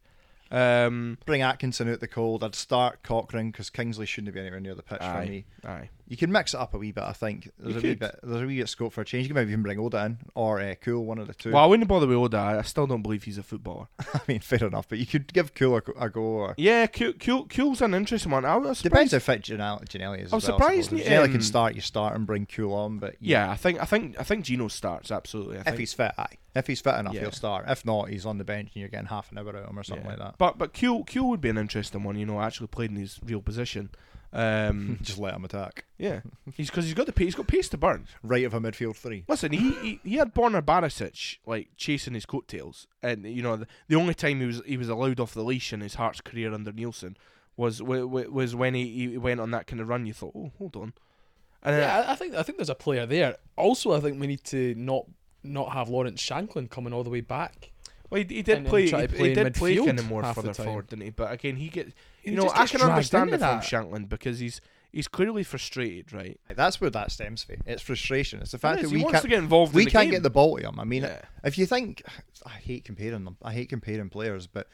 Um, 0.51 1.17
Bring 1.25 1.41
Atkinson 1.41 1.89
out 1.91 1.99
the 2.01 2.07
cold. 2.07 2.43
I'd 2.43 2.55
start 2.55 3.03
Cochrane 3.03 3.51
because 3.51 3.69
Kingsley 3.69 4.05
shouldn't 4.05 4.33
be 4.33 4.39
anywhere 4.39 4.59
near 4.59 4.75
the 4.75 4.83
pitch 4.83 5.01
Aye. 5.01 5.25
for 5.25 5.29
me. 5.31 5.45
aye. 5.65 5.89
You 6.11 6.17
can 6.17 6.29
mix 6.29 6.53
it 6.53 6.59
up 6.59 6.73
a 6.73 6.77
wee 6.77 6.91
bit. 6.91 7.05
I 7.05 7.13
think 7.13 7.49
there's 7.57 7.75
You 7.75 7.79
a 7.79 7.83
wee 7.83 7.95
bit. 7.95 8.19
There's 8.21 8.41
a 8.41 8.45
wee 8.45 8.57
bit 8.57 8.67
scope 8.67 8.91
for 8.91 8.99
a 8.99 9.05
change. 9.05 9.23
You 9.23 9.29
can 9.29 9.35
maybe 9.35 9.53
even 9.53 9.63
bring 9.63 9.79
Oda 9.79 10.07
in 10.07 10.17
or 10.35 10.59
uh, 10.59 10.75
Kuol, 10.75 11.05
one 11.05 11.19
of 11.19 11.27
the 11.27 11.33
two. 11.33 11.53
Well, 11.53 11.63
I 11.63 11.65
wouldn't 11.67 11.87
bother 11.87 12.05
with 12.05 12.17
Oda. 12.17 12.37
I 12.37 12.61
still 12.63 12.85
don't 12.85 13.01
believe 13.01 13.23
he's 13.23 13.37
a 13.37 13.43
footballer. 13.43 13.87
I 14.13 14.19
mean, 14.27 14.41
fair 14.41 14.67
enough, 14.67 14.89
but 14.89 14.97
you 14.97 15.05
could 15.05 15.31
give 15.31 15.53
Kuol 15.53 15.81
a, 15.87 16.07
a 16.07 16.09
go. 16.09 16.19
Or, 16.19 16.55
Yeah, 16.57 16.85
Kuol, 16.87 17.13
Kuol, 17.13 17.47
Kuol's 17.47 17.81
an 17.81 17.93
interesting 17.93 18.29
one. 18.29 18.43
I 18.43 18.57
was 18.57 18.81
Depends 18.81 19.13
how 19.13 19.19
fit 19.19 19.43
Janelle, 19.43 19.85
Ginnelly 19.87 20.25
is. 20.25 20.33
I'm 20.33 20.39
well, 20.39 20.41
surprised. 20.41 20.91
If 20.91 21.09
um, 21.09 21.31
can 21.31 21.41
start. 21.41 21.75
You 21.75 21.81
start 21.81 22.13
and 22.13 22.27
bring 22.27 22.45
Kuol 22.45 22.73
on, 22.73 22.99
but 22.99 23.13
you- 23.21 23.31
Yeah, 23.31 23.49
I 23.49 23.55
think 23.55 23.81
I 23.81 23.85
think 23.85 24.19
I 24.19 24.23
think 24.23 24.43
Gino 24.43 24.67
starts 24.67 25.11
absolutely. 25.11 25.59
I 25.59 25.59
if 25.61 25.65
think. 25.67 25.79
he's 25.79 25.93
fit, 25.93 26.11
aye. 26.17 26.35
If 26.53 26.67
he's 26.67 26.81
fit 26.81 26.95
enough, 26.95 27.13
Yeah. 27.13 27.21
he'll 27.21 27.31
start. 27.31 27.69
If 27.69 27.85
not, 27.85 28.09
he's 28.09 28.25
on 28.25 28.37
the 28.37 28.43
bench 28.43 28.71
and 28.75 28.81
you're 28.81 28.89
getting 28.89 29.07
half 29.07 29.31
an 29.31 29.37
hour 29.37 29.47
out 29.47 29.55
of 29.55 29.69
him 29.69 29.79
or 29.79 29.83
something 29.83 30.03
yeah. 30.03 30.11
like 30.11 30.19
that. 30.19 30.35
But 30.37 30.57
but 30.57 30.73
Kuol 30.73 31.07
Kuol 31.07 31.29
would 31.29 31.39
be 31.39 31.47
an 31.47 31.57
interesting 31.57 32.03
one. 32.03 32.17
You 32.17 32.25
know, 32.25 32.41
actually 32.41 32.67
played 32.67 32.89
in 32.89 32.97
his 32.97 33.17
real 33.23 33.39
position. 33.39 33.91
Um, 34.33 34.97
Just 35.01 35.17
let 35.19 35.33
him 35.35 35.43
attack. 35.43 35.85
yeah, 35.97 36.21
he's 36.55 36.69
because 36.69 36.85
he's 36.85 36.93
got 36.93 37.05
the 37.05 37.11
pace. 37.11 37.25
He's 37.27 37.35
got 37.35 37.47
pace 37.47 37.67
to 37.69 37.77
burn. 37.77 38.07
Right 38.23 38.45
of 38.45 38.53
a 38.53 38.59
midfield 38.61 38.95
three. 38.95 39.25
Listen, 39.27 39.51
he, 39.51 39.71
he 39.73 39.99
he 40.03 40.15
had 40.15 40.33
Borna 40.33 40.61
Barisic 40.61 41.37
like 41.45 41.69
chasing 41.75 42.13
his 42.13 42.25
coattails, 42.25 42.87
and 43.03 43.25
you 43.25 43.41
know 43.41 43.57
the, 43.57 43.67
the 43.89 43.95
only 43.95 44.13
time 44.13 44.39
he 44.39 44.45
was 44.45 44.61
he 44.65 44.77
was 44.77 44.87
allowed 44.89 45.19
off 45.19 45.33
the 45.33 45.43
leash 45.43 45.73
in 45.73 45.81
his 45.81 45.95
Hearts 45.95 46.21
career 46.21 46.53
under 46.53 46.71
Neilson 46.71 47.15
was 47.57 47.79
w- 47.79 48.03
w- 48.07 48.31
was 48.31 48.55
when 48.55 48.73
he, 48.73 48.87
he 49.09 49.17
went 49.17 49.41
on 49.41 49.51
that 49.51 49.67
kind 49.67 49.81
of 49.81 49.89
run. 49.89 50.05
You 50.05 50.13
thought, 50.13 50.31
oh, 50.35 50.51
hold 50.57 50.75
on, 50.77 50.93
and 51.63 51.75
then, 51.75 51.81
Yeah, 51.81 52.05
I- 52.07 52.11
I 52.13 52.15
think 52.15 52.33
I 52.35 52.43
think 52.43 52.57
there's 52.57 52.69
a 52.69 52.75
player 52.75 53.05
there. 53.05 53.35
Also, 53.57 53.91
I 53.91 53.99
think 53.99 54.19
we 54.21 54.27
need 54.27 54.43
to 54.45 54.73
not 54.75 55.05
not 55.43 55.73
have 55.73 55.89
Lawrence 55.89 56.21
Shankland 56.25 56.69
coming 56.69 56.93
all 56.93 57.03
the 57.03 57.09
way 57.09 57.19
back. 57.21 57.71
well, 58.09 58.21
he, 58.21 58.35
he 58.35 58.41
did 58.43 58.59
and 58.59 58.67
play. 58.67 58.87
try 58.87 59.01
He, 59.01 59.07
to 59.07 59.13
he 59.13 59.17
play 59.19 59.29
in 59.33 59.35
did 59.43 59.53
play 59.55 59.75
midfield 59.75 59.85
kind 59.87 59.99
of 59.99 60.07
more 60.07 60.21
half 60.23 60.35
the 60.35 60.41
further 60.43 60.53
time. 60.53 60.65
forward, 60.67 60.87
didn't 60.87 61.03
he? 61.03 61.09
But 61.09 61.33
again, 61.33 61.57
he 61.57 61.67
get 61.67 61.87
He 61.87 61.93
you 62.23 62.35
know 62.35 62.49
I 62.53 62.65
can 62.67 62.81
understand 62.81 63.29
into 63.31 63.35
it 63.35 63.39
from 63.47 63.59
that. 63.59 63.63
Shankland 63.63 64.09
because 64.09 64.39
he's 64.39 64.61
he's 64.91 65.07
clearly 65.07 65.43
frustrated, 65.43 66.11
right? 66.13 66.39
That's 66.55 66.81
where 66.81 66.89
that 66.89 67.11
stems 67.11 67.43
from. 67.43 67.57
It's 67.65 67.81
frustration. 67.81 68.41
It's 68.41 68.51
the 68.51 68.57
fact 68.57 68.79
It 68.79 68.85
is, 68.85 68.89
that 68.91 68.97
he 68.97 69.01
we 69.01 69.03
wants 69.05 69.15
can't 69.17 69.23
to 69.23 69.29
get 69.29 69.39
involved. 69.39 69.73
we 69.73 69.83
in 69.83 69.85
the 69.85 69.91
can't 69.91 70.03
game. 70.05 70.11
get 70.11 70.23
the 70.23 70.29
ball 70.29 70.57
to 70.57 70.63
him. 70.67 70.79
I 70.79 70.83
mean, 70.83 71.03
Yeah. 71.03 71.21
if 71.43 71.57
you 71.57 71.65
think, 71.65 72.03
I 72.45 72.49
hate 72.49 72.83
comparing 72.85 73.23
them. 73.23 73.37
I 73.41 73.53
hate 73.53 73.69
comparing 73.69 74.09
players, 74.09 74.47
but 74.47 74.67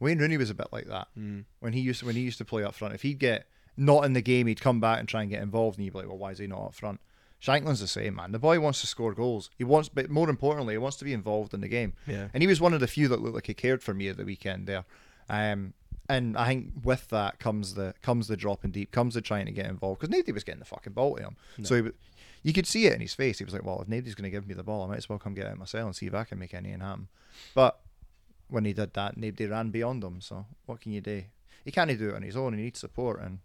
Wayne 0.00 0.18
Rooney 0.18 0.36
was 0.38 0.48
a 0.50 0.54
bit 0.54 0.68
like 0.72 0.86
that 0.86 1.08
Mm. 1.18 1.44
when 1.60 1.72
he 1.74 1.80
used 1.80 2.00
to, 2.00 2.06
when 2.06 2.14
he 2.16 2.22
used 2.22 2.38
to 2.38 2.44
play 2.44 2.62
up 2.64 2.74
front. 2.74 2.94
If 2.94 3.02
he'd 3.02 3.18
get 3.18 3.46
not 3.76 4.04
in 4.04 4.12
the 4.14 4.22
game, 4.22 4.46
he'd 4.46 4.60
come 4.60 4.80
back 4.80 4.98
and 5.00 5.08
try 5.08 5.22
and 5.22 5.30
get 5.30 5.42
involved, 5.42 5.76
and 5.78 5.84
you'd 5.84 5.92
be 5.92 5.98
like, 6.00 6.08
well, 6.08 6.18
why 6.18 6.30
is 6.32 6.38
he 6.38 6.46
not 6.46 6.62
up 6.64 6.74
front? 6.74 7.00
Shankland's 7.40 7.80
the 7.80 7.86
same 7.86 8.14
man. 8.16 8.32
The 8.32 8.38
boy 8.40 8.58
wants 8.58 8.80
to 8.80 8.86
score 8.88 9.12
goals. 9.14 9.50
He 9.56 9.62
wants, 9.64 9.88
but 9.88 10.10
more 10.10 10.28
importantly, 10.30 10.74
he 10.74 10.78
wants 10.78 10.96
to 10.96 11.04
be 11.04 11.12
involved 11.12 11.52
in 11.54 11.60
the 11.60 11.68
game. 11.68 11.92
Yeah. 12.06 12.28
And 12.34 12.42
he 12.42 12.46
was 12.48 12.60
one 12.60 12.74
of 12.74 12.80
the 12.80 12.88
few 12.88 13.06
that 13.08 13.20
looked 13.20 13.34
like 13.36 13.46
he 13.46 13.54
cared 13.54 13.82
for 13.82 13.92
me 13.94 14.08
at 14.08 14.16
the 14.16 14.24
weekend 14.24 14.66
there. 14.66 14.84
Um, 15.28 15.74
and 16.08 16.36
I 16.36 16.46
think 16.48 16.72
with 16.82 17.08
that 17.08 17.38
comes 17.38 17.74
the 17.74 17.94
comes 18.02 18.28
the 18.28 18.36
dropping 18.36 18.70
deep, 18.70 18.90
comes 18.92 19.14
the 19.14 19.20
trying 19.20 19.46
to 19.46 19.52
get 19.52 19.66
involved 19.66 20.00
because 20.00 20.10
nobody 20.12 20.32
was 20.32 20.44
getting 20.44 20.60
the 20.60 20.64
fucking 20.64 20.92
ball 20.94 21.16
to 21.16 21.22
him. 21.22 21.36
So 21.64 21.82
he, 21.82 21.90
you 22.42 22.52
could 22.52 22.66
see 22.66 22.86
it 22.86 22.94
in 22.94 23.00
his 23.00 23.14
face. 23.14 23.38
He 23.38 23.44
was 23.44 23.52
like, 23.52 23.64
"Well, 23.64 23.82
if 23.82 23.88
nobody's 23.88 24.14
going 24.14 24.24
to 24.24 24.30
give 24.30 24.46
me 24.46 24.54
the 24.54 24.62
ball, 24.62 24.84
I 24.84 24.88
might 24.88 24.98
as 24.98 25.08
well 25.08 25.18
come 25.18 25.34
get 25.34 25.46
it 25.46 25.56
myself 25.58 25.84
and 25.86 25.96
see 25.96 26.06
if 26.06 26.14
I 26.14 26.24
can 26.24 26.38
make 26.38 26.54
anything 26.54 26.80
happen." 26.80 27.08
But 27.54 27.78
when 28.48 28.64
he 28.64 28.72
did 28.72 28.94
that, 28.94 29.16
nobody 29.16 29.46
ran 29.46 29.70
beyond 29.70 30.02
him. 30.02 30.20
So 30.20 30.46
what 30.66 30.80
can 30.80 30.92
you 30.92 31.00
do? 31.00 31.24
He 31.64 31.70
can't 31.70 31.96
do 31.98 32.10
it 32.10 32.14
on 32.14 32.22
his 32.22 32.36
own. 32.36 32.54
He 32.56 32.62
needs 32.62 32.80
support, 32.80 33.20
and 33.20 33.40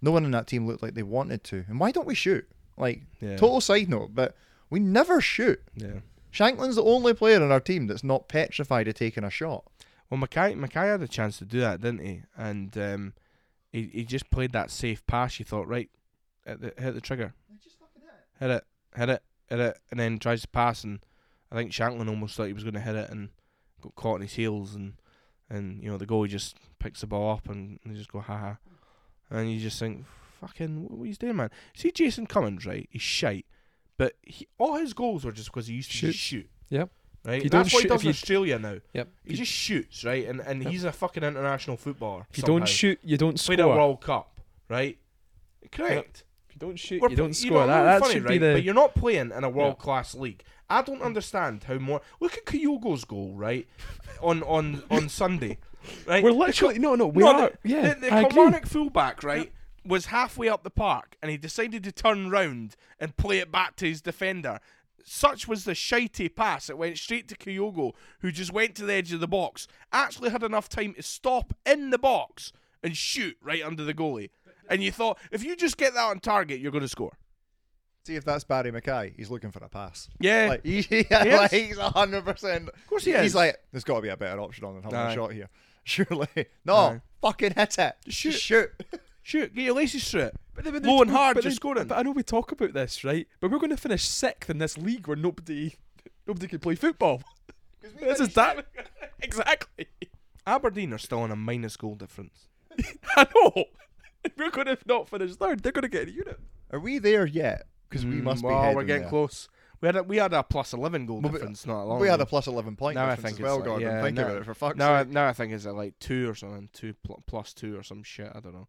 no 0.00 0.10
one 0.12 0.24
in 0.24 0.30
that 0.30 0.46
team 0.46 0.66
looked 0.66 0.82
like 0.82 0.94
they 0.94 1.02
wanted 1.02 1.44
to. 1.44 1.64
And 1.68 1.78
why 1.80 1.90
don't 1.90 2.06
we 2.06 2.14
shoot? 2.14 2.48
Like 2.76 3.02
Yeah. 3.20 3.36
total 3.36 3.60
side 3.60 3.88
note, 3.88 4.14
but 4.14 4.34
we 4.70 4.80
never 4.80 5.20
shoot. 5.20 5.60
Yeah. 5.76 6.00
Shankland's 6.32 6.76
the 6.76 6.82
only 6.82 7.14
player 7.14 7.36
in 7.36 7.52
our 7.52 7.60
team 7.60 7.86
that's 7.86 8.02
not 8.02 8.28
petrified 8.28 8.88
of 8.88 8.94
taking 8.94 9.22
a 9.24 9.30
shot. 9.30 9.64
Well, 10.10 10.18
Mackay, 10.18 10.54
Mackay 10.54 10.86
had 10.88 11.02
a 11.02 11.08
chance 11.08 11.38
to 11.38 11.44
do 11.44 11.60
that, 11.60 11.80
didn't 11.80 12.04
he? 12.04 12.22
And 12.36 12.76
um, 12.78 13.12
he 13.72 13.90
he 13.92 14.04
just 14.04 14.30
played 14.30 14.52
that 14.52 14.70
safe 14.70 15.04
pass. 15.06 15.38
You 15.38 15.44
thought, 15.44 15.66
right, 15.66 15.90
hit 16.46 16.60
the, 16.60 16.82
hit 16.82 16.94
the 16.94 17.00
trigger, 17.00 17.34
hit 18.38 18.50
it, 18.50 18.64
hit 18.96 19.08
it, 19.08 19.22
hit 19.48 19.60
it, 19.60 19.78
and 19.90 19.98
then 19.98 20.18
tries 20.18 20.42
to 20.42 20.48
pass, 20.48 20.84
and 20.84 21.00
I 21.50 21.56
think 21.56 21.72
Shankland 21.72 22.08
almost 22.08 22.36
thought 22.36 22.46
he 22.46 22.52
was 22.52 22.64
going 22.64 22.74
to 22.74 22.80
hit 22.80 22.94
it 22.94 23.10
and 23.10 23.30
got 23.80 23.94
caught 23.94 24.16
in 24.16 24.22
his 24.22 24.34
heels, 24.34 24.74
and 24.74 24.94
and 25.50 25.82
you 25.82 25.90
know 25.90 25.98
the 25.98 26.06
goalie 26.06 26.28
just 26.28 26.56
picks 26.78 27.00
the 27.00 27.06
ball 27.06 27.32
up 27.32 27.48
and 27.48 27.78
they 27.84 27.94
just 27.94 28.12
go 28.12 28.20
ha 28.20 28.36
ha, 28.38 28.56
and 29.30 29.52
you 29.52 29.58
just 29.58 29.78
think, 29.78 30.04
fucking, 30.40 30.82
what, 30.84 30.92
what 30.98 31.06
he's 31.06 31.18
doing, 31.18 31.36
man? 31.36 31.50
See 31.74 31.90
Jason 31.90 32.26
Cummings, 32.26 32.66
right? 32.66 32.88
He's 32.90 33.02
shite, 33.02 33.46
but 33.96 34.14
he, 34.22 34.46
all 34.58 34.76
his 34.76 34.92
goals 34.92 35.24
were 35.24 35.32
just 35.32 35.48
because 35.50 35.66
he 35.66 35.74
used 35.74 35.90
to 35.90 35.96
Shoot. 35.96 36.14
shoot. 36.14 36.50
Yep. 36.68 36.90
Right, 37.24 37.38
If 37.38 37.44
you 37.44 37.50
that's 37.50 37.70
don't 37.70 37.74
what 37.76 37.82
he 37.82 37.88
shoot- 37.88 37.88
does 37.88 38.00
if 38.00 38.02
in 38.02 38.06
you- 38.06 38.10
Australia 38.10 38.58
now. 38.58 38.76
Yep. 38.92 39.08
He 39.24 39.34
just 39.34 39.50
shoots, 39.52 40.04
right? 40.04 40.26
And 40.26 40.40
and 40.40 40.62
Yep. 40.62 40.72
he's 40.72 40.84
a 40.84 40.92
fucking 40.92 41.22
international 41.24 41.76
footballer. 41.78 42.26
If 42.30 42.36
you 42.38 42.42
somehow. 42.42 42.58
don't 42.58 42.68
shoot, 42.68 42.98
you 43.02 43.16
don't 43.16 43.40
score. 43.40 43.56
played 43.56 43.60
a 43.60 43.62
score. 43.62 43.76
World 43.76 44.00
Cup, 44.02 44.40
right? 44.68 44.98
Correct. 45.72 46.24
If 46.48 46.54
you 46.54 46.58
don't 46.58 46.78
shoot, 46.78 47.00
We're 47.00 47.08
you 47.10 47.16
pl- 47.16 47.24
don't 47.24 47.28
you 47.42 47.48
score. 47.48 47.66
that 47.66 47.74
really 47.74 47.84
that 47.86 48.00
funny, 48.00 48.12
should 48.14 48.24
right? 48.24 48.28
be 48.30 48.38
the. 48.38 48.52
But 48.54 48.62
you're 48.62 48.74
not 48.74 48.94
playing 48.94 49.32
in 49.32 49.44
a 49.44 49.48
world 49.48 49.78
class 49.78 50.14
league. 50.14 50.42
I 50.68 50.82
don't 50.82 51.02
understand 51.02 51.64
how 51.64 51.74
more. 51.78 52.00
Look 52.20 52.36
at 52.36 52.44
Kyogo's 52.46 53.04
goal, 53.04 53.34
right? 53.34 53.66
on 54.22 54.42
on 54.44 54.82
on 54.90 55.08
Sunday, 55.08 55.58
right? 56.06 56.22
We're 56.22 56.30
literally 56.32 56.78
no, 56.78 56.94
no. 56.94 57.06
We 57.06 57.22
no, 57.22 57.28
are. 57.32 57.40
the, 57.62 57.68
yeah, 57.68 57.94
the, 57.94 58.00
the 58.00 58.12
I 58.12 58.20
agree. 58.20 58.30
Kilmarnock 58.34 58.66
fullback, 58.66 59.22
right, 59.22 59.52
was 59.84 60.06
halfway 60.06 60.48
up 60.48 60.62
the 60.62 60.70
park 60.70 61.16
and 61.20 61.30
he 61.30 61.36
decided 61.36 61.82
to 61.84 61.92
turn 61.92 62.30
round 62.30 62.76
and 63.00 63.16
play 63.16 63.38
it 63.38 63.50
back 63.50 63.76
to 63.76 63.86
his 63.86 64.00
defender. 64.00 64.60
Such 65.04 65.46
was 65.46 65.64
the 65.64 65.72
shitey 65.72 66.34
pass. 66.34 66.70
It 66.70 66.78
went 66.78 66.98
straight 66.98 67.28
to 67.28 67.36
Kyogo, 67.36 67.92
who 68.20 68.32
just 68.32 68.52
went 68.52 68.74
to 68.76 68.84
the 68.84 68.94
edge 68.94 69.12
of 69.12 69.20
the 69.20 69.28
box. 69.28 69.68
Actually 69.92 70.30
had 70.30 70.42
enough 70.42 70.68
time 70.68 70.94
to 70.94 71.02
stop 71.02 71.54
in 71.66 71.90
the 71.90 71.98
box 71.98 72.52
and 72.82 72.96
shoot 72.96 73.36
right 73.42 73.62
under 73.62 73.84
the 73.84 73.94
goalie. 73.94 74.30
And 74.68 74.82
you 74.82 74.90
thought, 74.90 75.18
if 75.30 75.44
you 75.44 75.56
just 75.56 75.76
get 75.76 75.92
that 75.94 76.04
on 76.04 76.20
target, 76.20 76.58
you're 76.58 76.72
going 76.72 76.82
to 76.82 76.88
score. 76.88 77.12
See 78.06 78.16
if 78.16 78.24
that's 78.24 78.44
Barrie 78.44 78.72
McKay. 78.72 79.14
He's 79.16 79.30
looking 79.30 79.50
for 79.50 79.62
a 79.62 79.68
pass. 79.68 80.08
Yeah. 80.20 80.46
Like, 80.50 80.64
he, 80.64 80.78
is. 80.90 81.10
like, 81.10 81.50
he's 81.50 81.78
hundred 81.78 82.24
percent. 82.24 82.68
Of 82.68 82.86
course 82.86 83.04
he 83.04 83.12
is. 83.12 83.22
He's 83.22 83.34
like, 83.34 83.56
there's 83.72 83.84
got 83.84 83.96
to 83.96 84.02
be 84.02 84.08
a 84.08 84.16
better 84.16 84.40
option 84.40 84.64
on 84.64 84.74
than 84.74 84.82
having 84.82 84.98
Aye. 84.98 85.12
a 85.12 85.14
shot 85.14 85.32
here. 85.32 85.48
Surely, 85.84 86.28
no. 86.64 86.74
Aye. 86.74 87.00
Fucking 87.20 87.52
hit 87.54 87.78
it. 87.78 87.96
Just 88.06 88.18
shoot. 88.18 88.34
shoot. 88.34 88.70
Shoot, 89.22 89.54
get 89.54 89.64
your 89.64 89.74
laces 89.74 90.10
through 90.10 90.20
it. 90.22 90.36
But 90.54 90.64
then- 90.64 90.72
but 90.72 90.82
Low 90.84 91.02
and 91.02 91.10
hard, 91.10 91.34
but 91.34 91.44
you're 91.44 91.50
then- 91.50 91.56
scoring. 91.56 91.86
But 91.88 91.98
I 91.98 92.02
know 92.02 92.12
we 92.12 92.22
talk 92.22 92.52
about 92.52 92.72
this, 92.74 93.02
right? 93.04 93.26
But 93.40 93.50
we're 93.50 93.58
going 93.58 93.70
to 93.70 93.76
finish 93.76 94.04
sixth 94.04 94.48
in 94.50 94.58
this 94.58 94.78
league 94.78 95.06
where 95.08 95.16
nobody, 95.16 95.74
nobody 96.26 96.46
can 96.46 96.58
play 96.60 96.74
football. 96.74 97.22
This 98.00 98.18
is 98.18 98.32
that 98.34 98.64
exactly. 99.20 99.88
Aberdeen 100.46 100.92
are 100.94 100.98
still 100.98 101.20
on 101.20 101.30
a 101.30 101.36
minus 101.36 101.76
goal 101.76 101.94
difference. 101.94 102.48
I 103.16 103.26
know. 103.34 103.64
We're 104.38 104.50
going 104.50 104.68
to 104.68 104.78
not 104.86 105.08
finish 105.08 105.34
third. 105.36 105.62
They're 105.62 105.70
going 105.72 105.82
to 105.82 105.88
get 105.88 106.08
a 106.08 106.10
unit. 106.10 106.40
Are 106.70 106.80
we 106.80 106.98
there 106.98 107.26
yet? 107.26 107.66
Because 107.90 108.06
we 108.06 108.14
Mm, 108.16 108.22
must 108.22 108.42
be. 108.42 108.48
well, 108.48 108.74
we're 108.74 108.84
getting 108.84 109.02
there. 109.02 109.10
close. 109.10 109.48
We 109.82 109.86
had 109.88 109.96
a, 109.96 110.02
we 110.02 110.16
had 110.16 110.32
a 110.32 110.42
plus 110.42 110.72
eleven 110.72 111.04
goal 111.04 111.20
Well, 111.20 111.30
we- 111.30 111.38
difference 111.38 111.66
not 111.66 111.82
long 111.86 112.00
We 112.00 112.08
had 112.08 112.20
a 112.22 112.26
plus 112.26 112.46
eleven 112.46 112.74
point 112.74 112.94
Now 112.94 113.04
I 113.04 113.10
difference 113.16 113.36
think 113.36 113.40
as 113.40 113.44
well, 113.44 113.56
like- 113.56 113.64
Gordon. 113.66 113.86
yeah, 113.88 114.02
Think 114.02 114.16
now- 114.16 114.22
about 114.24 114.36
it 114.38 114.44
for 114.46 114.54
fuck's 114.54 114.76
now, 114.78 115.02
sake. 115.02 115.08
now 115.12 115.28
I 115.28 115.32
think 115.34 115.52
it's 115.52 115.66
at 115.66 115.74
like 115.74 115.98
two 115.98 116.28
or 116.30 116.34
something, 116.34 116.70
two 116.72 116.94
pl- 117.04 117.22
plus 117.26 117.52
two 117.52 117.76
or 117.78 117.82
some 117.82 118.02
shit. 118.02 118.32
I 118.34 118.40
don't 118.40 118.54
know. 118.54 118.68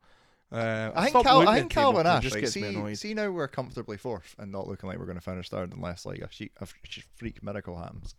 Uh, 0.55 0.91
I 0.95 1.09
think, 1.09 1.25
Cal- 1.25 1.47
I 1.49 1.59
think 1.59 1.71
Calvin 1.71 2.07
Ash. 2.07 2.31
Like, 2.31 2.47
see, 2.47 2.95
see 2.95 3.13
now 3.13 3.29
we're 3.29 3.47
comfortably 3.47 3.97
fourth 3.97 4.35
and 4.39 4.51
not 4.51 4.67
looking 4.67 4.87
like 4.87 4.97
we're 4.99 5.05
going 5.05 5.17
to 5.17 5.21
finish 5.23 5.49
third 5.49 5.73
unless 5.73 6.05
like 6.05 6.19
a, 6.19 6.27
she- 6.31 6.51
a 6.61 6.65
freak 7.17 7.43
miracle 7.43 7.77
happens. 7.77 8.15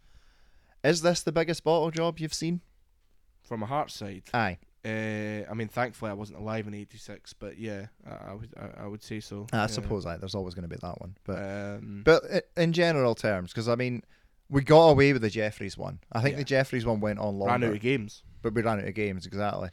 Is 0.85 1.03
this 1.03 1.22
the 1.22 1.33
biggest 1.33 1.64
bottle 1.64 1.90
job 1.90 2.18
you've 2.18 2.35
seen? 2.35 2.61
From 3.42 3.62
a 3.62 3.66
heart 3.66 3.90
side, 3.90 4.25
Aye. 4.35 4.59
uh, 4.85 4.88
I 5.51 5.55
mean, 5.55 5.68
thankfully 5.68 6.11
I 6.11 6.14
wasn't 6.14 6.38
alive 6.40 6.66
in 6.66 6.75
'86, 6.75 7.33
but 7.35 7.59
yeah, 7.59 7.87
I, 8.05 8.31
I 8.31 8.35
would 8.35 8.51
I, 8.61 8.83
I 8.83 8.87
would 8.88 9.03
say 9.03 9.20
so. 9.20 9.46
I 9.53 9.57
yeah. 9.59 9.66
suppose 9.68 10.05
aye, 10.05 10.16
there's 10.16 10.35
always 10.35 10.55
going 10.55 10.68
to 10.68 10.75
be 10.75 10.81
that 10.83 11.01
one, 11.01 11.16
but 11.25 11.38
Um, 11.38 12.03
But 12.05 12.22
in 12.57 12.72
general 12.72 13.14
terms, 13.14 13.53
because 13.53 13.68
I 13.68 13.77
mean, 13.77 14.03
we 14.51 14.62
got 14.62 14.88
away 14.88 15.12
with 15.12 15.22
the 15.22 15.31
Jeffries 15.31 15.79
one. 15.79 16.01
I 16.12 16.20
think 16.22 16.33
Yeah. 16.35 16.38
the 16.38 16.44
Jeffries 16.44 16.85
one 16.85 17.01
went 17.01 17.18
on 17.20 17.38
longer. 17.38 17.53
ran 17.53 17.64
out 17.64 17.75
of 17.77 17.81
games. 17.81 18.22
but 18.42 18.53
we 18.53 18.62
ran 18.62 18.79
out 18.81 18.88
of 18.88 18.94
games 18.94 19.27
exactly. 19.27 19.70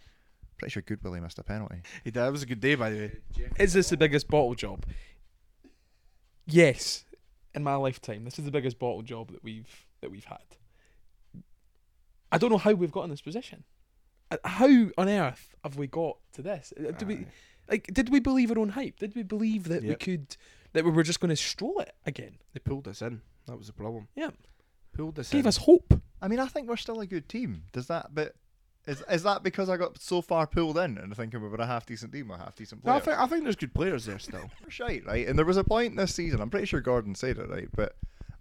Pretty 0.63 0.71
sure 0.71 0.81
Goodwillie 0.83 1.21
missed 1.21 1.37
a 1.39 1.43
penalty. 1.43 1.81
He 2.03 2.11
did. 2.11 2.21
That 2.21 2.31
was 2.31 2.41
a 2.43 2.45
good 2.45 2.61
day, 2.61 2.75
by 2.75 2.89
the 2.89 2.97
way. 2.97 3.11
Is 3.59 3.73
this 3.73 3.89
the 3.89 3.97
biggest 3.97 4.27
bottle 4.29 4.55
job? 4.55 4.85
Yes, 6.45 7.05
in 7.53 7.63
my 7.63 7.75
lifetime, 7.75 8.25
this 8.25 8.37
is 8.39 8.45
the 8.45 8.51
biggest 8.51 8.79
bottle 8.79 9.01
job 9.01 9.31
that 9.31 9.43
we've 9.43 9.85
that 10.01 10.11
we've 10.11 10.25
had. 10.25 10.37
I 12.31 12.37
don't 12.37 12.49
know 12.49 12.57
how 12.57 12.71
we've 12.73 12.91
got 12.91 13.03
in 13.03 13.09
this 13.09 13.21
position. 13.21 13.63
How 14.43 14.67
on 14.97 15.07
earth 15.09 15.53
have 15.63 15.77
we 15.77 15.87
got 15.87 16.17
to 16.33 16.41
this? 16.41 16.73
Uh, 16.77 16.91
Do 16.91 17.05
we 17.05 17.25
like? 17.69 17.87
Did 17.93 18.09
we 18.09 18.19
believe 18.19 18.51
our 18.51 18.57
own 18.59 18.69
hype? 18.69 18.99
Did 18.99 19.15
we 19.15 19.23
believe 19.23 19.65
that 19.65 19.83
we 19.83 19.95
could 19.95 20.35
that 20.73 20.83
we 20.83 20.91
were 20.91 21.03
just 21.03 21.19
going 21.19 21.29
to 21.29 21.35
stroll 21.35 21.79
it 21.79 21.93
again? 22.05 22.37
They 22.53 22.59
pulled 22.59 22.87
us 22.87 23.01
in. 23.01 23.21
That 23.47 23.57
was 23.57 23.67
the 23.67 23.73
problem. 23.73 24.07
Yeah, 24.15 24.29
Pulled 24.95 25.19
us 25.19 25.31
in. 25.31 25.37
gave 25.39 25.45
in. 25.45 25.49
us 25.49 25.57
hope. 25.57 26.01
I 26.21 26.27
mean, 26.27 26.39
I 26.39 26.47
think 26.47 26.67
we're 26.67 26.77
still 26.77 26.99
a 27.01 27.05
good 27.05 27.27
team. 27.29 27.63
Does 27.73 27.87
that? 27.87 28.15
But 28.15 28.35
is 28.87 29.03
is 29.09 29.23
that 29.23 29.43
because 29.43 29.69
I 29.69 29.77
got 29.77 30.01
so 30.01 30.21
far 30.21 30.45
pulled 30.47 30.77
in 30.77 30.97
and 30.97 31.15
thinking 31.15 31.41
we 31.41 31.47
were 31.47 31.57
a 31.57 31.65
half 31.65 31.85
decent 31.85 32.11
team, 32.13 32.31
or 32.31 32.37
half 32.37 32.55
decent 32.55 32.83
No, 32.85 32.93
I 32.93 32.99
think 32.99 33.17
I 33.17 33.27
think 33.27 33.43
there's 33.43 33.55
good 33.55 33.73
players 33.73 34.05
there 34.05 34.19
still. 34.19 34.49
Shite, 34.69 35.05
right? 35.05 35.27
And 35.27 35.37
there 35.37 35.45
was 35.45 35.57
a 35.57 35.63
point 35.63 35.95
this 35.97 36.13
season. 36.15 36.41
I'm 36.41 36.49
pretty 36.49 36.65
sure 36.67 36.81
Gordon 36.81 37.15
said 37.15 37.37
it 37.37 37.49
right, 37.49 37.69
but. 37.75 37.95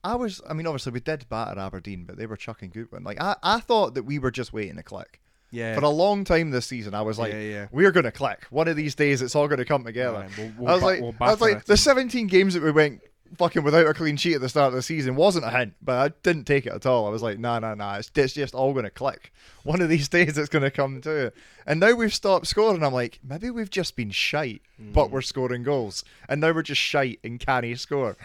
I 0.04 0.16
was, 0.16 0.40
I 0.50 0.52
mean, 0.52 0.66
obviously 0.66 0.90
we 0.90 0.98
did 0.98 1.28
batter 1.28 1.60
Aberdeen, 1.60 2.02
but 2.06 2.16
they 2.16 2.26
were 2.26 2.36
chucking 2.36 2.70
Goodwin. 2.70 3.04
Like 3.04 3.20
I, 3.20 3.36
I 3.40 3.60
thought 3.60 3.94
that 3.94 4.02
we 4.02 4.18
were 4.18 4.32
just 4.32 4.52
waiting 4.52 4.74
to 4.74 4.82
click. 4.82 5.20
Yeah. 5.52 5.76
For 5.78 5.84
a 5.84 5.88
long 5.90 6.24
time 6.24 6.50
this 6.50 6.66
season, 6.66 6.92
I 6.92 7.02
was 7.02 7.20
like, 7.20 7.32
Yeah, 7.32 7.38
yeah. 7.38 7.66
we're 7.70 7.92
going 7.92 8.02
to 8.02 8.10
click. 8.10 8.44
One 8.50 8.66
of 8.66 8.74
these 8.74 8.96
days, 8.96 9.22
it's 9.22 9.36
all 9.36 9.46
going 9.46 9.60
to 9.60 9.64
come 9.64 9.84
together. 9.84 10.18
Right, 10.18 10.30
we'll- 10.36 10.52
we'll 10.58 10.68
I 10.68 10.72
was 10.72 10.80
ba- 10.80 10.86
like, 10.86 11.00
we'll 11.02 11.14
I 11.20 11.30
was 11.30 11.40
like, 11.40 11.56
it. 11.58 11.66
the 11.66 11.76
17 11.76 12.26
games 12.26 12.54
that 12.54 12.64
we 12.64 12.72
went 12.72 13.00
fucking 13.38 13.62
without 13.62 13.86
a 13.86 13.94
clean 13.94 14.16
sheet 14.16 14.34
at 14.34 14.40
the 14.40 14.48
start 14.48 14.68
of 14.68 14.74
the 14.74 14.82
season 14.82 15.16
wasn't 15.16 15.44
a 15.44 15.50
hint, 15.50 15.74
but 15.82 15.96
I 15.98 16.14
didn't 16.22 16.44
take 16.44 16.66
it 16.66 16.72
at 16.72 16.86
all. 16.86 17.06
I 17.06 17.10
was 17.10 17.22
like, 17.22 17.38
nah, 17.38 17.58
nah, 17.58 17.74
nah, 17.74 17.96
it's, 17.96 18.10
it's 18.14 18.34
just 18.34 18.54
all 18.54 18.72
going 18.72 18.84
to 18.84 18.90
click. 18.90 19.32
One 19.62 19.80
of 19.80 19.88
these 19.88 20.08
days, 20.08 20.36
it's 20.38 20.48
going 20.48 20.62
to 20.64 20.70
come 20.70 21.00
to 21.02 21.26
it. 21.26 21.34
And 21.66 21.80
now 21.80 21.94
we've 21.94 22.12
stopped 22.14 22.46
scoring. 22.46 22.82
I'm 22.82 22.92
like, 22.92 23.18
maybe 23.22 23.50
we've 23.50 23.70
just 23.70 23.96
been 23.96 24.10
shite, 24.10 24.62
but 24.78 25.08
Mm. 25.08 25.10
we're 25.10 25.20
scoring 25.22 25.62
goals. 25.62 26.04
And 26.28 26.40
now 26.40 26.52
we're 26.52 26.62
just 26.62 26.80
shite 26.80 27.20
and 27.22 27.38
can't 27.38 27.78
score. 27.78 28.16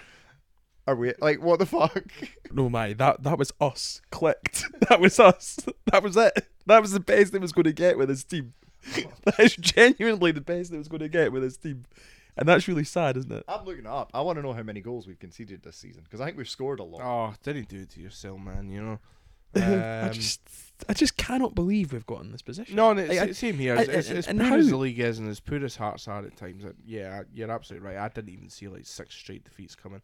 Are 0.88 0.96
we 0.96 1.14
like 1.20 1.42
what 1.42 1.60
the 1.60 1.66
fuck? 1.66 2.02
No, 2.52 2.70
my 2.70 2.94
that 2.94 3.24
that 3.24 3.38
was 3.38 3.52
us. 3.60 4.02
Clicked. 4.10 4.64
That 4.90 5.02
was 5.02 5.20
us. 5.20 5.60
That 5.92 6.02
was 6.02 6.16
it. 6.16 6.48
That 6.66 6.82
was 6.82 6.92
the 6.94 7.02
best 7.02 7.34
it 7.36 7.42
was 7.42 7.52
going 7.52 7.66
to 7.66 7.74
get 7.74 7.98
with 7.98 8.08
this 8.08 8.24
team. 8.24 8.54
that 9.26 9.38
is 9.40 9.58
genuinely 9.58 10.32
the 10.32 10.40
best 10.40 10.72
it 10.72 10.78
was 10.78 10.88
going 10.88 11.02
to 11.02 11.10
get 11.10 11.34
with 11.34 11.44
this 11.44 11.58
team, 11.58 11.84
and 12.38 12.48
that's 12.48 12.68
really 12.68 12.84
sad, 12.84 13.18
isn't 13.18 13.32
it? 13.32 13.44
I'm 13.48 13.66
looking 13.66 13.86
up. 13.88 14.12
I 14.14 14.22
want 14.22 14.38
to 14.38 14.42
know 14.44 14.54
how 14.54 14.64
many 14.64 14.82
goals 14.82 15.08
we've 15.08 15.20
conceded 15.20 15.64
this 15.64 15.76
season 15.76 16.04
because 16.04 16.22
I 16.22 16.26
think 16.26 16.38
we've 16.38 16.50
scored 16.50 16.80
a 16.80 16.84
lot. 16.84 17.02
Oh, 17.04 17.34
didn't 17.44 17.70
do 17.70 17.80
it 17.82 17.90
to 17.92 18.00
yourself, 18.02 18.40
man. 18.40 18.70
You 18.70 18.82
know. 18.82 19.00
I 19.56 20.08
Um, 20.08 20.12
just, 20.14 20.42
I 20.90 20.94
just 20.94 21.16
cannot 21.18 21.56
believe 21.56 21.94
we've 21.94 22.06
got 22.06 22.22
in 22.22 22.32
this 22.32 22.42
position. 22.42 22.76
No, 22.76 22.92
and 22.92 23.00
it's, 23.00 23.10
Like, 23.10 23.20
I- 23.20 23.26
it's 23.26 23.40
same 23.40 23.58
here. 23.58 23.76
I- 23.78 23.84
As, 23.84 24.10
as, 24.12 24.28
and- 24.28 24.28
and 24.28 24.40
poor 24.42 24.50
how- 24.50 24.56
as 24.58 24.70
the 24.70 24.78
league 24.78 25.00
is, 25.00 25.20
and 25.20 25.28
as 25.30 25.40
poor 25.40 25.64
as 25.64 25.78
Hearts 25.78 26.08
are 26.08 26.24
at 26.26 26.36
times, 26.36 26.64
that, 26.64 26.76
yeah, 26.86 27.24
you're 27.34 27.50
absolutely 27.50 27.88
right. 27.88 27.98
I 27.98 28.10
didn't 28.10 28.30
even 28.32 28.50
see 28.50 28.68
like 28.68 28.86
six 28.86 29.16
straight 29.16 29.46
defeats 29.46 29.74
coming. 29.76 30.02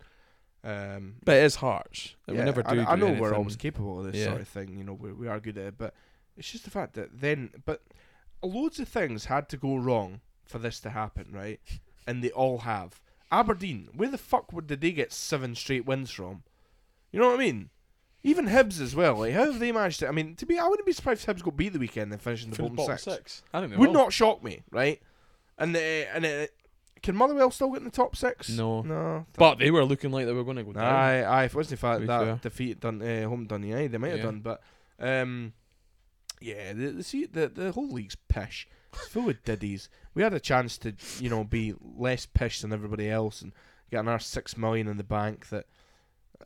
Um, 0.64 1.16
but 1.26 1.36
it 1.38 1.44
is 1.44 1.56
harsh. 1.56 2.14
And 2.26 2.38
yeah, 2.38 2.44
we 2.44 2.46
never 2.46 2.64
I, 2.66 2.74
do. 2.74 2.86
I 2.88 2.96
do 2.96 3.02
know 3.02 3.06
we're 3.08 3.12
anything. 3.18 3.34
always 3.34 3.56
capable 3.58 4.00
of 4.00 4.12
this 4.12 4.16
Yeah. 4.22 4.30
sort 4.30 4.42
of 4.42 4.48
thing. 4.48 4.78
You 4.78 4.86
know, 4.86 4.94
we 4.94 5.12
we 5.12 5.28
are 5.28 5.40
good 5.42 5.58
at 5.58 5.66
it, 5.66 5.78
but 5.78 5.94
it's 6.38 6.50
just 6.50 6.64
the 6.64 6.72
fact 6.72 6.94
that 6.94 7.10
then, 7.20 7.52
but 7.66 7.84
loads 8.42 8.80
of 8.80 8.88
things 8.88 9.26
had 9.26 9.50
to 9.50 9.58
go 9.58 9.76
wrong 9.76 10.22
for 10.46 10.60
this 10.60 10.80
to 10.80 10.90
happen, 10.92 11.28
right? 11.34 11.60
And 12.08 12.24
they 12.24 12.32
all 12.32 12.60
have. 12.60 13.00
Aberdeen, 13.32 13.90
where 13.96 14.10
the 14.10 14.18
fuck 14.18 14.54
would 14.54 14.68
did 14.68 14.82
they 14.82 14.92
get 14.92 15.12
seven 15.12 15.56
straight 15.56 15.86
wins 15.86 16.12
from? 16.12 16.44
You 17.12 17.20
know 17.20 17.28
what 17.30 17.36
I 17.40 17.44
mean? 17.44 17.70
Even 18.24 18.48
Hibs 18.48 18.80
as 18.80 18.96
well. 18.96 19.16
Like, 19.20 19.34
how 19.34 19.46
have 19.46 19.60
they 19.60 19.72
managed 19.72 20.00
to? 20.00 20.08
I 20.08 20.12
mean, 20.12 20.36
to 20.36 20.46
be, 20.46 20.58
I 20.58 20.68
wouldn't 20.68 20.86
be 20.86 20.94
surprised 20.94 21.28
if 21.28 21.36
Hibs 21.36 21.44
got 21.44 21.58
beat 21.58 21.74
the 21.74 21.80
weekend 21.80 22.12
and 22.14 22.22
finishing 22.22 22.52
the 22.52 22.58
bottom, 22.62 22.76
bottom 22.76 22.98
six. 22.98 23.04
six. 23.18 23.44
I 23.54 23.60
think 23.60 23.72
they 23.72 23.78
Would 23.78 23.92
not 23.92 24.14
shock 24.14 24.44
me, 24.44 24.64
right? 24.72 25.02
And 25.58 25.76
uh, 25.76 25.80
and 25.80 26.26
uh, 26.26 26.48
can 27.02 27.16
Motherwell 27.16 27.52
still 27.52 27.70
get 27.72 27.80
in 27.80 27.84
the 27.86 27.92
top 27.92 28.16
six? 28.16 28.50
No. 28.50 28.82
no. 28.82 29.26
But 29.38 29.60
they 29.60 29.72
were 29.72 29.84
looking 29.84 30.12
like 30.12 30.26
they 30.26 30.32
were 30.32 30.44
going 30.46 30.58
to 30.58 30.64
go 30.64 30.72
down. 30.74 30.84
Aye, 30.86 31.24
aye. 31.24 31.44
If 31.46 31.54
it 31.54 31.58
wasn't 31.58 31.80
for 31.82 32.00
that 32.00 32.08
fair. 32.24 32.40
defeat 32.42 32.80
done 32.80 33.02
uh, 33.02 33.28
home 33.28 33.46
done, 33.46 33.64
yeah, 33.64 33.88
they 33.88 33.98
might 33.98 34.10
have 34.10 34.20
Yeah. 34.20 34.24
done. 34.26 34.40
But 34.42 34.62
um, 35.00 35.54
yeah, 36.40 36.72
the 36.74 36.88
the, 36.92 37.04
see, 37.04 37.26
the 37.26 37.48
the 37.50 37.72
whole 37.74 37.90
league's 37.90 38.16
pish. 38.16 38.68
It's 38.94 39.08
full 39.08 39.30
of 39.30 39.44
diddies. 39.44 39.90
We 40.16 40.24
had 40.24 40.34
a 40.34 40.40
chance 40.40 40.78
to 40.80 40.94
you 41.20 41.30
know 41.30 41.44
be 41.44 41.74
less 41.82 42.26
pish 42.26 42.62
than 42.62 42.74
everybody 42.74 43.10
else 43.10 43.42
and 43.42 43.54
get 43.92 44.02
another 44.02 44.20
six 44.20 44.58
million 44.58 44.88
in 44.88 44.98
the 44.98 45.04
bank. 45.04 45.50
That 45.50 45.66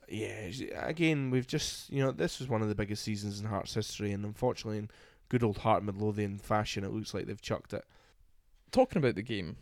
yeah, 0.07 0.49
again 0.81 1.31
we've 1.31 1.47
just 1.47 1.89
you 1.89 2.03
know 2.03 2.11
this 2.11 2.39
was 2.39 2.49
one 2.49 2.61
of 2.61 2.69
the 2.69 2.75
biggest 2.75 3.03
seasons 3.03 3.39
in 3.39 3.47
Hearts 3.47 3.73
history, 3.73 4.11
and 4.11 4.25
unfortunately 4.25 4.77
in 4.77 4.89
good 5.29 5.43
old 5.43 5.59
Heart 5.59 5.83
Midlothian 5.83 6.37
fashion, 6.37 6.83
it 6.83 6.91
looks 6.91 7.13
like 7.13 7.25
they've 7.25 7.41
chucked 7.41 7.73
it. 7.73 7.85
Talking 8.71 8.99
about 9.01 9.15
the 9.15 9.21
game, 9.21 9.57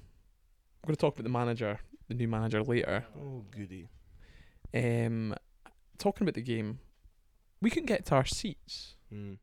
I'm 0.84 0.88
going 0.88 0.96
to 0.96 1.02
talk 1.02 1.16
about 1.16 1.24
the 1.24 1.30
manager, 1.30 1.80
the 2.08 2.14
new 2.14 2.28
manager 2.28 2.64
later. 2.64 3.06
Oh 3.18 3.44
goody. 3.52 3.88
Um, 4.74 5.36
talking 5.98 6.26
about 6.26 6.36
the 6.36 6.42
game, 6.42 6.80
we 7.62 7.70
couldn't 7.70 7.88
get 7.88 8.06
to 8.08 8.16
our 8.16 8.26
seats. 8.26 8.96
Mm. 9.14 9.38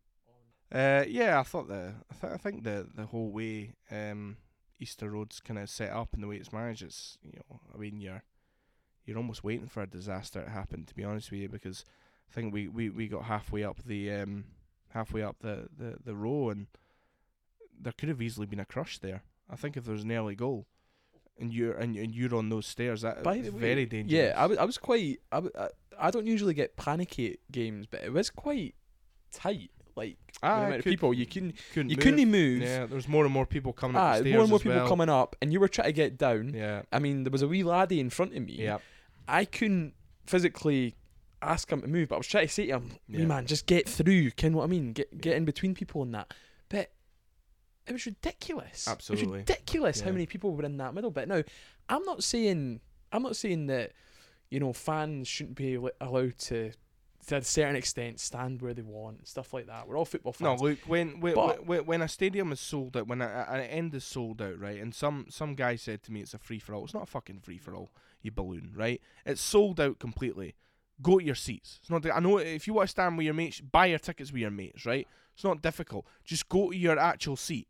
Uh, 0.72 1.04
yeah, 1.06 1.38
I 1.38 1.42
thought 1.42 1.68
the 1.68 1.94
I, 2.10 2.14
th- 2.20 2.32
I 2.32 2.36
think 2.36 2.64
the 2.64 2.86
the 2.94 3.06
whole 3.06 3.30
way 3.30 3.74
um, 3.90 4.36
Easter 4.82 5.10
Road's 5.10 5.40
kind 5.40 5.58
of 5.58 5.70
set 5.70 5.90
up 5.90 6.12
and 6.12 6.22
the 6.22 6.26
way 6.26 6.36
it's 6.36 6.52
managed, 6.52 6.82
it's 6.82 7.18
you 7.22 7.38
know, 7.38 7.60
I 7.74 7.78
mean, 7.78 8.00
you're 8.00 8.22
you're 9.06 9.16
almost 9.16 9.42
waiting 9.44 9.68
for 9.68 9.82
a 9.82 9.86
disaster 9.86 10.42
to 10.42 10.50
happen. 10.50 10.84
To 10.84 10.94
be 10.94 11.04
honest 11.04 11.30
with 11.30 11.40
you, 11.40 11.48
because 11.48 11.84
I 12.30 12.34
think 12.34 12.52
we, 12.52 12.68
we, 12.68 12.90
we 12.90 13.08
got 13.08 13.24
halfway 13.24 13.64
up 13.64 13.78
the 13.84 14.10
um 14.12 14.44
halfway 14.90 15.22
up 15.22 15.36
the, 15.40 15.68
the, 15.76 15.96
the 16.04 16.14
row 16.14 16.50
and 16.50 16.66
there 17.80 17.94
could 17.96 18.08
have 18.08 18.20
easily 18.20 18.46
been 18.46 18.60
a 18.60 18.64
crush 18.64 18.98
there. 18.98 19.22
I 19.50 19.56
think 19.56 19.76
if 19.76 19.84
there 19.84 19.94
was 19.94 20.04
an 20.04 20.12
early 20.12 20.34
goal 20.34 20.66
and 21.38 21.52
you're 21.52 21.72
and, 21.72 21.96
and 21.96 22.14
you're 22.14 22.34
on 22.34 22.48
those 22.50 22.66
stairs, 22.66 23.02
that 23.02 23.22
By 23.22 23.36
is 23.36 23.46
the 23.46 23.52
way, 23.52 23.60
very 23.60 23.86
dangerous. 23.86 24.12
Yeah, 24.12 24.34
I 24.36 24.46
was, 24.46 24.58
I 24.58 24.64
was 24.64 24.78
quite. 24.78 25.20
I, 25.30 25.36
w- 25.36 25.52
I, 25.58 25.68
I 25.98 26.10
don't 26.10 26.26
usually 26.26 26.54
get 26.54 26.76
panicky 26.76 27.32
at 27.32 27.38
games, 27.50 27.86
but 27.90 28.02
it 28.02 28.12
was 28.12 28.30
quite 28.30 28.74
tight. 29.32 29.70
Like 29.94 30.16
the 30.32 30.38
Ah, 30.42 30.70
could- 30.72 30.84
people 30.84 31.12
you 31.12 31.26
couldn't 31.26 31.54
couldn't 31.74 31.90
you 31.90 31.96
move. 31.96 32.02
couldn't 32.04 32.30
move. 32.30 32.62
Yeah, 32.62 32.86
there's 32.86 33.06
more 33.08 33.24
and 33.24 33.32
more 33.32 33.44
people 33.46 33.72
coming 33.72 33.96
up 33.96 34.02
Ah, 34.02 34.12
the 34.14 34.18
stairs 34.20 34.32
more 34.34 34.40
and 34.42 34.50
more 34.50 34.58
people 34.58 34.72
well. 34.76 34.88
coming 34.88 35.08
up, 35.08 35.36
and 35.42 35.52
you 35.52 35.60
were 35.60 35.68
trying 35.68 35.88
to 35.88 35.92
get 35.92 36.16
down. 36.18 36.54
Yeah, 36.54 36.82
I 36.92 36.98
mean, 36.98 37.24
there 37.24 37.30
was 37.30 37.42
a 37.42 37.48
wee 37.48 37.62
laddie 37.62 38.00
in 38.00 38.10
front 38.10 38.34
of 38.34 38.42
me. 38.42 38.54
yeah. 38.58 38.78
I 39.28 39.44
couldn't 39.44 39.94
physically 40.26 40.96
ask 41.42 41.70
him 41.70 41.82
to 41.82 41.88
move, 41.88 42.08
but 42.08 42.14
I 42.16 42.18
was 42.18 42.26
trying 42.26 42.46
to 42.46 42.52
say 42.52 42.66
to 42.66 42.72
him, 42.76 42.92
Yeah. 43.08 43.26
Man, 43.26 43.46
just 43.46 43.66
get 43.66 43.88
through." 43.88 44.30
Ken, 44.32 44.54
what 44.54 44.64
I 44.64 44.66
mean? 44.68 44.92
Get 44.94 45.20
get 45.20 45.36
in 45.36 45.44
between 45.44 45.74
people 45.74 46.02
and 46.02 46.14
that. 46.14 46.32
But 46.68 46.90
it 47.86 47.92
was 47.92 48.06
ridiculous. 48.06 48.86
It 48.86 48.90
Absolutely. 48.90 49.26
was 49.26 49.36
ridiculous 49.40 50.00
how 50.00 50.10
many 50.12 50.24
people 50.26 50.54
were 50.54 50.64
in 50.64 50.76
that 50.78 50.94
middle 50.94 51.10
bit. 51.10 51.28
Now, 51.28 51.42
I'm 51.88 52.04
not 52.04 52.24
saying 52.24 52.80
I'm 53.12 53.22
not 53.22 53.36
saying 53.36 53.66
that 53.66 53.92
you 54.50 54.58
know 54.60 54.72
fans 54.72 55.28
shouldn't 55.28 55.56
be 55.56 55.74
allowed 56.00 56.38
to 56.38 56.72
to 57.28 57.36
a 57.36 57.42
certain 57.42 57.76
extent 57.76 58.18
stand 58.18 58.60
where 58.62 58.74
they 58.74 58.82
want 58.82 59.28
stuff 59.28 59.52
like 59.54 59.66
that. 59.66 59.86
We're 59.86 59.96
all 59.96 60.04
football 60.04 60.34
No, 60.40 60.50
fans. 60.50 60.62
look 60.62 60.78
when 60.86 61.20
when, 61.20 61.34
when 61.36 61.86
when 61.86 62.02
a 62.02 62.08
stadium 62.08 62.50
is 62.52 62.60
sold 62.60 62.96
out, 62.96 63.06
when 63.06 63.22
a, 63.22 63.26
a- 63.48 63.52
an 63.54 63.60
end 63.62 63.94
is 63.94 64.04
sold 64.04 64.42
out, 64.42 64.58
right? 64.58 64.80
And 64.80 64.94
some 64.94 65.26
some 65.28 65.54
guy 65.54 65.76
said 65.76 66.02
to 66.04 66.12
me, 66.12 66.20
"It's 66.20 66.34
a 66.34 66.38
free 66.38 66.58
for 66.58 66.74
all." 66.74 66.84
It's 66.84 66.94
not 66.94 67.04
a 67.04 67.06
fucking 67.06 67.40
free 67.40 67.58
for 67.58 67.74
all, 67.74 67.90
you 68.22 68.30
balloon, 68.32 68.72
right? 68.74 69.00
It's 69.24 69.40
sold 69.40 69.80
out 69.80 69.98
completely. 69.98 70.54
Go 71.00 71.18
to 71.18 71.24
your 71.24 71.34
seats. 71.34 71.78
It's 71.80 71.90
not. 71.90 72.04
I 72.10 72.20
know 72.20 72.38
if 72.38 72.66
you 72.66 72.74
want 72.74 72.88
to 72.88 72.90
stand 72.90 73.16
with 73.16 73.24
your 73.24 73.34
mates, 73.34 73.60
buy 73.60 73.86
your 73.86 73.98
tickets 73.98 74.32
with 74.32 74.40
your 74.42 74.50
mates, 74.50 74.84
right? 74.86 75.06
It's 75.34 75.44
not 75.44 75.62
difficult. 75.62 76.06
Just 76.24 76.48
go 76.48 76.70
to 76.70 76.76
your 76.76 76.98
actual 76.98 77.36
seat. 77.36 77.68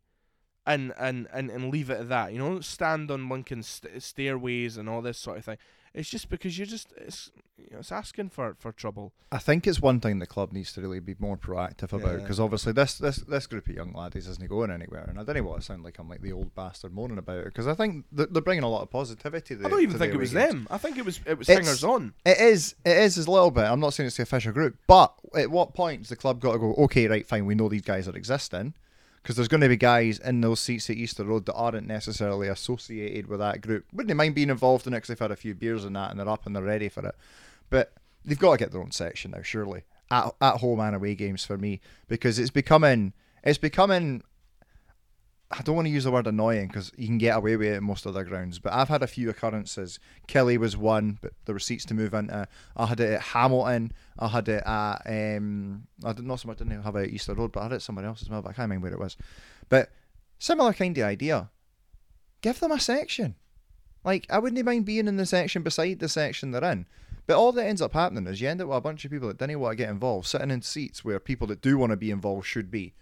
And, 0.65 0.93
and, 0.97 1.27
and, 1.33 1.49
and 1.51 1.69
leave 1.73 1.89
it 1.89 1.99
at 1.99 2.07
that. 2.07 2.31
You 2.31 2.39
know, 2.39 2.47
don't 2.51 2.63
stand 2.63 3.11
on 3.11 3.27
Lincoln 3.27 3.63
st- 3.63 4.01
stairways 4.01 4.77
and 4.77 4.87
all 4.87 5.01
this 5.01 5.17
sort 5.17 5.37
of 5.37 5.43
thing. 5.43 5.57
It's 5.93 6.09
just 6.09 6.29
because 6.29 6.57
you're 6.57 6.65
just 6.65 6.91
it's 6.97 7.29
you 7.55 7.67
know, 7.71 7.77
it's 7.79 7.91
asking 7.91 8.29
for, 8.29 8.55
for 8.59 8.71
trouble. 8.71 9.13
I 9.31 9.37
think 9.37 9.67
it's 9.67 9.79
one 9.79 9.99
thing 9.99 10.17
the 10.17 10.25
club 10.25 10.51
needs 10.51 10.73
to 10.73 10.81
really 10.81 10.99
be 10.99 11.15
more 11.19 11.37
proactive 11.37 11.93
about 11.93 12.13
Yeah. 12.13 12.17
because 12.17 12.39
obviously 12.39 12.73
this, 12.73 12.97
this 12.97 13.17
this 13.17 13.45
group 13.45 13.67
of 13.67 13.75
young 13.75 13.93
laddies 13.93 14.27
isn't 14.27 14.49
going 14.49 14.71
anywhere, 14.71 15.05
and 15.07 15.19
I 15.19 15.23
don't 15.23 15.45
want 15.45 15.59
to 15.61 15.65
sound 15.65 15.83
like 15.83 15.99
I'm 15.99 16.09
like 16.09 16.21
the 16.21 16.31
old 16.31 16.55
bastard 16.55 16.93
moaning 16.93 17.19
about 17.19 17.37
it 17.37 17.45
because 17.45 17.67
I 17.67 17.75
think 17.75 18.05
th- 18.15 18.29
they're 18.31 18.41
bringing 18.41 18.63
a 18.63 18.69
lot 18.69 18.81
of 18.81 18.89
positivity. 18.89 19.55
To 19.55 19.65
I 19.65 19.69
don't 19.69 19.81
even 19.83 19.99
think 19.99 20.13
it 20.15 20.17
was 20.17 20.31
them. 20.31 20.67
I 20.71 20.79
think 20.79 20.97
it 20.97 21.05
was 21.05 21.19
it 21.27 21.37
was 21.37 21.47
It's- 21.47 21.63
hangers 21.65 21.83
on. 21.83 22.13
It 22.25 22.39
is. 22.39 22.73
It 22.83 22.97
is 22.97 23.17
a 23.17 23.29
little 23.31 23.51
bit. 23.51 23.65
I'm 23.65 23.79
not 23.79 23.93
saying 23.93 24.07
it's 24.07 24.17
the 24.17 24.23
official 24.23 24.51
group, 24.51 24.77
but 24.87 25.13
at 25.37 25.51
what 25.51 25.75
point 25.75 25.99
has 26.01 26.09
the 26.09 26.15
club 26.15 26.41
got 26.41 26.53
to 26.53 26.59
go? 26.59 26.73
Okay, 26.85 27.07
right, 27.07 27.25
fine. 27.27 27.45
We 27.45 27.53
know 27.53 27.69
these 27.69 27.81
guys 27.83 28.07
are 28.07 28.15
existing 28.15 28.73
because 29.23 29.37
there's 29.37 29.47
going 29.47 29.61
to 29.61 29.69
be 29.69 29.77
guys 29.77 30.19
in 30.19 30.41
those 30.41 30.59
seats 30.59 30.89
at 30.89 30.97
Easter 30.97 31.23
Road 31.23 31.45
that 31.45 31.53
aren't 31.53 31.87
necessarily 31.87 32.49
associated 32.49 33.27
with 33.27 33.39
that 33.39 33.61
group. 33.61 33.85
Wouldn't 33.93 34.09
they 34.09 34.13
mind 34.13 34.35
being 34.35 34.49
involved 34.49 34.85
in 34.85 34.93
it 34.93 34.97
because 34.97 35.07
they've 35.07 35.19
had 35.19 35.31
a 35.31 35.37
few 35.37 35.55
beers 35.55 35.85
and 35.85 35.95
that, 35.95 36.11
and 36.11 36.19
they're 36.19 36.29
up 36.29 36.45
and 36.45 36.55
they're 36.55 36.61
ready 36.61 36.89
for 36.89 37.07
it. 37.07 37.15
But 37.69 37.93
they've 38.25 38.37
got 38.37 38.51
to 38.51 38.57
get 38.57 38.71
their 38.71 38.81
own 38.81 38.91
section 38.91 39.31
now, 39.31 39.41
surely 39.41 39.83
at 40.11 40.35
at 40.41 40.57
home 40.57 40.79
and 40.79 40.95
away 40.95 41.15
games 41.15 41.43
for 41.45 41.57
me 41.57 41.79
because 42.07 42.37
it's 42.37 42.51
becoming 42.51 43.13
it's 43.43 43.57
becoming. 43.57 44.23
I 45.57 45.61
don't 45.61 45.75
want 45.75 45.85
to 45.85 45.91
use 45.91 46.05
the 46.05 46.11
word 46.11 46.25
annoying 46.25 46.67
because 46.67 46.91
you 46.97 47.05
can 47.05 47.17
get 47.17 47.37
away 47.37 47.55
with 47.55 47.67
it 47.67 47.75
at 47.75 47.83
most 47.83 48.07
other 48.07 48.23
grounds, 48.23 48.59
but 48.59 48.73
I've 48.73 48.89
had 48.89 49.03
a 49.03 49.07
few 49.07 49.29
occurrences. 49.29 49.99
Killie 50.27 50.57
was 50.57 50.75
one, 50.75 51.19
but 51.21 51.33
there 51.45 51.53
were 51.53 51.59
seats 51.59 51.85
to 51.85 51.93
move 51.93 52.13
into. 52.13 52.47
I 52.75 52.85
had 52.85 52.99
it 52.99 53.13
at 53.13 53.21
Hamilton. 53.21 53.91
I 54.17 54.27
had 54.29 54.47
it 54.47 54.63
at 54.65 55.01
um. 55.05 55.87
I 56.03 56.13
did 56.13 56.25
not 56.25 56.39
so 56.39 56.47
much 56.47 56.57
didn't 56.57 56.81
have 56.81 56.95
it 56.95 57.03
at 57.03 57.09
Easter 57.09 57.33
Road, 57.33 57.51
but 57.51 57.59
I 57.59 57.63
had 57.63 57.73
it 57.73 57.81
somewhere 57.81 58.05
else 58.05 58.21
as 58.21 58.29
well. 58.29 58.41
But 58.41 58.49
I 58.49 58.53
can't 58.53 58.69
remember 58.69 58.87
where 58.87 58.93
it 58.93 58.99
was. 58.99 59.15
But 59.69 59.91
similar 60.39 60.73
kind 60.73 60.97
of 60.97 61.05
idea. 61.05 61.49
Give 62.41 62.59
them 62.59 62.71
a 62.71 62.79
section. 62.79 63.35
Like 64.03 64.25
I 64.29 64.39
wouldn't 64.39 64.65
mind 64.65 64.85
being 64.85 65.07
in 65.07 65.17
the 65.17 65.25
section 65.25 65.61
beside 65.61 65.99
the 65.99 66.09
section 66.09 66.51
they're 66.51 66.63
in. 66.63 66.87
But 67.25 67.37
all 67.37 67.51
that 67.53 67.65
ends 67.65 67.81
up 67.81 67.93
happening 67.93 68.27
is 68.27 68.41
you 68.41 68.49
end 68.49 68.61
up 68.61 68.67
with 68.67 68.77
a 68.77 68.81
bunch 68.81 69.05
of 69.05 69.11
people 69.11 69.29
that 69.29 69.37
didn't 69.37 69.59
want 69.59 69.73
to 69.73 69.83
get 69.83 69.89
involved, 69.89 70.27
sitting 70.27 70.51
in 70.51 70.61
seats 70.61 71.05
where 71.05 71.19
people 71.19 71.47
that 71.47 71.61
do 71.61 71.77
want 71.77 71.91
to 71.91 71.97
be 71.97 72.11
involved 72.11 72.45
should 72.45 72.69
be. 72.69 72.93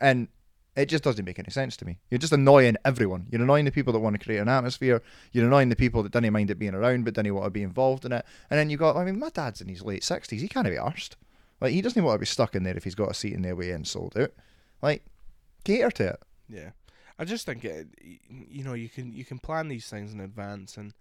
And 0.00 0.28
it 0.76 0.86
just 0.86 1.02
doesn't 1.02 1.24
make 1.24 1.38
any 1.38 1.50
sense 1.50 1.76
to 1.78 1.86
me. 1.86 1.98
You're 2.10 2.18
just 2.18 2.32
annoying 2.32 2.76
everyone. 2.84 3.26
You're 3.30 3.42
annoying 3.42 3.64
the 3.64 3.70
people 3.70 3.92
that 3.94 3.98
want 4.00 4.18
to 4.18 4.24
create 4.24 4.38
an 4.38 4.48
atmosphere. 4.48 5.02
You're 5.32 5.46
annoying 5.46 5.70
the 5.70 5.76
people 5.76 6.02
that 6.02 6.12
don't 6.12 6.30
mind 6.30 6.50
it 6.50 6.58
being 6.58 6.74
around 6.74 7.04
but 7.04 7.14
don't 7.14 7.34
want 7.34 7.46
to 7.46 7.50
be 7.50 7.62
involved 7.62 8.04
in 8.04 8.12
it. 8.12 8.24
And 8.50 8.58
then 8.58 8.68
you 8.68 8.76
got, 8.76 8.96
I 8.96 9.04
mean, 9.04 9.18
my 9.18 9.30
dad's 9.30 9.60
in 9.60 9.68
his 9.68 9.82
late 9.82 10.02
60s. 10.02 10.40
He 10.40 10.48
can't 10.48 10.66
be 10.66 10.74
arsed. 10.74 11.14
Like, 11.60 11.72
he 11.72 11.80
doesn't 11.80 12.02
want 12.04 12.16
to 12.16 12.20
be 12.20 12.26
stuck 12.26 12.54
in 12.54 12.64
there 12.64 12.76
if 12.76 12.84
he's 12.84 12.94
got 12.94 13.10
a 13.10 13.14
seat 13.14 13.32
in 13.32 13.42
their 13.42 13.56
way 13.56 13.70
in 13.70 13.84
sold 13.84 14.16
out. 14.18 14.32
Like, 14.82 15.02
cater 15.64 15.90
to 15.92 16.08
it. 16.08 16.22
Yeah, 16.48 16.70
I 17.18 17.24
just 17.24 17.46
think 17.46 17.64
it, 17.64 17.88
you 18.28 18.62
know 18.62 18.74
you 18.74 18.88
can 18.88 19.12
you 19.12 19.24
can 19.24 19.38
plan 19.38 19.68
these 19.68 19.88
things 19.88 20.12
in 20.12 20.20
advance, 20.20 20.76
and 20.76 20.92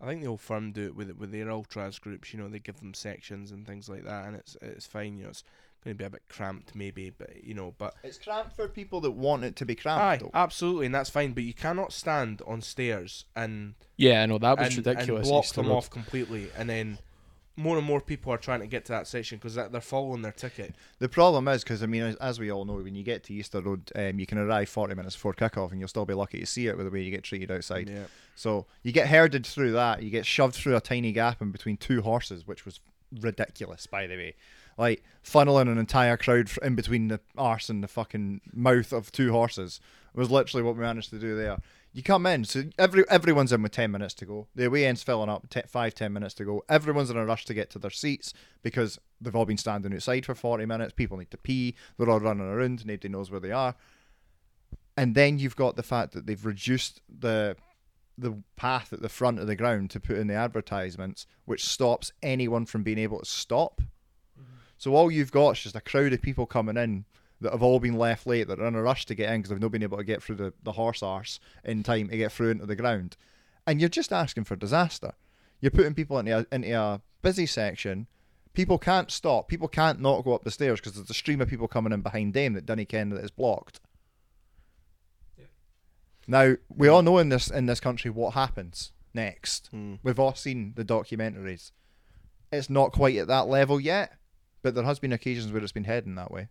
I 0.00 0.06
think 0.06 0.20
the 0.20 0.28
old 0.28 0.40
firm 0.40 0.72
do 0.72 0.86
it 0.86 0.94
with 0.94 1.10
with 1.16 1.32
their 1.32 1.50
ultras 1.50 1.98
groups. 1.98 2.32
You 2.32 2.40
know, 2.40 2.48
they 2.48 2.60
give 2.60 2.78
them 2.78 2.94
sections 2.94 3.50
and 3.50 3.66
things 3.66 3.88
like 3.88 4.04
that, 4.04 4.26
and 4.26 4.36
it's 4.36 4.56
it's 4.62 4.86
fine. 4.86 5.16
You 5.16 5.24
know, 5.24 5.30
it's 5.30 5.44
going 5.84 5.94
to 5.96 5.98
be 5.98 6.04
a 6.04 6.10
bit 6.10 6.22
cramped 6.28 6.74
maybe, 6.74 7.10
but 7.10 7.42
you 7.44 7.54
know, 7.54 7.74
but 7.78 7.94
It's 8.02 8.18
cramped 8.18 8.54
for 8.56 8.68
people 8.68 9.00
that 9.02 9.10
want 9.12 9.44
it 9.44 9.56
to 9.56 9.64
be 9.66 9.74
cramped, 9.74 10.02
aye, 10.02 10.16
though. 10.18 10.30
absolutely, 10.34 10.86
and 10.86 10.94
that's 10.94 11.10
fine. 11.10 11.32
But 11.32 11.44
you 11.44 11.54
cannot 11.54 11.92
stand 11.92 12.42
on 12.46 12.60
stairs 12.62 13.24
and 13.36 13.74
Yeah, 13.96 14.22
I 14.22 14.26
know 14.26 14.38
that 14.38 14.58
was 14.58 14.68
and, 14.76 14.86
ridiculous. 14.86 15.26
and 15.26 15.30
block 15.32 15.46
them 15.54 15.70
off 15.70 15.90
completely, 15.90 16.50
and 16.56 16.68
then 16.68 16.98
more 17.54 17.76
and 17.76 17.86
more 17.86 18.00
people 18.00 18.32
are 18.32 18.38
trying 18.38 18.60
to 18.60 18.66
get 18.66 18.86
to 18.86 18.92
that 18.92 19.06
section 19.06 19.36
because 19.36 19.54
they're 19.56 19.80
following 19.82 20.22
their 20.22 20.32
ticket. 20.32 20.74
The 21.00 21.08
problem 21.08 21.46
is 21.48 21.62
because 21.62 21.82
I 21.82 21.86
mean, 21.86 22.02
as, 22.02 22.16
as 22.16 22.40
we 22.40 22.50
all 22.50 22.64
know, 22.64 22.76
when 22.76 22.94
you 22.94 23.02
get 23.04 23.24
to 23.24 23.34
Easter 23.34 23.60
Road, 23.60 23.90
um, 23.94 24.18
you 24.18 24.24
can 24.24 24.38
arrive 24.38 24.70
forty 24.70 24.94
minutes 24.94 25.14
before 25.16 25.34
kickoff, 25.34 25.70
and 25.70 25.78
you'll 25.78 25.88
still 25.88 26.06
be 26.06 26.14
lucky 26.14 26.40
to 26.40 26.46
see 26.46 26.66
it 26.68 26.76
with 26.78 26.86
the 26.86 26.90
way 26.90 27.02
you 27.02 27.10
get 27.10 27.24
treated 27.24 27.50
outside. 27.50 27.90
Yeah, 27.90 28.04
So 28.36 28.64
you 28.82 28.90
get 28.92 29.08
herded 29.08 29.44
through 29.46 29.72
that. 29.72 30.02
You 30.02 30.08
get 30.08 30.24
shoved 30.24 30.54
through 30.54 30.76
a 30.76 30.80
tiny 30.80 31.12
gap 31.12 31.42
in 31.42 31.50
between 31.50 31.76
two 31.76 32.00
horses, 32.00 32.46
which 32.46 32.64
was 32.64 32.80
ridiculous. 33.20 33.86
By 33.86 34.06
the 34.06 34.16
way, 34.16 34.34
like 34.76 35.02
funneling 35.24 35.70
an 35.70 35.78
entire 35.78 36.16
crowd 36.16 36.50
in 36.62 36.74
between 36.74 37.08
the 37.08 37.20
arse 37.36 37.68
and 37.68 37.82
the 37.82 37.88
fucking 37.88 38.40
mouth 38.52 38.92
of 38.92 39.12
two 39.12 39.32
horses 39.32 39.80
was 40.14 40.30
literally 40.30 40.62
what 40.62 40.76
we 40.76 40.82
managed 40.82 41.10
to 41.10 41.18
do 41.18 41.36
there. 41.36 41.58
You 41.94 42.02
come 42.02 42.24
in, 42.24 42.44
so 42.44 42.64
every 42.78 43.04
everyone's 43.10 43.52
in 43.52 43.62
with 43.62 43.72
ten 43.72 43.90
minutes 43.90 44.14
to 44.14 44.24
go. 44.24 44.46
The 44.54 44.66
away 44.66 44.86
end's 44.86 45.02
filling 45.02 45.28
up, 45.28 45.48
te- 45.50 45.62
five 45.68 45.94
ten 45.94 46.12
minutes 46.14 46.34
to 46.34 46.44
go. 46.44 46.64
Everyone's 46.68 47.10
in 47.10 47.18
a 47.18 47.26
rush 47.26 47.44
to 47.46 47.54
get 47.54 47.68
to 47.70 47.78
their 47.78 47.90
seats 47.90 48.32
because 48.62 48.98
they've 49.20 49.36
all 49.36 49.44
been 49.44 49.58
standing 49.58 49.92
outside 49.92 50.24
for 50.24 50.34
forty 50.34 50.64
minutes. 50.64 50.94
People 50.94 51.18
need 51.18 51.30
to 51.30 51.36
pee. 51.36 51.74
They're 51.98 52.08
all 52.08 52.20
running 52.20 52.46
around. 52.46 52.86
Nobody 52.86 53.08
knows 53.08 53.30
where 53.30 53.40
they 53.40 53.52
are. 53.52 53.74
And 54.96 55.14
then 55.14 55.38
you've 55.38 55.56
got 55.56 55.76
the 55.76 55.82
fact 55.82 56.12
that 56.12 56.26
they've 56.26 56.44
reduced 56.44 57.02
the 57.08 57.56
the 58.16 58.42
path 58.56 58.92
at 58.92 59.02
the 59.02 59.08
front 59.08 59.38
of 59.38 59.46
the 59.46 59.56
ground 59.56 59.90
to 59.90 60.00
put 60.00 60.16
in 60.16 60.28
the 60.28 60.34
advertisements, 60.34 61.26
which 61.44 61.64
stops 61.64 62.12
anyone 62.22 62.64
from 62.64 62.82
being 62.82 62.98
able 62.98 63.18
to 63.18 63.26
stop. 63.26 63.80
So 64.82 64.96
all 64.96 65.12
you've 65.12 65.30
got 65.30 65.50
is 65.50 65.62
just 65.62 65.76
a 65.76 65.80
crowd 65.80 66.12
of 66.12 66.20
people 66.20 66.44
coming 66.44 66.76
in 66.76 67.04
that 67.40 67.52
have 67.52 67.62
all 67.62 67.78
been 67.78 67.96
left 67.96 68.26
late, 68.26 68.48
that 68.48 68.58
are 68.58 68.66
in 68.66 68.74
a 68.74 68.82
rush 68.82 69.06
to 69.06 69.14
get 69.14 69.32
in 69.32 69.38
because 69.38 69.50
they've 69.50 69.60
not 69.60 69.70
been 69.70 69.84
able 69.84 69.96
to 69.96 70.02
get 70.02 70.20
through 70.20 70.34
the, 70.34 70.52
the 70.64 70.72
horse 70.72 71.04
arse 71.04 71.38
in 71.62 71.84
time 71.84 72.08
to 72.08 72.16
get 72.16 72.32
through 72.32 72.50
into 72.50 72.66
the 72.66 72.74
ground. 72.74 73.16
And 73.64 73.78
you're 73.78 73.88
just 73.88 74.12
asking 74.12 74.42
for 74.42 74.56
disaster. 74.56 75.12
You're 75.60 75.70
putting 75.70 75.94
people 75.94 76.18
into 76.18 76.36
a, 76.36 76.46
into 76.50 76.72
a 76.72 77.00
busy 77.22 77.46
section. 77.46 78.08
People 78.54 78.76
can't 78.76 79.08
stop. 79.12 79.46
People 79.46 79.68
can't 79.68 80.00
not 80.00 80.24
go 80.24 80.34
up 80.34 80.42
the 80.42 80.50
stairs 80.50 80.80
because 80.80 80.94
there's 80.94 81.08
a 81.08 81.14
stream 81.14 81.40
of 81.40 81.46
people 81.46 81.68
coming 81.68 81.92
in 81.92 82.00
behind 82.00 82.34
them 82.34 82.54
that 82.54 82.66
Dunny 82.66 82.84
Ken 82.84 83.10
that 83.10 83.22
is 83.22 83.30
blocked. 83.30 83.78
Now 86.26 86.56
we 86.68 86.88
all 86.88 87.02
know 87.02 87.18
in 87.18 87.28
this 87.28 87.48
in 87.48 87.66
this 87.66 87.78
country 87.78 88.10
what 88.10 88.34
happens 88.34 88.90
next. 89.14 89.68
Hmm. 89.68 89.94
We've 90.02 90.18
all 90.18 90.34
seen 90.34 90.72
the 90.74 90.84
documentaries. 90.84 91.70
It's 92.50 92.68
not 92.68 92.90
quite 92.90 93.16
at 93.16 93.28
that 93.28 93.46
level 93.46 93.80
yet, 93.80 94.14
but 94.62 94.74
there 94.74 94.84
has 94.84 94.98
been 94.98 95.12
occasions 95.12 95.52
where 95.52 95.62
it's 95.62 95.72
been 95.72 95.84
heading 95.84 96.14
that 96.14 96.30
way. 96.30 96.48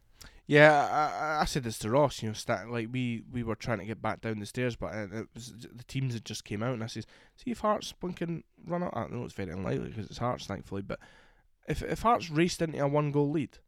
Yeah, 0.48 0.72
I, 0.86 1.26
I- 1.38 1.42
I 1.42 1.46
said 1.46 1.64
this 1.64 1.80
to 1.80 1.90
Ross. 1.90 2.22
You 2.22 2.30
know, 2.30 2.34
stat, 2.34 2.70
like 2.70 2.90
we, 2.92 3.24
we 3.32 3.42
were 3.44 3.56
trying 3.56 3.80
to 3.80 3.86
get 3.86 4.02
back 4.02 4.22
down 4.22 4.40
the 4.40 4.46
stairs, 4.46 4.76
but 4.76 4.94
uh, 4.94 5.08
it 5.12 5.28
was, 5.34 5.54
the 5.58 5.84
teams 5.88 6.14
had 6.14 6.26
just 6.26 6.44
came 6.44 6.62
out, 6.62 6.74
and 6.74 6.84
I 6.84 6.88
says, 6.88 7.06
"See 7.38 7.52
if 7.52 7.60
Hearts 7.60 7.94
can 8.16 8.44
run 8.66 8.84
out." 8.84 8.96
I 8.96 9.08
know 9.08 9.24
it's 9.24 9.34
very 9.34 9.52
unlikely 9.52 9.90
because 9.90 10.08
it's 10.08 10.18
Hearts, 10.18 10.46
thankfully. 10.46 10.82
But 10.82 11.00
if 11.68 11.82
if 11.84 12.02
Hearts 12.02 12.30
raced 12.30 12.62
into 12.62 12.80
a 12.84 12.88
one 12.88 13.12
goal 13.12 13.30
lead, 13.32 13.60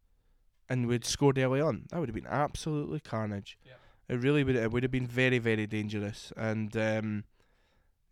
and 0.68 0.86
we'd 0.86 1.04
scored 1.06 1.38
early 1.38 1.60
on, 1.60 1.86
that 1.90 1.98
would 2.00 2.08
have 2.08 2.14
been 2.14 2.26
absolutely 2.26 3.00
carnage. 3.00 3.56
Yeah. 3.64 3.72
It 4.08 4.20
really 4.20 4.44
would. 4.44 4.56
It 4.56 4.70
would 4.70 4.82
have 4.82 4.92
been 4.92 5.06
very 5.06 5.38
very 5.38 5.66
dangerous, 5.66 6.32
and 6.36 6.76
um, 6.76 7.24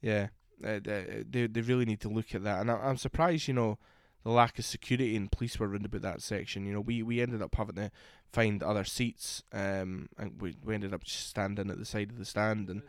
yeah, 0.01 0.29
uh, 0.65 0.81
they 0.83 1.25
they 1.29 1.47
they 1.47 1.61
really 1.61 1.85
need 1.85 2.01
to 2.01 2.09
look 2.09 2.35
at 2.35 2.43
that. 2.45 2.61
And 2.63 2.71
I, 2.71 2.77
I'm 2.77 2.97
surprised, 2.97 3.49
you 3.49 3.55
know, 3.55 3.79
the 4.25 4.31
lack 4.31 4.59
of 4.59 4.65
security 4.65 5.17
and 5.17 5.31
police 5.33 5.59
were 5.59 5.69
around 5.69 5.85
about 5.85 6.03
that 6.03 6.23
section. 6.23 6.65
You 6.67 6.75
know, 6.75 6.81
we 6.81 7.03
we 7.03 7.21
ended 7.21 7.43
up 7.43 7.55
having 7.55 7.77
to 7.77 7.91
find 8.33 8.63
other 8.63 8.85
seats, 8.85 9.43
um, 9.53 10.09
and 10.19 10.41
we 10.41 10.57
we 10.65 10.75
ended 10.75 10.95
up 10.95 11.05
just 11.05 11.29
standing 11.29 11.71
at 11.71 11.79
the 11.79 11.85
side 11.85 12.11
of 12.11 12.19
the 12.19 12.25
stand, 12.25 12.69
and 12.69 12.83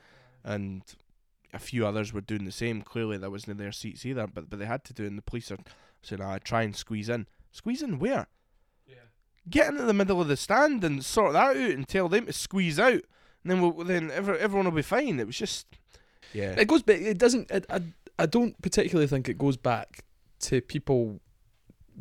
and 0.44 0.84
a 1.54 1.60
few 1.60 1.86
others 1.86 2.14
were 2.14 2.22
doing 2.22 2.46
the 2.46 2.52
same. 2.52 2.82
Clearly, 2.82 3.18
that 3.18 3.32
wasn't 3.32 3.58
their 3.58 3.72
seats 3.72 4.06
either, 4.06 4.28
but 4.28 4.50
but 4.50 4.60
they 4.60 4.66
had 4.66 4.84
to 4.86 4.94
do. 4.94 5.04
it, 5.04 5.08
And 5.08 5.18
the 5.18 5.24
police 5.24 5.52
are 5.52 5.58
saying, 6.02 6.22
"I 6.22 6.38
try 6.40 6.64
and 6.64 6.76
squeeze 6.76 7.10
in, 7.10 7.28
squeeze 7.52 7.82
in 7.82 8.00
where." 8.00 8.28
Yeah. 8.88 8.96
Get 9.50 9.70
into 9.70 9.84
the 9.84 9.94
middle 9.94 10.22
of 10.22 10.28
the 10.28 10.38
stand 10.38 10.84
and 10.84 11.04
sort 11.04 11.34
that 11.34 11.56
out, 11.56 11.58
and 11.58 11.88
tell 11.88 12.10
them 12.10 12.28
to 12.28 12.34
squeeze 12.34 12.80
out, 12.80 12.94
and 13.44 13.46
then 13.46 13.62
we'll, 13.62 13.72
then 13.86 14.12
every, 14.12 14.38
everyone 14.40 14.66
will 14.66 14.72
be 14.72 14.82
fine. 14.82 15.20
It 15.20 15.28
was 15.28 15.38
just, 15.38 15.68
yeah, 16.34 16.56
It 16.58 16.68
goes 16.68 16.82
back. 16.82 17.02
It 17.02 17.18
doesn't. 17.18 17.52
It, 17.52 17.66
I 17.70 17.82
I 18.20 18.26
don't 18.28 18.60
particularly 18.62 19.08
think 19.08 19.28
it 19.28 19.38
goes 19.38 19.58
back 19.58 20.06
to 20.42 20.62
people 20.62 21.20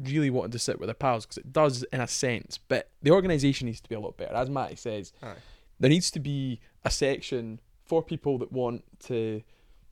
really 0.01 0.31
wanting 0.31 0.53
to 0.53 0.59
sit 0.59 0.79
with 0.79 0.87
their 0.89 0.95
pals 0.95 1.25
because 1.25 1.39
it 1.39 1.53
does 1.53 1.83
in 1.93 2.01
a 2.01 2.07
sense. 2.07 2.59
But 2.59 2.91
the 3.03 3.11
organisation 3.11 3.67
needs 3.67 3.81
to 3.81 3.89
be 3.89 3.95
a 3.95 4.01
lot 4.01 4.17
better. 4.17 4.35
As 4.35 4.51
Matty 4.51 4.77
says, 4.77 5.13
Aye. 5.23 5.35
there 5.81 5.91
needs 5.91 6.11
to 6.13 6.21
be 6.21 6.61
a 6.85 6.91
section 6.91 7.61
for 7.85 8.03
people 8.03 8.39
that 8.39 8.53
want 8.53 8.85
to, 9.07 9.43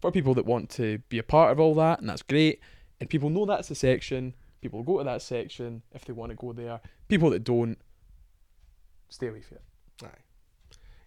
for 0.00 0.10
people 0.10 0.34
that 0.34 0.46
want 0.46 0.70
to 0.70 0.98
be 1.08 1.18
a 1.18 1.22
part 1.22 1.52
of 1.52 1.60
all 1.60 1.74
that, 1.74 2.00
and 2.00 2.08
that's 2.08 2.22
great. 2.22 2.60
And 3.00 3.08
people 3.08 3.30
know 3.30 3.46
that's 3.46 3.70
a 3.70 3.74
section. 3.74 4.34
People 4.60 4.82
go 4.82 4.98
to 4.98 5.04
that 5.04 5.22
section 5.22 5.82
if 5.92 6.04
they 6.04 6.12
want 6.12 6.30
to 6.30 6.36
go 6.36 6.52
there. 6.52 6.80
People 7.08 7.30
that 7.30 7.44
don't, 7.44 7.78
stay 9.08 9.28
away 9.28 9.40
from 9.40 9.58
it. 9.58 9.62
Aye. 10.04 10.18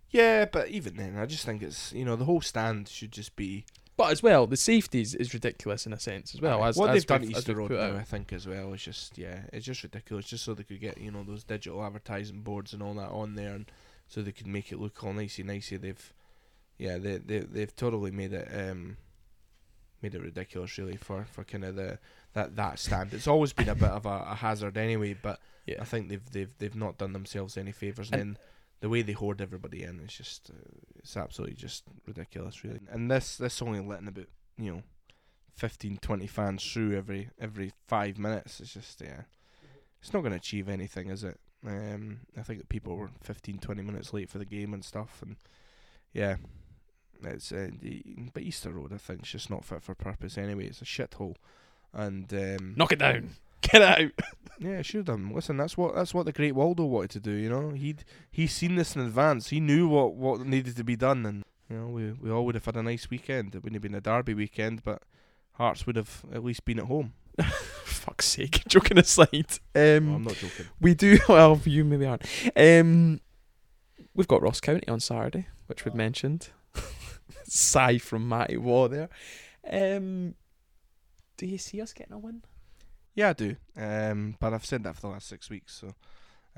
Yeah, 0.10 0.46
but 0.46 0.70
even 0.70 0.96
then, 0.96 1.18
I 1.18 1.26
just 1.26 1.46
think 1.46 1.64
it's 1.64 1.92
you 1.94 2.06
know 2.06 2.16
the 2.16 2.26
whole 2.26 2.42
stand 2.42 2.88
should 2.88 3.12
just 3.12 3.36
be 3.36 3.66
But 3.96 4.12
as 4.12 4.24
well, 4.24 4.48
the 4.48 4.58
safeties 4.58 5.14
is 5.14 5.34
ridiculous 5.34 5.86
in 5.86 5.94
a 5.94 6.00
sense 6.00 6.34
as 6.34 6.42
well. 6.42 6.64
As 6.64 6.78
what 6.78 6.90
as 6.90 6.96
they've 6.96 7.06
done 7.08 7.22
we've- 7.22 7.34
at 7.34 7.38
as 7.38 7.44
Easter 7.44 7.56
Road 7.56 7.72
now. 7.72 7.96
I 7.98 8.04
think 8.04 8.34
as 8.34 8.48
well, 8.48 8.74
is 8.74 8.82
just 8.84 9.18
yeah, 9.18 9.42
it's 9.54 9.66
just 9.66 9.84
ridiculous, 9.84 10.26
just 10.26 10.44
so 10.46 10.54
they 10.54 10.64
could 10.64 10.80
get 10.82 10.98
you 10.98 11.12
know 11.12 11.24
those 11.24 11.44
digital 11.44 11.84
advertising 11.84 12.42
boards 12.42 12.74
and 12.74 12.82
all 12.82 12.96
that 12.96 13.10
on 13.10 13.36
there, 13.36 13.54
and 13.54 13.66
so 14.08 14.22
they 14.22 14.32
could 14.32 14.48
make 14.48 14.72
it 14.72 14.80
look 14.80 15.04
all 15.04 15.14
nicey 15.14 15.44
nicey. 15.44 15.78
They've 15.78 16.14
yeah, 16.80 16.98
they 16.98 17.18
they 17.18 17.40
they've 17.40 17.76
totally 17.76 18.10
made 18.12 18.34
it 18.34 18.48
um 18.52 18.98
made 20.02 20.16
it 20.16 20.22
ridiculous 20.22 20.76
really 20.78 20.98
for 20.98 21.26
for 21.26 21.44
kind 21.44 21.64
of 21.64 21.76
the 21.76 22.00
that 22.34 22.56
that 22.56 22.80
stand. 22.80 23.14
It's 23.14 23.28
always 23.28 23.54
been 23.54 23.70
a 23.70 23.76
bit 23.76 23.90
of 23.92 24.06
a, 24.08 24.26
a 24.30 24.36
hazard 24.36 24.76
anyway, 24.78 25.14
but 25.22 25.40
Yeah. 25.68 25.82
I 25.82 25.86
think 25.86 26.10
they've 26.10 26.32
they've 26.32 26.58
they've 26.58 26.76
not 26.76 26.98
done 26.98 27.14
themselves 27.14 27.58
any 27.58 27.72
favors, 27.72 28.10
and, 28.12 28.22
And- 28.22 28.36
then 28.36 28.44
the 28.84 28.90
way 28.90 29.02
they 29.02 29.14
hoard 29.14 29.40
everybody 29.40 29.82
in 29.82 30.02
is 30.02 30.12
just 30.12 30.50
uh, 30.50 30.60
it's 30.98 31.16
absolutely 31.16 31.56
just 31.56 31.86
ridiculous 32.06 32.66
really. 32.66 32.82
And 32.92 33.10
this 33.10 33.38
this 33.38 33.62
only 33.62 33.80
letting 33.80 34.10
about 34.10 34.28
you 34.58 34.74
know 34.74 34.84
15, 35.56 36.00
20 36.02 36.28
fans 36.28 36.70
through 36.70 36.98
every 36.98 37.30
every 37.40 37.72
five 37.88 38.18
minutes. 38.18 38.60
It's 38.60 38.74
just 38.74 39.00
yeah, 39.00 39.22
it's 40.02 40.14
not 40.14 40.20
going 40.20 40.34
to 40.34 40.38
achieve 40.38 40.68
anything, 40.68 41.10
is 41.10 41.24
it? 41.24 41.40
Um, 41.66 42.20
I 42.38 42.42
think 42.42 42.60
that 42.60 42.68
people 42.68 42.98
were 42.98 43.12
15, 43.22 43.60
20 43.60 43.82
minutes 43.84 44.12
late 44.12 44.30
for 44.30 44.38
the 44.38 44.44
game 44.44 44.74
and 44.74 44.84
stuff, 44.84 45.22
and 45.22 45.38
yeah, 46.12 46.36
it's 47.24 47.54
uh, 47.54 47.70
but 48.34 48.44
Easter 48.44 48.72
Road 48.72 48.92
I 48.92 48.98
think 48.98 49.24
is 49.24 49.32
just 49.32 49.50
not 49.50 49.64
fit 49.64 49.82
for 49.82 49.96
purpose 49.96 50.38
anyway. 50.38 50.66
It's 50.66 50.82
a 50.82 50.86
shithole, 50.86 51.38
and 51.94 52.34
um, 52.34 52.74
Knock 52.76 52.92
it 52.92 53.00
down. 53.00 53.30
Get 53.72 53.82
out. 53.82 54.12
yeah, 54.60 54.82
should 54.82 54.98
have 55.00 55.06
done. 55.06 55.32
Listen, 55.34 55.58
that's 55.58 55.76
what 55.78 55.96
that's 55.96 56.14
what 56.14 56.26
the 56.26 56.32
great 56.32 56.54
Waldo 56.56 56.86
wanted 56.86 57.12
to 57.12 57.20
do. 57.20 57.32
You 57.32 57.50
know, 57.50 57.70
he'd 57.72 58.04
he's 58.32 58.54
seen 58.54 58.76
this 58.76 58.96
in 58.96 59.02
advance. 59.02 59.50
He 59.50 59.60
knew 59.60 59.88
what 59.88 60.14
what 60.16 60.46
needed 60.46 60.76
to 60.78 60.84
be 60.84 60.96
done, 60.96 61.26
and 61.26 61.44
you 61.70 61.78
know, 61.78 61.88
we 61.88 62.12
we 62.12 62.30
all 62.32 62.46
would 62.46 62.56
have 62.56 62.66
had 62.66 62.76
a 62.78 62.84
nice 62.84 63.10
weekend. 63.10 63.56
It 63.56 63.64
wouldn't 63.64 63.76
have 63.76 63.82
been 63.82 63.96
a 63.96 64.02
derby 64.02 64.34
weekend, 64.34 64.84
but 64.84 65.02
Hearts 65.54 65.86
would 65.86 65.96
have 65.96 66.24
at 66.34 66.44
least 66.44 66.66
been 66.66 66.80
at 66.80 66.86
home. 66.86 67.14
Fuck's 67.86 68.26
sake. 68.26 68.64
Joking 68.68 68.98
aside. 69.00 69.60
Um, 69.76 70.06
No, 70.10 70.16
I'm 70.16 70.24
not 70.24 70.36
joking. 70.36 70.66
We 70.82 70.94
do. 70.94 71.18
Well, 71.30 71.60
you 71.66 71.84
maybe 71.86 72.06
aren't. 72.06 72.26
Um, 72.56 73.22
we've 74.14 74.28
got 74.28 74.42
Ross 74.42 74.60
County 74.60 74.88
on 74.88 75.00
Saturday, 75.00 75.48
which 75.68 75.86
we've 75.86 75.96
mentioned. 75.96 76.50
Sigh 77.46 77.98
from 78.00 78.28
Matty 78.28 78.58
Waugh 78.58 78.88
there. 78.88 79.10
Um, 79.70 80.36
do 81.38 81.46
you 81.46 81.58
see 81.58 81.82
us 81.82 81.94
getting 81.94 82.14
a 82.14 82.20
win? 82.20 82.44
Yeah, 83.16 83.30
I 83.30 83.34
do. 83.34 83.56
Um, 83.78 84.36
but 84.40 84.54
I've 84.54 84.66
said 84.66 84.84
that 84.84 84.96
for 84.96 85.02
the 85.02 85.08
last 85.10 85.28
six 85.28 85.50
weeks, 85.50 85.74
so 85.82 85.94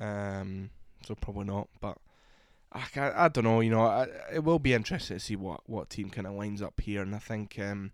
um, 0.04 0.70
so 1.06 1.16
probably 1.16 1.46
not. 1.46 1.68
But 1.82 1.98
I, 2.72 2.82
ca- 2.94 3.14
I 3.16 3.28
don't 3.28 3.44
know. 3.44 3.60
You 3.60 3.72
know, 3.72 3.82
I, 3.82 4.08
it 4.34 4.44
will 4.44 4.60
be 4.60 4.74
interesting 4.74 5.18
to 5.18 5.24
see 5.24 5.36
what 5.36 5.62
what 5.70 5.90
team 5.90 6.10
kind 6.10 6.28
of 6.28 6.34
lines 6.34 6.62
up 6.62 6.80
here, 6.80 7.02
and 7.02 7.14
I 7.14 7.20
think 7.20 7.60
um, 7.60 7.92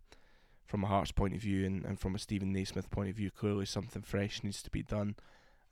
from 0.66 0.84
a 0.84 0.88
Hearts 0.88 1.12
point 1.12 1.34
of 1.34 1.42
view 1.42 1.66
and, 1.66 1.84
and 1.86 2.00
from 2.00 2.16
a 2.16 2.20
Steven 2.20 2.54
Naismith 2.54 2.90
point 2.92 3.10
of 3.10 3.16
view, 3.16 3.32
clearly 3.32 3.66
something 3.66 4.02
fresh 4.04 4.44
needs 4.44 4.62
to 4.64 4.70
be 4.70 4.84
done. 4.84 5.16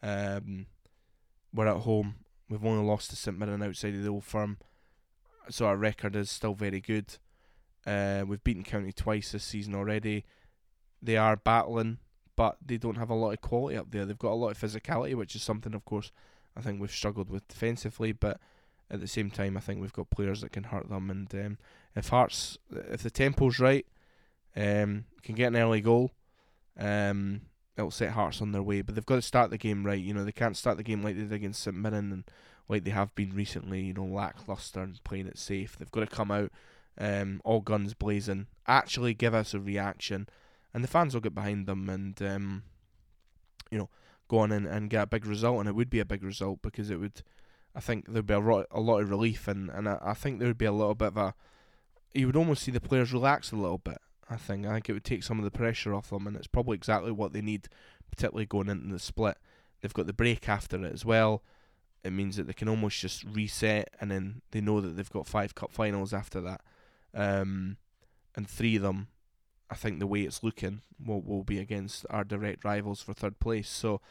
Um, 0.02 0.66
we're 1.54 1.68
at 1.68 1.82
home. 1.82 2.16
We've 2.50 2.66
only 2.66 2.86
lost 2.86 3.12
to 3.12 3.16
St 3.16 3.38
Mirren 3.38 3.62
outside 3.62 3.94
of 3.94 4.04
the 4.04 4.10
old 4.10 4.24
firm, 4.24 4.58
so 5.50 5.68
our 5.68 5.78
record 5.78 6.16
is 6.16 6.32
still 6.32 6.56
very 6.56 6.82
good. 6.82 7.18
Uh, 7.86 8.24
we've 8.28 8.44
beaten 8.44 8.64
County 8.64 8.92
twice 8.92 9.32
this 9.32 9.44
season 9.44 9.76
already. 9.76 10.26
They 11.02 11.16
are 11.16 11.36
battling 11.38 12.00
but 12.40 12.56
they 12.66 12.78
don't 12.78 12.96
have 12.96 13.10
a 13.10 13.16
lot 13.16 13.34
of 13.34 13.42
quality 13.42 13.76
up 13.76 13.92
there. 13.92 14.06
They've 14.06 14.18
got 14.18 14.32
a 14.32 14.34
lot 14.34 14.52
of 14.52 14.58
physicality, 14.58 15.14
which 15.14 15.36
is 15.36 15.44
something, 15.44 15.74
of 15.74 15.84
course, 15.84 16.14
I 16.56 16.62
think 16.62 16.80
we've 16.80 16.90
struggled 16.90 17.30
with 17.30 17.46
defensively. 17.50 18.14
But 18.14 18.40
at 18.90 19.02
the 19.02 19.10
same 19.10 19.30
time, 19.30 19.58
I 19.58 19.60
think 19.60 19.82
we've 19.82 19.92
got 19.92 20.10
players 20.10 20.40
that 20.40 20.54
can 20.54 20.64
hurt 20.64 20.88
them. 20.88 21.10
And 21.10 21.36
um, 21.36 21.58
if 21.98 22.08
Hearts, 22.08 22.58
if 22.72 23.04
the 23.04 23.10
tempo's 23.10 23.60
right, 23.60 23.86
um, 24.56 25.04
can 25.22 25.36
get 25.36 25.48
an 25.48 25.58
early 25.58 25.82
goal, 25.82 26.12
um, 26.80 27.42
it'll 27.76 27.92
set 27.92 28.12
Hearts 28.12 28.42
on 28.42 28.54
their 28.54 28.64
way. 28.64 28.84
But 28.84 28.96
they've 28.96 29.06
got 29.06 29.16
to 29.16 29.22
start 29.22 29.50
the 29.50 29.58
game 29.58 29.86
right. 29.86 30.00
You 30.00 30.14
know, 30.14 30.24
they 30.24 30.32
can't 30.32 30.56
start 30.56 30.78
the 30.78 30.84
game 30.84 31.04
like 31.04 31.18
they 31.18 31.24
did 31.24 31.34
against 31.34 31.62
St 31.62 31.76
Mirren 31.76 32.14
and 32.14 32.24
like 32.70 32.86
they 32.86 32.92
have 32.92 33.14
been 33.16 33.36
recently. 33.36 33.82
You 33.82 33.96
know, 33.96 34.06
lackluster 34.06 34.80
and 34.80 35.04
playing 35.04 35.28
it 35.28 35.38
safe. 35.38 35.78
They've 35.78 35.92
got 35.92 36.10
to 36.10 36.16
come 36.16 36.32
out, 36.32 36.54
um, 36.98 37.42
all 37.44 37.60
guns 37.60 37.94
blazing, 37.94 38.48
actually 38.66 39.14
give 39.14 39.34
us 39.34 39.54
a 39.54 39.60
reaction 39.60 40.30
and 40.74 40.84
the 40.84 40.88
fans 40.88 41.14
will 41.14 41.22
get 41.22 41.36
behind 41.36 41.68
them 41.68 41.90
and 41.90 42.22
um, 42.22 42.64
you 43.72 43.78
know 43.78 43.90
go 44.28 44.40
on 44.40 44.52
and, 44.52 44.68
and 44.68 44.90
get 44.90 45.04
a 45.04 45.08
big 45.08 45.26
result 45.26 45.60
and 45.60 45.68
it 45.68 45.76
would 45.76 45.90
be 45.90 46.00
a 46.00 46.06
big 46.06 46.24
result 46.24 46.62
because 46.62 46.90
it 46.90 47.00
would 47.00 47.22
I 47.76 47.80
think 47.80 48.06
there'd 48.08 48.26
be 48.26 48.34
a, 48.34 48.40
ro- 48.40 48.66
a 48.72 48.80
lot 48.80 49.02
of 49.02 49.10
relief 49.10 49.48
and, 49.48 49.70
and 49.70 49.88
I, 49.88 49.98
I 50.02 50.14
think 50.14 50.40
there 50.40 50.48
would 50.48 50.58
be 50.58 50.66
a 50.66 50.72
little 50.72 50.96
bit 50.96 51.10
of 51.10 51.18
a 51.18 51.34
you 52.14 52.26
would 52.26 52.36
almost 52.36 52.64
see 52.64 52.72
the 52.72 52.82
players 52.82 53.14
relax 53.14 53.52
a 53.52 53.56
little 53.56 53.78
bit 53.78 54.00
I 54.30 54.36
think 54.36 54.66
I 54.66 54.74
think 54.74 54.90
it 54.90 54.94
would 54.94 55.04
take 55.04 55.24
some 55.24 55.40
of 55.40 55.46
the 55.46 55.52
pressure 55.52 55.94
off 55.94 56.10
them 56.10 56.28
and 56.28 56.36
it's 56.36 56.48
probably 56.48 56.76
exactly 56.76 57.12
what 57.12 57.34
they 57.34 57.42
need 57.42 57.70
particularly 58.10 58.46
going 58.46 58.70
into 58.70 58.92
the 58.92 59.00
split. 59.00 59.38
They've 59.82 59.94
got 59.94 60.08
the 60.08 60.14
break 60.14 60.50
after 60.50 60.84
it 60.84 60.94
as 60.94 61.06
well. 61.06 61.44
It 62.04 62.12
means 62.12 62.38
that 62.38 62.48
they 62.48 62.54
can 62.54 62.70
almost 62.70 63.00
just 63.00 63.24
reset, 63.26 63.90
and 64.00 64.10
then 64.10 64.42
they 64.52 64.62
know 64.62 64.82
that 64.82 64.90
they've 64.90 65.10
got 65.10 65.28
five 65.28 65.54
cup 65.54 65.72
finals 65.72 66.14
after 66.14 66.40
that, 66.42 66.62
um, 67.14 67.78
and 68.36 68.50
three 68.50 68.78
of 68.78 68.84
them. 68.84 69.08
I 69.70 69.76
think 69.76 70.00
the 70.00 70.08
way 70.08 70.22
it's 70.22 70.44
looking 70.44 70.82
will 71.04 71.22
will 71.22 71.44
be 71.44 71.60
against 71.60 72.06
our 72.10 72.24
direct 72.24 72.64
rivals 72.64 73.02
for 73.02 73.14
third 73.14 73.40
place. 73.40 73.70
So 73.70 74.02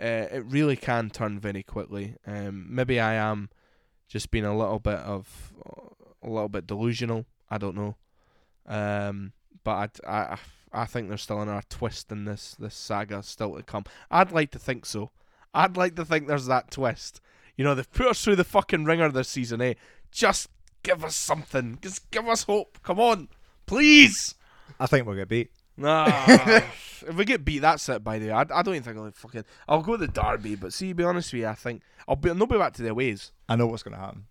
uh, 0.00 0.28
it 0.30 0.44
really 0.46 0.76
can 0.76 1.10
turn 1.10 1.38
very 1.40 1.62
quickly. 1.62 2.16
Um, 2.26 2.66
maybe 2.68 3.00
I 3.00 3.14
am 3.14 3.48
just 4.08 4.30
being 4.30 4.44
a 4.44 4.56
little 4.56 4.78
bit 4.78 4.98
of 4.98 5.52
a 6.22 6.28
little 6.28 6.48
bit 6.48 6.66
delusional. 6.66 7.26
I 7.48 7.58
don't 7.58 7.76
know, 7.76 7.96
um, 8.66 9.32
but 9.64 10.00
I, 10.06 10.32
I 10.32 10.38
I 10.72 10.84
think 10.84 11.08
there's 11.08 11.22
still 11.22 11.40
another 11.40 11.64
twist 11.68 12.12
in 12.12 12.24
this 12.24 12.54
this 12.58 12.74
saga 12.74 13.22
still 13.22 13.56
to 13.56 13.62
come. 13.62 13.84
I'd 14.10 14.32
like 14.32 14.50
to 14.50 14.58
think 14.58 14.84
so. 14.84 15.10
I'd 15.54 15.76
like 15.76 15.96
to 15.96 16.04
think 16.04 16.26
there's 16.26 16.46
that 16.46 16.70
twist. 16.70 17.20
You 17.56 17.64
know, 17.64 17.74
they've 17.74 17.90
put 17.90 18.08
us 18.08 18.22
through 18.22 18.36
the 18.36 18.44
fucking 18.44 18.84
ringer 18.84 19.08
this 19.08 19.30
season, 19.30 19.62
eh? 19.62 19.74
Just 20.10 20.50
give 20.82 21.02
us 21.02 21.16
something. 21.16 21.78
Just 21.80 22.10
give 22.10 22.28
us 22.28 22.42
hope. 22.42 22.78
Come 22.82 23.00
on, 23.00 23.28
please. 23.64 24.34
I 24.78 24.86
think 24.86 25.06
we'll 25.06 25.16
get 25.16 25.28
beat. 25.28 25.50
Nah, 25.76 26.06
if 26.28 27.14
we 27.14 27.24
get 27.24 27.44
beat, 27.44 27.58
that's 27.58 27.88
it. 27.88 28.02
By 28.02 28.18
the 28.18 28.28
way, 28.28 28.32
I, 28.32 28.40
I 28.40 28.62
don't 28.62 28.74
even 28.74 28.82
think 28.82 28.96
I'll 28.96 29.10
fucking. 29.10 29.44
I'll 29.68 29.82
go 29.82 29.96
to 29.96 30.06
the 30.06 30.12
derby, 30.12 30.54
but 30.54 30.72
see, 30.72 30.88
to 30.88 30.94
be 30.94 31.04
honest 31.04 31.32
with 31.32 31.42
you, 31.42 31.48
I 31.48 31.54
think 31.54 31.82
I'll 32.08 32.16
be. 32.16 32.30
I'll 32.30 32.46
be 32.46 32.58
back 32.58 32.72
to 32.74 32.82
their 32.82 32.94
ways. 32.94 33.32
I 33.48 33.56
know 33.56 33.66
what's 33.66 33.82
going 33.82 33.94
to 33.96 34.00
happen. 34.00 34.24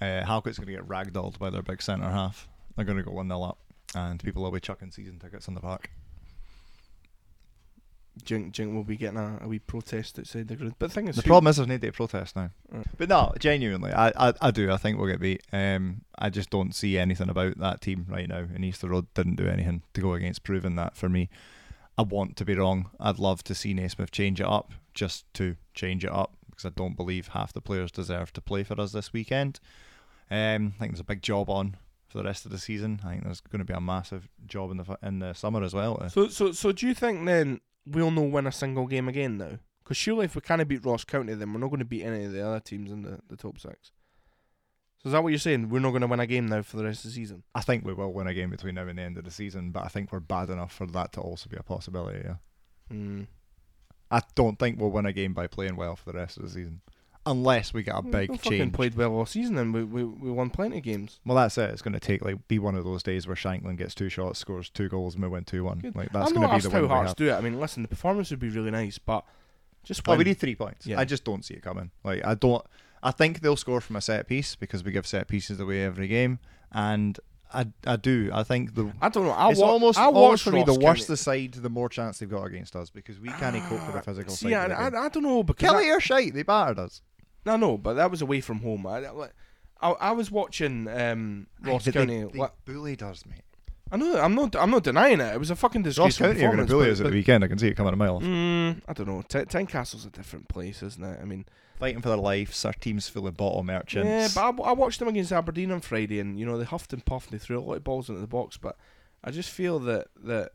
Uh, 0.00 0.24
Halkett's 0.24 0.58
going 0.58 0.66
to 0.68 0.72
get 0.72 0.88
ragdolled 0.88 1.38
by 1.38 1.50
their 1.50 1.62
big 1.62 1.82
centre 1.82 2.08
half. 2.08 2.48
They're 2.76 2.84
going 2.84 2.98
to 2.98 3.04
go 3.04 3.12
1 3.12 3.28
0 3.28 3.42
up, 3.42 3.58
and 3.94 4.22
people 4.22 4.42
will 4.42 4.50
be 4.50 4.60
chucking 4.60 4.90
season 4.90 5.18
tickets 5.18 5.48
in 5.48 5.54
the 5.54 5.60
park. 5.60 5.90
Jink, 8.22 8.52
Jink 8.52 8.72
will 8.74 8.84
be 8.84 8.96
getting 8.96 9.18
a, 9.18 9.38
a 9.42 9.48
wee 9.48 9.58
protest 9.58 10.18
outside 10.18 10.46
the 10.48 10.56
grid. 10.56 10.74
But 10.78 10.88
the 10.90 10.94
thing 10.94 11.08
is, 11.08 11.16
The 11.16 11.22
who- 11.22 11.26
problem 11.28 11.50
is 11.50 11.56
there's 11.56 11.68
no 11.68 11.76
day 11.78 11.88
to 11.88 11.92
protest 11.92 12.36
now. 12.36 12.50
But 12.96 13.08
no, 13.08 13.32
genuinely, 13.38 13.92
I, 13.92 14.08
I, 14.28 14.34
I 14.40 14.50
do. 14.50 14.70
I 14.70 14.76
think 14.76 14.98
we'll 14.98 15.08
get 15.10 15.20
beat. 15.20 15.42
Um, 15.52 16.02
I 16.18 16.30
just 16.30 16.50
don't 16.50 16.74
see 16.74 16.96
anything 16.96 17.28
about 17.28 17.58
that 17.58 17.80
team 17.80 18.06
right 18.08 18.28
now. 18.28 18.46
And 18.54 18.64
Easter 18.64 18.88
Road 18.88 19.06
didn't 19.14 19.36
do 19.36 19.48
anything 19.48 19.82
to 19.94 20.00
go 20.00 20.14
against 20.14 20.44
proving 20.44 20.76
that 20.76 20.96
for 20.96 21.08
me. 21.08 21.28
I 21.98 22.02
want 22.02 22.36
to 22.36 22.44
be 22.44 22.54
wrong. 22.54 22.90
I'd 23.00 23.18
love 23.18 23.42
to 23.44 23.54
see 23.54 23.74
Naismith 23.74 24.10
change 24.10 24.40
it 24.40 24.46
up 24.46 24.72
just 24.94 25.32
to 25.34 25.56
change 25.74 26.04
it 26.04 26.10
up 26.12 26.36
because 26.50 26.64
I 26.66 26.70
don't 26.70 26.96
believe 26.96 27.28
half 27.28 27.52
the 27.52 27.60
players 27.60 27.90
deserve 27.90 28.32
to 28.34 28.40
play 28.40 28.62
for 28.62 28.80
us 28.80 28.92
this 28.92 29.12
weekend. 29.12 29.58
Um, 30.30 30.74
I 30.76 30.78
think 30.78 30.92
there's 30.92 31.00
a 31.00 31.04
big 31.04 31.22
job 31.22 31.50
on 31.50 31.76
for 32.08 32.18
the 32.18 32.24
rest 32.24 32.44
of 32.46 32.52
the 32.52 32.58
season. 32.58 33.00
I 33.04 33.10
think 33.10 33.24
there's 33.24 33.40
going 33.40 33.58
to 33.58 33.64
be 33.64 33.74
a 33.74 33.80
massive 33.80 34.28
job 34.46 34.70
in 34.70 34.76
the 34.78 34.98
in 35.02 35.18
the 35.18 35.32
summer 35.34 35.62
as 35.64 35.74
well. 35.74 36.08
So, 36.10 36.28
so, 36.28 36.52
so, 36.52 36.72
do 36.72 36.86
you 36.86 36.94
think 36.94 37.26
then 37.26 37.60
we'll 37.86 38.10
know 38.10 38.22
win 38.22 38.46
a 38.46 38.52
single 38.52 38.86
game 38.86 39.08
again 39.08 39.38
now? 39.38 39.58
Because 39.82 39.96
surely, 39.96 40.24
if 40.24 40.34
we 40.34 40.40
can't 40.40 40.66
beat 40.66 40.84
Ross 40.84 41.04
County, 41.04 41.34
then 41.34 41.52
we're 41.52 41.60
not 41.60 41.68
going 41.68 41.80
to 41.80 41.84
beat 41.84 42.04
any 42.04 42.24
of 42.24 42.32
the 42.32 42.46
other 42.46 42.60
teams 42.60 42.90
in 42.90 43.02
the, 43.02 43.20
the 43.28 43.36
top 43.36 43.58
six. 43.58 43.92
So, 45.02 45.08
is 45.08 45.12
that 45.12 45.22
what 45.22 45.28
you're 45.28 45.38
saying? 45.38 45.68
We're 45.68 45.80
not 45.80 45.90
going 45.90 46.00
to 46.00 46.06
win 46.06 46.20
a 46.20 46.26
game 46.26 46.46
now 46.46 46.62
for 46.62 46.78
the 46.78 46.84
rest 46.84 47.04
of 47.04 47.10
the 47.10 47.14
season? 47.14 47.42
I 47.54 47.60
think 47.60 47.84
we 47.84 47.92
will 47.92 48.12
win 48.12 48.26
a 48.26 48.32
game 48.32 48.48
between 48.48 48.76
now 48.76 48.88
and 48.88 48.98
the 48.98 49.02
end 49.02 49.18
of 49.18 49.24
the 49.24 49.30
season, 49.30 49.70
but 49.70 49.84
I 49.84 49.88
think 49.88 50.10
we're 50.10 50.20
bad 50.20 50.48
enough 50.48 50.72
for 50.72 50.86
that 50.86 51.12
to 51.12 51.20
also 51.20 51.50
be 51.50 51.58
a 51.58 51.62
possibility. 51.62 52.22
Yeah. 52.24 52.36
Mm. 52.90 53.26
I 54.10 54.22
don't 54.34 54.58
think 54.58 54.80
we'll 54.80 54.90
win 54.90 55.06
a 55.06 55.12
game 55.12 55.34
by 55.34 55.46
playing 55.46 55.76
well 55.76 55.96
for 55.96 56.12
the 56.12 56.18
rest 56.18 56.38
of 56.38 56.44
the 56.44 56.48
season, 56.48 56.80
unless 57.26 57.72
we 57.72 57.82
get 57.82 57.94
a 57.96 58.00
We 58.00 58.10
big 58.10 58.30
fucking 58.30 58.50
change. 58.50 58.72
played 58.72 58.94
well 58.94 59.12
all 59.12 59.26
season, 59.26 59.56
and 59.58 59.72
we, 59.72 59.84
we 59.84 60.04
we 60.04 60.30
won 60.30 60.50
plenty 60.50 60.78
of 60.78 60.84
games. 60.84 61.20
Well, 61.24 61.36
that's 61.36 61.56
it. 61.58 61.70
It's 61.70 61.82
going 61.82 61.94
to 61.94 62.00
take 62.00 62.24
like 62.24 62.46
be 62.48 62.58
one 62.58 62.74
of 62.74 62.84
those 62.84 63.02
days 63.02 63.26
where 63.26 63.36
Shankland 63.36 63.78
gets 63.78 63.94
two 63.94 64.08
shots, 64.08 64.38
scores 64.38 64.68
two 64.70 64.88
goals, 64.88 65.14
and 65.14 65.22
we 65.22 65.28
win 65.28 65.44
two 65.44 65.64
one. 65.64 65.78
Good. 65.78 65.96
Like 65.96 66.12
that's 66.12 66.32
going 66.32 66.48
to 66.48 66.54
be 66.54 66.60
the 66.60 66.68
asked 66.68 66.72
how 66.72 66.86
Hearts 66.86 67.14
do 67.14 67.28
it. 67.28 67.34
I 67.34 67.40
mean, 67.40 67.58
listen, 67.60 67.82
the 67.82 67.88
performance 67.88 68.30
would 68.30 68.40
be 68.40 68.48
really 68.48 68.70
nice, 68.70 68.98
but 68.98 69.24
just 69.84 70.02
Oh, 70.06 70.16
we 70.16 70.24
need 70.24 70.38
three 70.38 70.54
points. 70.54 70.86
Yeah. 70.86 70.98
I 70.98 71.04
just 71.04 71.24
don't 71.24 71.44
see 71.44 71.54
it 71.54 71.62
coming. 71.62 71.90
Like 72.02 72.24
I 72.24 72.34
don't. 72.34 72.64
I 73.02 73.10
think 73.10 73.40
they'll 73.40 73.56
score 73.56 73.80
from 73.80 73.96
a 73.96 74.00
set 74.00 74.26
piece 74.26 74.56
because 74.56 74.82
we 74.82 74.90
give 74.92 75.06
set 75.06 75.28
pieces 75.28 75.60
away 75.60 75.84
every 75.84 76.08
game, 76.08 76.38
and 76.72 77.18
I 77.52 77.66
I 77.86 77.96
do. 77.96 78.30
I 78.32 78.42
think 78.42 78.74
the 78.74 78.92
I 79.00 79.08
don't 79.10 79.24
know. 79.26 79.30
I 79.32 79.50
it's 79.50 79.60
wa- 79.60 79.68
almost 79.68 79.98
I 79.98 80.04
almost 80.04 80.42
for 80.42 80.52
me 80.52 80.64
the 80.64 80.72
worse 80.74 81.00
County. 81.00 81.04
the 81.12 81.16
side, 81.18 81.52
the 81.52 81.70
more 81.70 81.88
chance 81.88 82.18
they've 82.18 82.28
got 82.30 82.44
against 82.44 82.74
us 82.74 82.90
because 82.90 83.20
we 83.20 83.28
can't 83.28 83.56
cope 83.64 83.84
with 83.84 83.92
the 83.92 83.98
ah, 83.98 84.02
physical 84.02 84.34
See, 84.34 84.50
side. 84.50 84.72
I, 84.72 84.88
I. 84.88 85.04
I 85.04 85.08
don't 85.08 85.22
know 85.22 85.42
because 85.42 85.70
Killie 85.70 85.94
are 85.94 86.00
shite. 86.00 86.34
They 86.34 86.42
battered 86.42 86.78
us. 86.78 87.02
No, 87.46 87.56
no, 87.56 87.78
but 87.78 87.94
that 87.94 88.10
was 88.10 88.22
away 88.22 88.40
from 88.40 88.60
home. 88.60 88.86
I, 88.86 89.04
I, 89.80 89.90
I 89.90 90.12
was 90.12 90.30
watching 90.30 90.88
um, 90.88 91.46
Ross 91.62 91.84
They- 91.84 91.90
they- 91.90 91.98
County. 92.00 92.24
they 92.32 92.38
what- 92.38 92.54
bullied 92.64 93.02
us, 93.02 93.24
mate. 93.26 93.40
I 93.92 93.96
know. 93.98 94.18
I'm 94.18 94.34
not. 94.34 94.56
I'm 94.56 94.70
not 94.70 94.82
denying 94.82 95.20
it. 95.20 95.34
It 95.34 95.38
was 95.38 95.50
a 95.50 95.56
fucking 95.56 95.82
Ross 95.82 95.94
disgraceful 95.96 96.26
County 96.28 96.40
are 96.44 96.48
going 96.48 96.56
to 96.58 96.62
performance, 96.64 96.70
bully 96.72 96.90
us 96.90 97.00
at 97.00 97.02
but- 97.04 97.10
the 97.10 97.16
weekend. 97.16 97.44
I 97.44 97.48
can 97.48 97.58
see 97.58 97.68
it 97.68 97.74
coming 97.76 97.92
a 97.92 97.96
mile 97.96 98.16
off. 98.16 98.22
Mm, 98.22 98.80
I 98.88 98.92
don't 98.94 99.06
know. 99.06 99.22
T- 99.22 99.44
Tynecastle's 99.44 100.06
a 100.06 100.10
different 100.10 100.48
place, 100.48 100.82
isn't 100.82 101.04
it? 101.04 101.18
I 101.20 101.24
mean, 101.24 101.44
Fighting 101.78 102.00
for 102.00 102.08
their 102.08 102.18
lives. 102.18 102.64
Our 102.64 102.72
team's 102.72 103.08
full 103.08 103.26
of 103.26 103.36
bottle 103.36 103.62
merchants. 103.62 104.06
yeah, 104.08 104.28
but 104.34 104.40
I, 104.42 104.46
w- 104.52 104.64
I 104.64 104.72
watched 104.72 105.00
them 105.00 105.08
against 105.08 105.32
Aberdeen 105.32 105.70
on 105.70 105.80
Friday, 105.80 106.18
and 106.18 106.38
you 106.38 106.46
know 106.46 106.56
they 106.56 106.64
huffed 106.64 106.92
and 106.92 107.04
puffed. 107.04 107.30
They 107.30 107.38
threw 107.38 107.58
a 107.58 107.60
lot 107.60 107.74
of 107.74 107.84
balls 107.84 108.08
into 108.08 108.20
the 108.20 108.26
box, 108.26 108.56
but 108.56 108.76
I 109.22 109.30
just 109.30 109.50
feel 109.50 109.78
that 109.80 110.06
that 110.24 110.52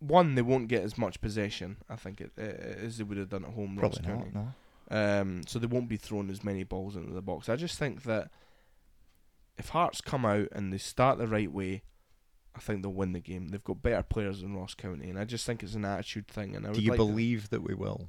one 0.00 0.34
they 0.34 0.42
won't 0.42 0.68
get 0.68 0.82
as 0.82 0.96
much 0.98 1.20
possession. 1.20 1.76
I 1.88 1.96
think 1.96 2.20
it, 2.20 2.32
uh, 2.38 2.42
as 2.42 2.98
they 2.98 3.04
would 3.04 3.18
have 3.18 3.28
done 3.28 3.44
at 3.44 3.52
home. 3.52 3.78
Ross 3.78 3.98
Probably 3.98 4.12
County. 4.24 4.30
not. 4.34 4.44
No. 4.44 4.52
Um, 4.90 5.42
so 5.46 5.58
they 5.58 5.66
won't 5.66 5.88
be 5.88 5.96
throwing 5.96 6.30
as 6.30 6.42
many 6.42 6.64
balls 6.64 6.96
into 6.96 7.12
the 7.12 7.22
box. 7.22 7.48
I 7.48 7.56
just 7.56 7.78
think 7.78 8.02
that 8.04 8.30
if 9.56 9.68
Hearts 9.68 10.00
come 10.00 10.24
out 10.24 10.48
and 10.52 10.72
they 10.72 10.78
start 10.78 11.18
the 11.18 11.28
right 11.28 11.50
way, 11.52 11.82
I 12.56 12.58
think 12.60 12.82
they'll 12.82 12.92
win 12.92 13.12
the 13.12 13.20
game. 13.20 13.48
They've 13.48 13.62
got 13.62 13.82
better 13.82 14.02
players 14.02 14.40
than 14.40 14.56
Ross 14.56 14.74
County, 14.74 15.08
and 15.08 15.18
I 15.18 15.24
just 15.24 15.46
think 15.46 15.62
it's 15.62 15.74
an 15.74 15.84
attitude 15.84 16.26
thing. 16.26 16.56
And 16.56 16.66
I 16.66 16.70
Do 16.70 16.76
would 16.78 16.82
you 16.84 16.90
like 16.90 16.96
believe 16.96 17.50
that 17.50 17.62
we 17.62 17.74
will? 17.74 18.08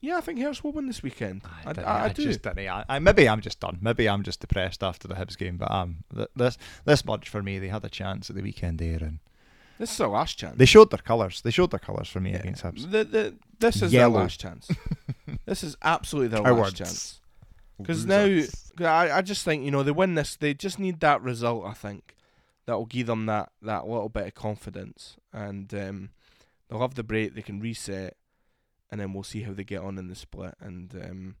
yeah, 0.00 0.18
I 0.18 0.20
think 0.20 0.40
Hearts 0.40 0.62
will 0.62 0.72
win 0.72 0.86
this 0.86 1.02
weekend. 1.02 1.42
I, 1.66 1.72
dunno, 1.72 1.88
I, 1.88 2.04
I 2.04 2.08
do. 2.10 2.22
just. 2.22 2.46
I, 2.46 2.84
I, 2.88 2.98
maybe 3.00 3.28
I'm 3.28 3.40
just 3.40 3.58
done. 3.58 3.78
Maybe 3.80 4.08
I'm 4.08 4.22
just 4.22 4.40
depressed 4.40 4.84
after 4.84 5.08
the 5.08 5.14
Hibs 5.16 5.36
game. 5.36 5.56
But 5.56 5.70
um, 5.72 6.04
th- 6.14 6.28
this 6.36 6.56
this 6.84 7.04
much 7.04 7.28
for 7.28 7.42
me. 7.42 7.58
They 7.58 7.68
had 7.68 7.84
a 7.84 7.88
chance 7.88 8.30
at 8.30 8.36
the 8.36 8.42
weekend 8.42 8.78
there, 8.78 8.98
and 9.02 9.18
this 9.80 9.92
is 9.94 10.00
our 10.00 10.08
last 10.08 10.38
chance. 10.38 10.56
they 10.58 10.66
showed 10.66 10.90
their 10.90 10.98
colours. 10.98 11.40
They 11.40 11.50
showed 11.50 11.70
their 11.72 11.80
colours 11.80 12.08
for 12.08 12.20
me 12.20 12.30
Yeah. 12.32 12.38
against 12.40 12.62
Hibs. 12.62 12.90
The, 12.90 13.02
the, 13.04 13.34
this 13.58 13.82
is 13.82 13.92
Yellow. 13.92 14.12
their 14.14 14.22
last 14.22 14.38
chance. 14.38 14.68
this 15.46 15.64
is 15.64 15.76
absolutely 15.82 16.28
their 16.28 16.42
Cowards. 16.44 16.60
last 16.60 16.76
chance. 16.76 17.20
Because 17.78 18.04
now, 18.04 18.26
I, 18.80 19.10
I 19.10 19.22
just 19.22 19.42
think 19.44 19.64
you 19.64 19.70
know 19.70 19.82
they 19.82 19.90
win 19.90 20.14
this. 20.14 20.36
They 20.36 20.52
just 20.52 20.78
need 20.78 21.00
that 21.00 21.22
result. 21.22 21.64
I 21.66 21.72
think 21.72 22.14
that 22.66 22.76
will 22.76 22.84
give 22.86 23.06
them 23.06 23.24
that 23.26 23.52
that 23.62 23.88
little 23.88 24.10
bit 24.10 24.26
of 24.26 24.34
confidence, 24.34 25.16
and 25.32 25.72
um, 25.72 26.10
they'll 26.68 26.80
have 26.82 26.94
the 26.94 27.02
break. 27.02 27.34
They 27.34 27.40
can 27.40 27.58
reset, 27.58 28.16
and 28.90 29.00
then 29.00 29.14
we'll 29.14 29.22
see 29.22 29.42
how 29.42 29.54
they 29.54 29.64
get 29.64 29.80
on 29.80 29.96
in 29.96 30.08
the 30.08 30.14
split. 30.14 30.54
And 30.60 30.94
um, 31.02 31.36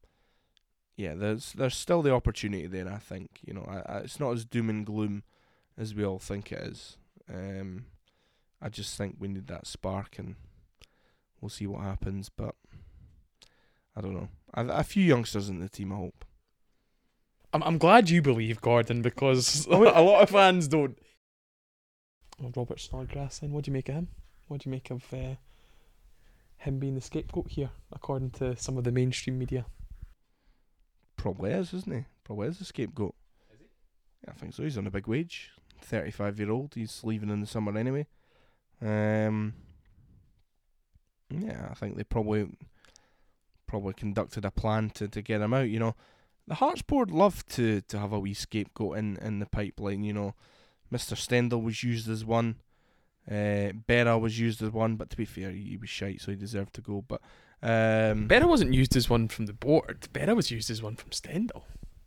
yeah, 0.96 1.12
there's 1.14 1.52
there's 1.52 1.76
still 1.76 2.00
the 2.00 2.14
opportunity 2.14 2.66
there. 2.66 2.88
I 2.88 2.96
think 2.98 3.40
you 3.46 3.52
know 3.52 3.66
I, 3.68 3.92
I, 3.92 3.98
it's 3.98 4.18
not 4.18 4.32
as 4.32 4.46
doom 4.46 4.70
and 4.70 4.86
gloom 4.86 5.24
as 5.76 5.94
we 5.94 6.06
all 6.06 6.18
think 6.18 6.52
it 6.52 6.62
is. 6.62 6.96
Um, 7.28 7.84
I 8.62 8.68
just 8.68 8.96
think 8.96 9.16
we 9.18 9.28
need 9.28 9.46
that 9.48 9.66
spark, 9.66 10.18
and 10.18 10.36
we'll 11.40 11.48
see 11.48 11.66
what 11.66 11.82
happens. 11.82 12.28
But 12.28 12.54
I 13.96 14.00
don't 14.00 14.14
know. 14.14 14.28
A, 14.54 14.66
a 14.66 14.84
few 14.84 15.04
youngsters 15.04 15.48
in 15.48 15.60
the 15.60 15.68
team, 15.68 15.92
I 15.92 15.96
hope. 15.96 16.24
I'm, 17.52 17.62
I'm 17.62 17.78
glad 17.78 18.10
you 18.10 18.22
believe 18.22 18.60
Gordon 18.60 19.02
because 19.02 19.66
a 19.70 19.76
lot 19.76 20.22
of 20.22 20.30
fans 20.30 20.68
don't. 20.68 20.98
Robert 22.56 22.80
Snodgrass, 22.80 23.40
then 23.40 23.52
what 23.52 23.64
do 23.64 23.70
you 23.70 23.74
make 23.74 23.88
of 23.88 23.96
him? 23.96 24.08
What 24.48 24.60
do 24.60 24.68
you 24.68 24.72
make 24.72 24.90
of 24.90 25.04
uh, 25.12 25.34
him 26.56 26.78
being 26.78 26.94
the 26.94 27.00
scapegoat 27.00 27.50
here, 27.50 27.70
according 27.92 28.30
to 28.32 28.56
some 28.56 28.78
of 28.78 28.84
the 28.84 28.92
mainstream 28.92 29.38
media? 29.38 29.66
Probably 31.16 31.50
is, 31.50 31.74
isn't 31.74 31.92
he? 31.92 32.04
Probably 32.24 32.48
is 32.48 32.60
a 32.60 32.64
scapegoat. 32.64 33.14
Is 33.52 33.58
he? 33.58 33.66
Yeah, 34.24 34.30
I 34.30 34.38
think 34.38 34.54
so. 34.54 34.62
He's 34.62 34.78
on 34.78 34.86
a 34.86 34.90
big 34.90 35.06
wage. 35.06 35.50
Thirty-five 35.82 36.38
year 36.38 36.50
old. 36.50 36.74
He's 36.74 37.02
leaving 37.04 37.28
in 37.28 37.40
the 37.40 37.46
summer 37.46 37.76
anyway. 37.76 38.06
Um. 38.82 39.54
Yeah, 41.32 41.68
I 41.70 41.74
think 41.74 41.96
they 41.96 42.02
probably 42.02 42.48
probably 43.66 43.94
conducted 43.94 44.44
a 44.44 44.50
plan 44.50 44.90
to, 44.90 45.06
to 45.06 45.22
get 45.22 45.40
him 45.40 45.54
out. 45.54 45.68
You 45.68 45.78
know, 45.78 45.94
the 46.48 46.56
Hearts 46.56 46.82
board 46.82 47.12
love 47.12 47.46
to, 47.50 47.82
to 47.82 47.98
have 48.00 48.12
a 48.12 48.18
wee 48.18 48.34
scapegoat 48.34 48.98
in, 48.98 49.16
in 49.18 49.38
the 49.38 49.46
pipeline. 49.46 50.02
You 50.02 50.12
know, 50.12 50.34
Mister 50.90 51.14
Stendel 51.14 51.62
was 51.62 51.84
used 51.84 52.08
as 52.10 52.24
one. 52.24 52.56
Uh, 53.30 53.70
Berra 53.88 54.18
was 54.20 54.40
used 54.40 54.60
as 54.60 54.72
one, 54.72 54.96
but 54.96 55.08
to 55.10 55.16
be 55.16 55.24
fair, 55.24 55.50
he, 55.50 55.62
he 55.62 55.76
was 55.76 55.88
shite, 55.88 56.20
so 56.20 56.32
he 56.32 56.36
deserved 56.36 56.74
to 56.74 56.80
go. 56.80 57.04
But 57.06 57.20
um, 57.62 58.26
Berra 58.26 58.48
wasn't 58.48 58.74
used 58.74 58.96
as 58.96 59.08
one 59.08 59.28
from 59.28 59.46
the 59.46 59.52
board. 59.52 60.08
Berra 60.12 60.34
was 60.34 60.50
used 60.50 60.68
as 60.68 60.82
one 60.82 60.96
from 60.96 61.12
Stendel. 61.12 61.64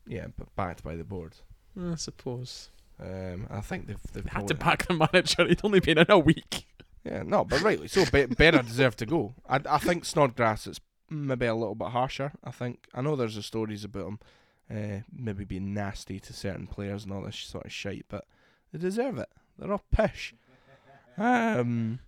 yeah, 0.08 0.28
but 0.38 0.54
backed 0.56 0.84
by 0.84 0.96
the 0.96 1.04
board. 1.04 1.38
I 1.80 1.96
suppose. 1.96 2.70
Um, 3.04 3.48
I 3.50 3.60
think 3.62 3.88
they've, 3.88 4.02
they've 4.14 4.24
They 4.24 4.30
had 4.30 4.48
to 4.48 4.54
back 4.56 4.88
the 4.88 4.94
manager. 4.94 5.46
He'd 5.48 5.62
only 5.64 5.82
been 5.82 5.98
in 5.98 6.06
a 6.10 6.18
week. 6.20 6.66
Yeah, 7.04 7.24
no, 7.24 7.44
but 7.44 7.62
rightly 7.62 7.90
so. 7.90 8.06
Be- 8.06 8.28
Berra 8.34 8.66
deserved 8.66 9.00
to 9.00 9.06
go. 9.06 9.36
I, 9.48 9.60
I 9.70 9.78
think 9.78 10.06
Snodgrass 10.06 10.68
is 10.68 10.80
maybe 11.10 11.46
a 11.46 11.54
little 11.56 11.76
bit 11.76 11.90
harsher. 11.90 12.32
I 12.44 12.52
think 12.52 12.88
I 12.94 13.02
know 13.02 13.16
there's 13.16 13.36
the 13.36 13.44
stories 13.44 13.84
about 13.84 14.08
him, 14.08 14.20
uh, 14.72 15.02
maybe 15.12 15.44
being 15.44 15.74
nasty 15.74 16.20
to 16.22 16.32
certain 16.34 16.66
players 16.66 17.04
and 17.04 17.12
all 17.14 17.24
this 17.24 17.36
sort 17.38 17.66
of 17.66 17.74
shite, 17.74 18.06
but 18.08 18.26
they 18.72 18.80
deserve 18.80 19.18
it. 19.18 19.30
They're 19.60 19.72
all 19.72 19.84
pish. 19.92 20.34
Um, 21.18 22.00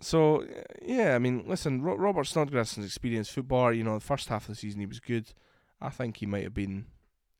so 0.00 0.44
yeah, 0.82 1.14
I 1.14 1.18
mean, 1.18 1.44
listen, 1.46 1.80
Ro- 1.80 1.96
Robert 1.96 2.26
Snodgrass 2.26 2.72
is 2.72 2.78
an 2.78 2.84
experienced 2.84 3.32
footballer. 3.32 3.72
You 3.72 3.84
know, 3.84 3.94
the 3.94 4.04
first 4.04 4.28
half 4.28 4.42
of 4.42 4.48
the 4.48 4.54
season 4.56 4.80
he 4.80 4.86
was 4.86 5.00
good. 5.00 5.32
I 5.80 5.88
think 5.88 6.18
he 6.18 6.26
might 6.26 6.44
have 6.44 6.54
been, 6.54 6.86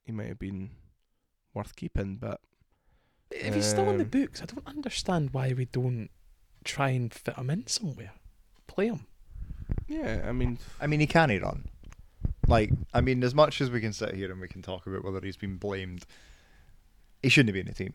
he 0.05 0.12
might 0.12 0.28
have 0.28 0.38
been 0.38 0.70
worth 1.55 1.76
keeping, 1.76 2.16
but 2.16 2.40
If 3.30 3.55
he's 3.55 3.66
still 3.66 3.88
in 3.90 3.98
the 3.98 4.05
Um, 4.05 4.11
books, 4.11 4.42
I 4.42 4.46
don't 4.46 4.66
understand 4.66 5.30
why 5.32 5.53
we 5.53 5.64
don't 5.66 6.11
try 6.64 6.90
and 6.90 7.12
fit 7.14 7.36
him 7.36 7.48
in 7.51 7.66
somewhere. 7.66 8.12
Play 8.66 8.88
him. 8.88 9.07
yeah, 9.86 10.24
I 10.26 10.32
mean, 10.32 10.59
I 10.80 10.86
mean, 10.86 11.01
he 11.01 11.07
can 11.07 11.28
not 11.28 11.42
run. 11.42 11.68
Like, 12.48 12.70
I 12.92 13.01
mean, 13.01 13.22
as 13.22 13.34
much 13.34 13.61
as 13.61 13.70
we 13.70 13.80
can 13.80 13.92
sit 13.92 14.14
here 14.14 14.32
and 14.32 14.40
we 14.40 14.48
can 14.48 14.62
talk 14.62 14.86
about 14.86 15.05
whether 15.05 15.20
he's 15.20 15.36
been 15.36 15.57
blamed, 15.57 16.05
he 17.22 17.28
shouldn't 17.28 17.53
be 17.55 17.61
in 17.61 17.66
the 17.66 17.72
team. 17.74 17.94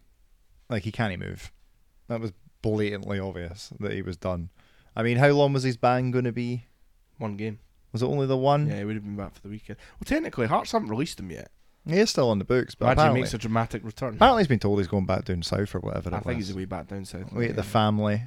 Like, 0.70 0.84
he 0.84 0.92
can't 0.92 1.20
move. 1.20 1.52
That 2.08 2.22
was 2.22 2.32
blatantly 2.62 3.20
obvious 3.20 3.72
that 3.80 3.92
he 3.92 4.02
was 4.02 4.16
done. 4.18 4.50
I 4.96 5.04
mean, 5.04 5.18
how 5.18 5.30
long 5.32 5.52
was 5.54 5.64
his 5.64 5.78
ban 5.78 6.12
going 6.12 6.26
to 6.26 6.32
be? 6.32 6.66
one 7.18 7.36
game. 7.38 7.60
Was 7.94 8.02
it 8.02 8.08
only 8.08 8.28
the 8.28 8.36
one? 8.38 8.68
Yeah, 8.70 8.80
he 8.80 8.84
would 8.86 8.96
have 8.96 9.04
been 9.04 9.16
back 9.16 9.34
for 9.36 9.42
the 9.42 9.48
weekend. 9.50 9.78
Well, 9.94 10.06
technically, 10.06 10.48
Hearts 10.48 10.72
haven't 10.74 10.90
released 10.90 11.18
him 11.20 11.32
yet. 11.32 11.50
He 11.88 11.98
is 12.00 12.10
still 12.10 12.30
on 12.30 12.40
the 12.40 12.46
books, 12.46 12.74
but 12.76 12.86
Imagine 12.86 12.98
he 12.98 13.02
apparently, 13.02 13.22
makes 13.22 13.34
a 13.34 13.38
dramatic 13.38 13.84
return. 13.84 14.16
apparently 14.16 14.42
he's 14.44 14.48
been 14.48 14.60
told 14.60 14.80
he's 14.80 14.88
going 14.88 15.06
back 15.06 15.26
down 15.26 15.44
south 15.44 15.76
or 15.76 15.80
whatever. 15.80 16.14
I 16.14 16.18
it 16.18 16.24
think 16.24 16.38
was. 16.38 16.48
he's 16.48 16.56
away 16.56 16.66
back 16.66 16.88
down 16.88 17.06
south. 17.06 17.32
Wait, 17.32 17.56
the 17.56 17.64
family. 17.64 18.24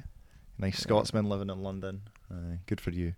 Nice 0.57 0.75
Yeah. 0.75 0.83
Scotsman 0.83 1.27
living 1.29 1.49
in 1.49 1.61
London. 1.61 2.01
Aye, 2.31 2.59
good 2.67 2.79
for 2.81 2.91
you. 2.91 3.15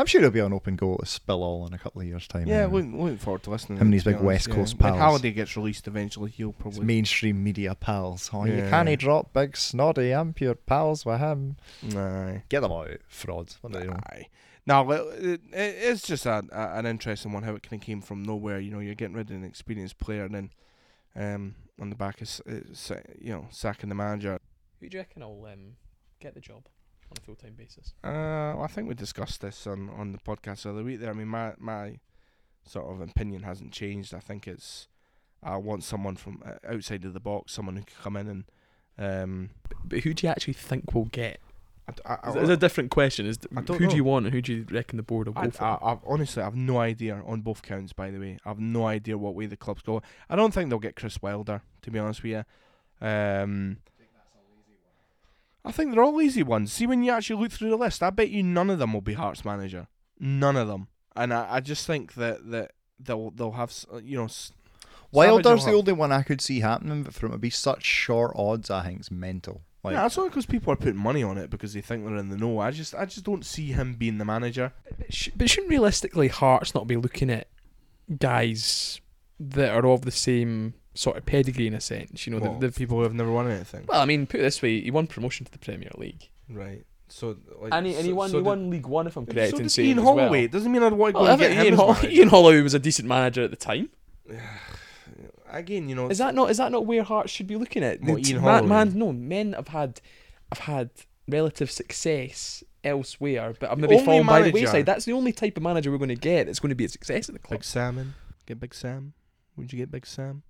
I'm 0.00 0.06
sure 0.06 0.20
he'll 0.20 0.30
be 0.30 0.40
on 0.40 0.52
open 0.52 0.76
goal 0.76 0.98
to 0.98 1.06
spill 1.06 1.42
all 1.42 1.66
in 1.66 1.72
a 1.74 1.78
couple 1.78 2.00
of 2.00 2.06
years' 2.06 2.28
time. 2.28 2.46
Yeah, 2.46 2.62
anyway. 2.64 2.72
looking, 2.82 3.02
looking 3.02 3.18
forward 3.18 3.42
to 3.44 3.50
listening. 3.50 3.78
Him 3.78 3.88
and 3.88 3.92
to 3.92 3.96
his 3.96 4.04
be 4.04 4.10
big 4.10 4.14
honest, 4.16 4.26
West 4.26 4.48
yeah. 4.48 4.54
Coast 4.54 4.74
When 4.74 4.92
pals. 4.92 4.98
Halliday 4.98 5.32
gets 5.32 5.56
released 5.56 5.86
eventually, 5.88 6.30
he'll 6.30 6.50
It's 6.50 6.58
probably. 6.60 6.84
mainstream 6.84 7.42
media 7.42 7.74
pals. 7.74 8.30
Oh, 8.32 8.44
you 8.44 8.54
Yeah. 8.54 8.70
can't 8.70 8.98
drop 9.00 9.32
big 9.32 9.52
snoddy. 9.52 10.16
I'm 10.18 10.32
pure 10.34 10.54
pals 10.54 11.04
with 11.04 11.18
him. 11.18 11.56
Aye. 11.96 12.42
Get 12.48 12.60
them 12.60 12.72
out, 12.72 12.90
frauds. 13.08 13.58
What 13.60 13.72
do 13.72 13.80
they 13.80 13.86
know? 13.86 13.96
Aye. 14.10 14.26
Now, 14.68 14.82
well, 14.82 15.08
it, 15.14 15.40
it's 15.50 16.02
just 16.02 16.26
a, 16.26 16.44
a, 16.52 16.78
an 16.78 16.84
interesting 16.84 17.32
one 17.32 17.42
how 17.42 17.54
it 17.54 17.62
kind 17.62 17.80
of 17.80 17.86
came 17.86 18.02
from 18.02 18.22
nowhere. 18.22 18.60
You 18.60 18.70
know, 18.70 18.80
you're 18.80 18.94
getting 18.94 19.16
rid 19.16 19.30
of 19.30 19.36
an 19.36 19.42
experienced 19.44 19.96
player, 19.98 20.24
and 20.26 20.34
then 20.34 20.50
um, 21.16 21.54
on 21.80 21.88
the 21.88 21.96
back 21.96 22.20
of 22.20 22.28
s- 22.28 22.90
uh, 22.90 23.00
you 23.18 23.32
know 23.32 23.46
sacking 23.50 23.88
the 23.88 23.94
manager. 23.94 24.38
Who 24.78 24.90
do 24.90 24.98
you 24.98 25.00
reckon 25.00 25.22
will 25.22 25.46
um, 25.46 25.76
get 26.20 26.34
the 26.34 26.40
job 26.42 26.66
on 27.10 27.16
a 27.16 27.20
full 27.22 27.34
time 27.34 27.54
basis? 27.56 27.94
Uh, 28.04 28.52
well, 28.56 28.62
I 28.62 28.66
think 28.66 28.88
we 28.88 28.94
discussed 28.94 29.40
this 29.40 29.66
on, 29.66 29.88
on 29.88 30.12
the 30.12 30.18
podcast 30.18 30.64
the 30.64 30.70
other 30.70 30.84
week. 30.84 31.00
There, 31.00 31.08
I 31.08 31.14
mean, 31.14 31.28
my 31.28 31.54
my 31.56 31.98
sort 32.66 32.92
of 32.92 33.00
opinion 33.00 33.44
hasn't 33.44 33.72
changed. 33.72 34.12
I 34.12 34.20
think 34.20 34.46
it's 34.46 34.86
I 35.42 35.56
want 35.56 35.82
someone 35.82 36.16
from 36.16 36.42
uh, 36.44 36.74
outside 36.74 37.06
of 37.06 37.14
the 37.14 37.20
box, 37.20 37.52
someone 37.54 37.76
who 37.76 37.84
can 37.84 37.96
come 38.02 38.16
in 38.18 38.28
and 38.28 38.44
um. 38.98 39.50
But 39.82 40.00
who 40.00 40.12
do 40.12 40.26
you 40.26 40.30
actually 40.30 40.52
think 40.52 40.92
we'll 40.92 41.06
get? 41.06 41.40
I, 42.04 42.18
I, 42.22 42.38
It's 42.38 42.50
a 42.50 42.56
different 42.56 42.90
question. 42.90 43.26
Is 43.26 43.38
who 43.50 43.60
know. 43.60 43.88
do 43.88 43.96
you 43.96 44.04
want 44.04 44.26
and 44.26 44.34
who 44.34 44.42
do 44.42 44.52
you 44.52 44.66
reckon 44.70 44.96
the 44.96 45.02
board 45.02 45.26
will 45.26 45.34
go 45.34 45.40
I, 45.40 45.50
for? 45.50 45.64
I, 45.64 45.78
I've 45.82 45.98
honestly, 46.06 46.42
I've 46.42 46.54
no 46.56 46.78
idea 46.78 47.22
on 47.26 47.40
both 47.40 47.62
counts. 47.62 47.92
By 47.92 48.10
the 48.10 48.18
way, 48.18 48.38
I've 48.44 48.58
no 48.58 48.86
idea 48.86 49.16
what 49.16 49.34
way 49.34 49.46
the 49.46 49.56
clubs 49.56 49.82
go. 49.82 50.02
I 50.28 50.36
don't 50.36 50.52
think 50.52 50.70
they'll 50.70 50.78
get 50.78 50.96
Chris 50.96 51.20
Wilder. 51.22 51.62
To 51.82 51.90
be 51.90 51.98
honest 51.98 52.22
with 52.22 52.32
you, 52.32 53.06
um, 53.06 53.78
I 55.64 55.72
think 55.72 55.92
they're 55.92 56.02
all 56.02 56.20
easy 56.20 56.42
ones. 56.42 56.72
See, 56.72 56.86
when 56.86 57.02
you 57.02 57.12
actually 57.12 57.42
look 57.42 57.52
through 57.52 57.70
the 57.70 57.76
list, 57.76 58.02
I 58.02 58.10
bet 58.10 58.30
you 58.30 58.42
none 58.42 58.70
of 58.70 58.78
them 58.78 58.92
will 58.92 59.00
be 59.00 59.14
Hearts 59.14 59.44
manager. 59.44 59.86
None 60.18 60.56
of 60.56 60.68
them. 60.68 60.88
And 61.14 61.32
I, 61.32 61.56
I 61.56 61.60
just 61.60 61.86
think 61.86 62.14
that, 62.14 62.50
that 62.50 62.72
they'll 62.98 63.30
they'll 63.30 63.52
have 63.52 63.72
you 64.02 64.16
know. 64.18 64.28
Wilder's 65.10 65.64
the 65.64 65.72
only 65.72 65.94
one 65.94 66.12
I 66.12 66.22
could 66.22 66.40
see 66.40 66.60
happening, 66.60 67.02
but 67.02 67.14
for 67.14 67.26
him 67.26 67.32
to 67.32 67.38
be 67.38 67.50
such 67.50 67.84
short 67.84 68.32
odds, 68.36 68.70
I 68.70 68.84
think 68.84 69.00
it's 69.00 69.10
mental. 69.10 69.62
Like, 69.84 69.94
yeah, 69.94 70.02
that's 70.02 70.18
only 70.18 70.30
because 70.30 70.44
people 70.46 70.72
are 70.72 70.76
putting 70.76 70.96
money 70.98 71.22
on 71.22 71.38
it 71.38 71.50
because 71.50 71.72
they 71.72 71.80
think 71.80 72.04
they're 72.04 72.16
in 72.16 72.30
the 72.30 72.36
know. 72.36 72.58
I 72.58 72.70
just 72.72 72.94
I 72.94 73.04
just 73.04 73.24
don't 73.24 73.44
see 73.44 73.66
him 73.72 73.94
being 73.94 74.18
the 74.18 74.24
manager. 74.24 74.72
But 74.98 75.14
sh- 75.14 75.28
but 75.36 75.48
shouldn't 75.48 75.70
realistically 75.70 76.28
Hearts 76.28 76.74
not 76.74 76.86
be 76.88 76.96
looking 76.96 77.30
at 77.30 77.46
guys 78.18 79.00
that 79.40 79.70
are 79.72 79.86
of 79.86 80.02
the 80.02 80.10
same 80.10 80.74
sort 80.94 81.16
of 81.16 81.24
pedigree 81.26 81.66
in 81.68 81.74
a 81.74 81.80
sense? 81.80 82.26
You 82.26 82.32
know, 82.34 82.38
Well, 82.40 82.58
the, 82.58 82.68
the 82.68 82.72
people 82.72 82.96
who 82.96 83.04
have 83.04 83.14
never 83.14 83.30
won 83.30 83.50
anything. 83.50 83.84
well, 83.88 84.00
I 84.00 84.04
mean, 84.04 84.26
put 84.26 84.40
it 84.40 84.42
this 84.42 84.60
way: 84.62 84.80
he 84.80 84.90
won 84.90 85.06
promotion 85.06 85.46
to 85.46 85.52
the 85.52 85.58
Premier 85.58 85.90
League, 85.96 86.28
Right. 86.50 86.84
So 87.10 87.36
like, 87.62 87.72
and 87.72 87.86
he, 87.86 87.94
and 87.94 88.04
he 88.04 88.12
won. 88.12 88.28
so 88.28 88.38
he 88.38 88.44
did- 88.44 88.68
League 88.70 88.86
One, 88.86 89.06
if 89.06 89.16
I'm 89.16 89.24
correct 89.24 89.52
So 89.52 89.56
in 89.58 89.62
does 89.62 89.74
saying 89.74 89.88
Ian 89.88 89.98
Holloway. 89.98 90.28
well. 90.28 90.34
It 90.44 90.50
doesn't 90.52 90.70
mean 90.70 90.82
I'd 90.82 90.92
want 90.92 91.14
to 91.14 91.18
go 91.18 91.22
Well, 91.22 91.30
and 91.32 91.40
get 91.40 91.52
Ian, 91.52 91.72
him 91.72 91.74
Hol- 91.78 91.96
Ian 92.04 92.28
Holloway 92.28 92.60
was 92.60 92.74
a 92.74 92.78
decent 92.78 93.08
manager 93.08 93.42
at 93.44 93.50
the 93.50 93.56
time. 93.56 93.88
Again, 95.50 95.88
you 95.88 95.94
know, 95.94 96.08
Is 96.08 96.18
that 96.18 96.34
not? 96.34 96.50
Is 96.50 96.58
that 96.58 96.72
not 96.72 96.86
where 96.86 97.02
Hearts 97.02 97.30
should 97.30 97.46
be 97.46 97.56
looking 97.56 97.82
at? 97.82 98.00
What, 98.02 98.24
t- 98.24 98.34
man, 98.34 98.68
man, 98.68 98.98
no, 98.98 99.12
men 99.12 99.52
have 99.54 99.68
had, 99.68 100.00
have 100.52 100.64
had 100.64 100.90
relative 101.28 101.70
success 101.70 102.62
elsewhere, 102.84 103.54
but 103.58 103.70
I've 103.70 103.78
maybe 103.78 103.94
only 103.94 104.06
fallen 104.06 104.26
by 104.26 104.42
the 104.42 104.50
wayside. 104.50 104.86
That's 104.86 105.04
the 105.04 105.12
only 105.12 105.32
type 105.32 105.56
of 105.56 105.62
manager 105.62 105.90
we're 105.90 105.98
going 105.98 106.08
to 106.08 106.14
get 106.14 106.46
that's 106.46 106.60
going 106.60 106.70
to 106.70 106.76
be 106.76 106.84
a 106.84 106.88
success 106.88 107.28
at 107.28 107.34
the 107.34 107.38
club. 107.38 107.60
Big 107.60 107.64
Salmon? 107.64 108.14
Get 108.46 108.60
Big 108.60 108.74
Sam? 108.74 109.12
Would 109.56 109.72
you 109.72 109.78
get 109.78 109.90
Big 109.90 110.06
Sam? 110.06 110.42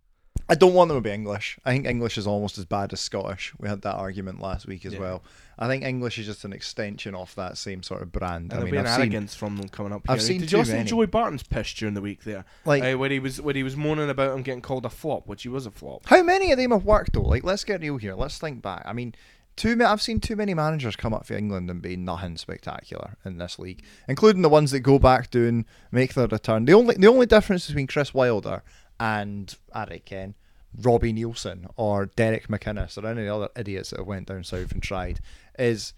I 0.48 0.54
don't 0.54 0.72
want 0.74 0.88
them 0.88 0.96
to 0.96 1.02
be 1.02 1.10
English. 1.10 1.58
I 1.64 1.72
think 1.72 1.86
English 1.86 2.16
is 2.16 2.26
almost 2.26 2.56
as 2.56 2.64
bad 2.64 2.92
as 2.92 3.00
Scottish. 3.00 3.52
We 3.58 3.68
had 3.68 3.82
that 3.82 3.96
argument 3.96 4.40
last 4.40 4.66
week 4.66 4.86
as 4.86 4.94
Yeah. 4.94 5.00
well. 5.00 5.22
I 5.58 5.66
think 5.66 5.84
English 5.84 6.18
is 6.18 6.26
just 6.26 6.44
an 6.44 6.52
extension 6.52 7.14
of 7.14 7.34
that 7.34 7.58
same 7.58 7.82
sort 7.82 8.00
of 8.00 8.12
brand. 8.12 8.44
And 8.44 8.52
I 8.52 8.56
there'll 8.56 8.64
mean, 8.66 8.72
be 8.72 8.78
an 8.78 8.86
I've 8.86 8.92
seen 8.92 9.00
arrogance 9.02 9.34
from 9.34 9.56
them 9.56 9.68
coming 9.68 9.92
up 9.92 10.06
here. 10.06 10.14
I've 10.14 10.22
seen 10.22 10.40
Did 10.40 10.52
you 10.52 10.58
listen 10.58 10.74
many. 10.76 10.84
to 10.84 10.90
Joey 10.90 11.06
Barton's 11.06 11.42
piss 11.42 11.74
during 11.74 11.94
the 11.94 12.00
week 12.00 12.24
there? 12.24 12.44
like 12.64 12.82
uh, 12.82 12.96
where 12.96 13.10
he 13.10 13.18
was 13.18 13.40
where 13.42 13.54
he 13.54 13.62
was 13.62 13.76
moaning 13.76 14.08
about 14.08 14.34
him 14.34 14.42
getting 14.42 14.62
called 14.62 14.86
a 14.86 14.90
flop, 14.90 15.26
which 15.26 15.42
he 15.42 15.48
was 15.48 15.66
a 15.66 15.70
flop. 15.70 16.06
how 16.06 16.22
many 16.22 16.50
of 16.52 16.58
them 16.58 16.70
have 16.70 16.84
worked 16.84 17.12
though? 17.12 17.22
Like, 17.22 17.44
let's 17.44 17.64
get 17.64 17.80
real 17.82 17.96
here. 17.98 18.14
Let's 18.14 18.38
think 18.38 18.62
back. 18.62 18.82
I 18.86 18.92
mean, 18.92 19.14
too 19.56 19.76
I've 19.84 20.00
seen 20.00 20.20
too 20.20 20.36
many 20.36 20.54
managers 20.54 20.94
come 20.96 21.12
up 21.12 21.26
for 21.26 21.34
England 21.34 21.68
and 21.68 21.82
be 21.82 21.96
nothing 21.96 22.36
spectacular 22.36 23.16
in 23.24 23.36
this 23.38 23.58
league, 23.58 23.82
including 24.08 24.42
the 24.42 24.48
ones 24.48 24.70
that 24.70 24.80
go 24.80 24.98
back 25.00 25.30
doing 25.30 25.66
make 25.90 26.14
their 26.14 26.28
return. 26.28 26.64
The 26.64 26.72
only 26.74 26.94
the 26.94 27.08
only 27.08 27.26
difference 27.26 27.66
between 27.66 27.88
Chris 27.88 28.14
Wilder 28.14 28.62
and 29.00 29.54
I 29.72 29.84
reckon 29.84 30.34
Robbie 30.80 31.12
Neilson 31.12 31.70
or 31.76 32.06
Derek 32.06 32.48
McInnes 32.48 33.02
or 33.02 33.06
any 33.06 33.22
of 33.22 33.26
the 33.26 33.34
other 33.34 33.48
idiots 33.56 33.90
that 33.90 33.98
have 33.98 34.06
went 34.06 34.28
down 34.28 34.44
south 34.44 34.72
and 34.72 34.82
tried 34.82 35.20
is 35.58 35.92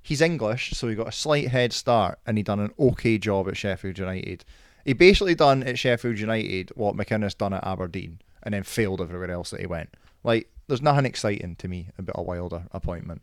he's 0.00 0.20
English, 0.20 0.70
so 0.72 0.88
he 0.88 0.94
got 0.94 1.08
a 1.08 1.12
slight 1.12 1.48
head 1.48 1.72
start 1.72 2.18
and 2.26 2.36
he 2.36 2.42
done 2.42 2.60
an 2.60 2.72
okay 2.78 3.18
job 3.18 3.48
at 3.48 3.56
Sheffield 3.56 3.98
United. 3.98 4.44
He 4.84 4.92
basically 4.92 5.34
done 5.34 5.62
at 5.62 5.78
Sheffield 5.78 6.18
United 6.18 6.70
what 6.74 6.96
McInnes 6.96 7.36
done 7.36 7.52
at 7.52 7.66
Aberdeen 7.66 8.20
and 8.42 8.54
then 8.54 8.64
failed 8.64 9.00
everywhere 9.00 9.30
else 9.30 9.50
that 9.50 9.60
he 9.60 9.66
went. 9.66 9.90
Like, 10.24 10.50
there's 10.66 10.82
nothing 10.82 11.06
exciting 11.06 11.56
to 11.56 11.68
me 11.68 11.88
about 11.98 12.18
a 12.18 12.22
Wilder 12.22 12.64
appointment 12.72 13.22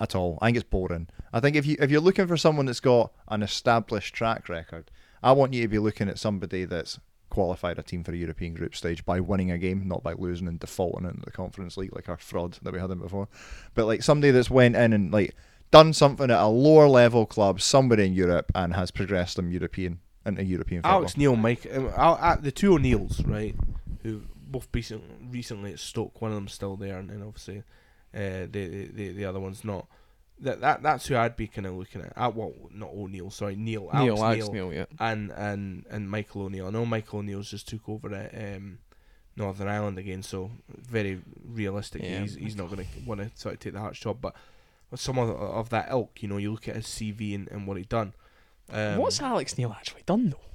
at 0.00 0.14
all. 0.14 0.38
I 0.42 0.46
think 0.46 0.56
it's 0.56 0.68
boring. 0.68 1.08
I 1.32 1.40
think 1.40 1.56
if 1.56 1.64
you 1.64 1.76
if 1.78 1.90
you're 1.90 2.00
looking 2.00 2.26
for 2.26 2.36
someone 2.36 2.66
that's 2.66 2.80
got 2.80 3.12
an 3.28 3.42
established 3.42 4.14
track 4.14 4.48
record, 4.48 4.90
I 5.22 5.32
want 5.32 5.54
you 5.54 5.62
to 5.62 5.68
be 5.68 5.78
looking 5.78 6.08
at 6.08 6.18
somebody 6.18 6.64
that's 6.64 6.98
qualified 7.32 7.78
a 7.78 7.82
team 7.82 8.04
for 8.04 8.12
a 8.12 8.16
European 8.16 8.52
group 8.52 8.76
stage 8.76 9.06
by 9.06 9.18
winning 9.18 9.50
a 9.50 9.56
game, 9.56 9.88
not 9.88 10.02
by 10.02 10.12
losing 10.12 10.46
and 10.46 10.60
defaulting 10.60 11.06
into 11.08 11.22
the 11.24 11.30
Conference 11.30 11.78
League 11.78 11.94
like 11.94 12.10
our 12.10 12.18
fraud 12.18 12.58
that 12.60 12.74
we 12.74 12.78
had 12.78 12.90
in 12.90 12.98
before. 12.98 13.26
But 13.74 13.86
like 13.86 14.02
somebody 14.02 14.30
that's 14.32 14.50
went 14.50 14.76
in 14.76 14.92
and 14.92 15.10
like 15.10 15.34
done 15.70 15.94
something 15.94 16.30
at 16.30 16.38
a 16.38 16.46
lower 16.46 16.88
level 16.88 17.24
club 17.24 17.62
somewhere 17.62 17.98
in 17.98 18.12
Europe 18.12 18.52
and 18.54 18.74
has 18.74 18.90
progressed 18.90 19.36
them 19.36 19.50
European 19.50 20.00
into 20.26 20.44
European 20.44 20.82
football. 20.82 20.98
Alex 20.98 21.16
Neil, 21.16 21.34
Mike, 21.34 21.66
uh, 21.72 22.36
the 22.36 22.52
two 22.52 22.74
O'Neills, 22.74 23.24
right, 23.24 23.56
who 24.02 24.22
both 24.36 24.68
recent, 24.74 25.02
recently 25.30 25.72
at 25.72 25.80
Stoke. 25.80 26.20
One 26.20 26.32
of 26.32 26.36
them's 26.36 26.52
still 26.52 26.76
there, 26.76 26.98
and 26.98 27.08
then 27.08 27.22
obviously 27.22 27.64
uh, 28.14 28.46
the, 28.50 28.90
the 28.92 29.12
the 29.12 29.24
other 29.24 29.40
one's 29.40 29.64
not. 29.64 29.86
That 30.42 30.60
that 30.60 30.82
that's 30.82 31.06
who 31.06 31.16
I'd 31.16 31.36
be 31.36 31.46
kind 31.46 31.66
of 31.66 31.74
looking 31.74 32.02
at. 32.02 32.12
Uh, 32.16 32.30
well, 32.34 32.52
not 32.72 32.90
O'Neill, 32.90 33.30
sorry, 33.30 33.56
Neil, 33.56 33.88
Alex 33.92 34.04
Neil, 34.04 34.14
Neil, 34.14 34.24
Alex 34.24 34.48
Neil, 34.48 34.72
yeah. 34.72 34.84
and 34.98 35.30
and 35.30 35.86
and 35.88 36.10
Michael 36.10 36.42
O'Neill. 36.42 36.66
I 36.66 36.70
know 36.70 36.84
Michael 36.84 37.20
O'Neill's 37.20 37.50
just 37.50 37.68
took 37.68 37.88
over 37.88 38.12
at 38.12 38.34
um, 38.34 38.78
Northern 39.36 39.68
Ireland 39.68 39.98
again, 39.98 40.22
so 40.22 40.50
very 40.68 41.20
realistic. 41.44 42.02
Yeah. 42.02 42.20
He's 42.20 42.34
he's 42.34 42.56
not 42.56 42.70
going 42.70 42.84
to 42.84 42.86
want 43.06 43.20
to 43.20 43.30
sort 43.34 43.54
of 43.54 43.60
take 43.60 43.72
the 43.72 43.80
Hearts 43.80 44.00
job, 44.00 44.18
but 44.20 44.34
with 44.90 45.00
some 45.00 45.18
of, 45.18 45.30
of 45.30 45.70
that 45.70 45.88
ilk, 45.90 46.22
you 46.22 46.28
know, 46.28 46.36
you 46.36 46.52
look 46.52 46.68
at 46.68 46.76
his 46.76 46.86
CV 46.86 47.34
and, 47.34 47.48
and 47.48 47.66
what 47.66 47.76
he 47.76 47.84
done. 47.84 48.12
Um, 48.70 48.98
What's 48.98 49.20
Alex 49.20 49.56
Neil 49.58 49.74
actually 49.76 50.02
done 50.06 50.30
though? 50.30 50.51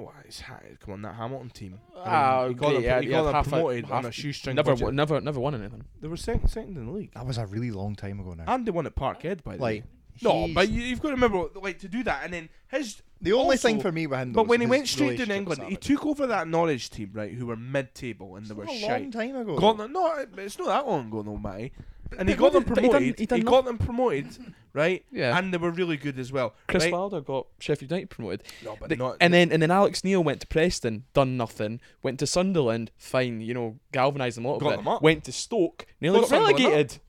Oh, 0.00 0.12
it's 0.24 0.40
ha- 0.40 0.60
come 0.80 0.94
on, 0.94 1.02
that 1.02 1.14
Hamilton 1.16 1.50
team. 1.50 1.80
I 1.92 1.98
mean, 1.98 2.04
Ah, 2.06 2.48
he 2.48 2.54
got 2.54 2.80
yeah, 2.82 3.00
he 3.00 3.06
yeah, 3.08 3.16
got 3.16 3.22
them 3.24 3.34
half 3.34 3.46
a- 3.46 3.50
promoted 3.50 3.90
on 3.90 4.06
a 4.06 4.12
shoestring 4.12 4.54
Never, 4.56 4.72
budget. 4.72 4.84
won, 4.84 4.96
never, 4.96 5.20
never 5.20 5.40
won 5.40 5.54
anything. 5.56 5.84
They 6.00 6.06
were 6.08 6.16
second, 6.16 6.48
second 6.48 6.76
in 6.76 6.86
the 6.86 6.92
league, 6.92 7.12
That 7.14 7.26
was 7.26 7.36
a 7.38 7.46
really 7.46 7.70
long 7.72 7.96
time 7.96 8.20
ago 8.20 8.34
now. 8.34 8.44
and 8.46 8.64
they 8.64 8.70
won 8.70 8.86
at 8.86 8.94
Parkhead 8.94 9.42
by 9.42 9.56
the 9.56 9.62
like 9.62 9.82
way. 9.82 9.82
No, 10.22 10.48
but 10.54 10.68
you, 10.68 10.82
you've 10.82 11.00
got 11.00 11.08
to 11.08 11.14
remember, 11.14 11.46
like 11.60 11.78
to 11.80 11.88
do 11.88 12.02
that, 12.04 12.24
and 12.24 12.32
then 12.32 12.48
his. 12.68 13.02
the 13.20 13.32
only 13.32 13.52
also- 13.56 13.68
thing 13.68 13.80
for 13.80 13.92
me 13.92 14.06
with 14.06 14.18
him, 14.18 14.32
But 14.32 14.42
was 14.44 14.48
when 14.50 14.60
he 14.60 14.66
went 14.66 14.88
straight 14.88 15.18
to 15.18 15.34
England, 15.34 15.62
he 15.64 15.76
took 15.76 16.04
over 16.06 16.26
that 16.26 16.46
Norwich 16.48 16.90
team, 16.90 17.10
right, 17.12 17.32
who 17.32 17.46
were 17.46 17.56
mid-table 17.56 18.36
and 18.36 18.46
they 18.46 18.54
were 18.54 18.64
It's 18.64 18.74
a 18.74 18.78
shite. 18.80 19.02
long 19.02 19.10
time 19.10 19.36
ago. 19.36 19.58
Got 19.58 19.78
them, 19.78 19.92
no, 19.92 20.24
it's 20.36 20.58
not 20.58 20.66
that 20.68 20.86
long 20.86 21.06
ago, 21.08 21.22
no, 21.22 21.36
Matty. 21.36 21.72
And 22.18 22.26
he 22.26 22.34
got 22.34 22.54
them 22.54 22.62
what 22.64 22.74
did- 22.74 22.74
but 22.74 22.82
he 22.84 22.88
done- 22.88 23.00
promoted. 23.00 23.30
he 23.30 23.36
He, 23.36 23.42
got 23.42 23.64
them 23.66 23.76
promoted, 23.76 24.26
right? 24.72 25.04
Yeah. 25.12 25.36
And 25.36 25.52
they 25.52 25.58
were 25.58 25.70
really 25.70 25.98
good 25.98 26.18
as 26.18 26.32
well. 26.32 26.54
Chris 26.66 26.84
right? 26.84 26.92
Wilder 26.92 27.20
got 27.20 27.48
Sheffield 27.60 27.90
United 27.90 28.08
promoted. 28.08 28.44
No, 28.64 28.76
but 28.80 28.88
The- 28.88 28.96
not. 28.96 29.16
and 29.20 29.34
then 29.34 29.52
and 29.52 29.60
then 29.60 29.70
Alex 29.70 30.02
Neil 30.04 30.24
went 30.24 30.40
to 30.40 30.46
Preston, 30.46 31.04
done 31.12 31.36
nothing. 31.36 31.80
Went 32.02 32.18
to 32.20 32.26
Sunderland, 32.26 32.90
fine, 32.96 33.42
you 33.42 33.52
know, 33.52 33.78
galvanised 33.92 34.38
them 34.38 34.46
a 34.46 34.48
little 34.48 34.60
Got 34.60 34.70
bit. 34.70 34.76
them 34.78 34.88
up. 34.88 35.02
Went 35.02 35.24
to 35.24 35.32
Stoke, 35.32 35.84
nearly 36.00 36.20
Got 36.20 36.22
got 36.22 36.28
Sunderland 36.30 36.54
up. 36.54 36.60
relegated. 36.70 37.00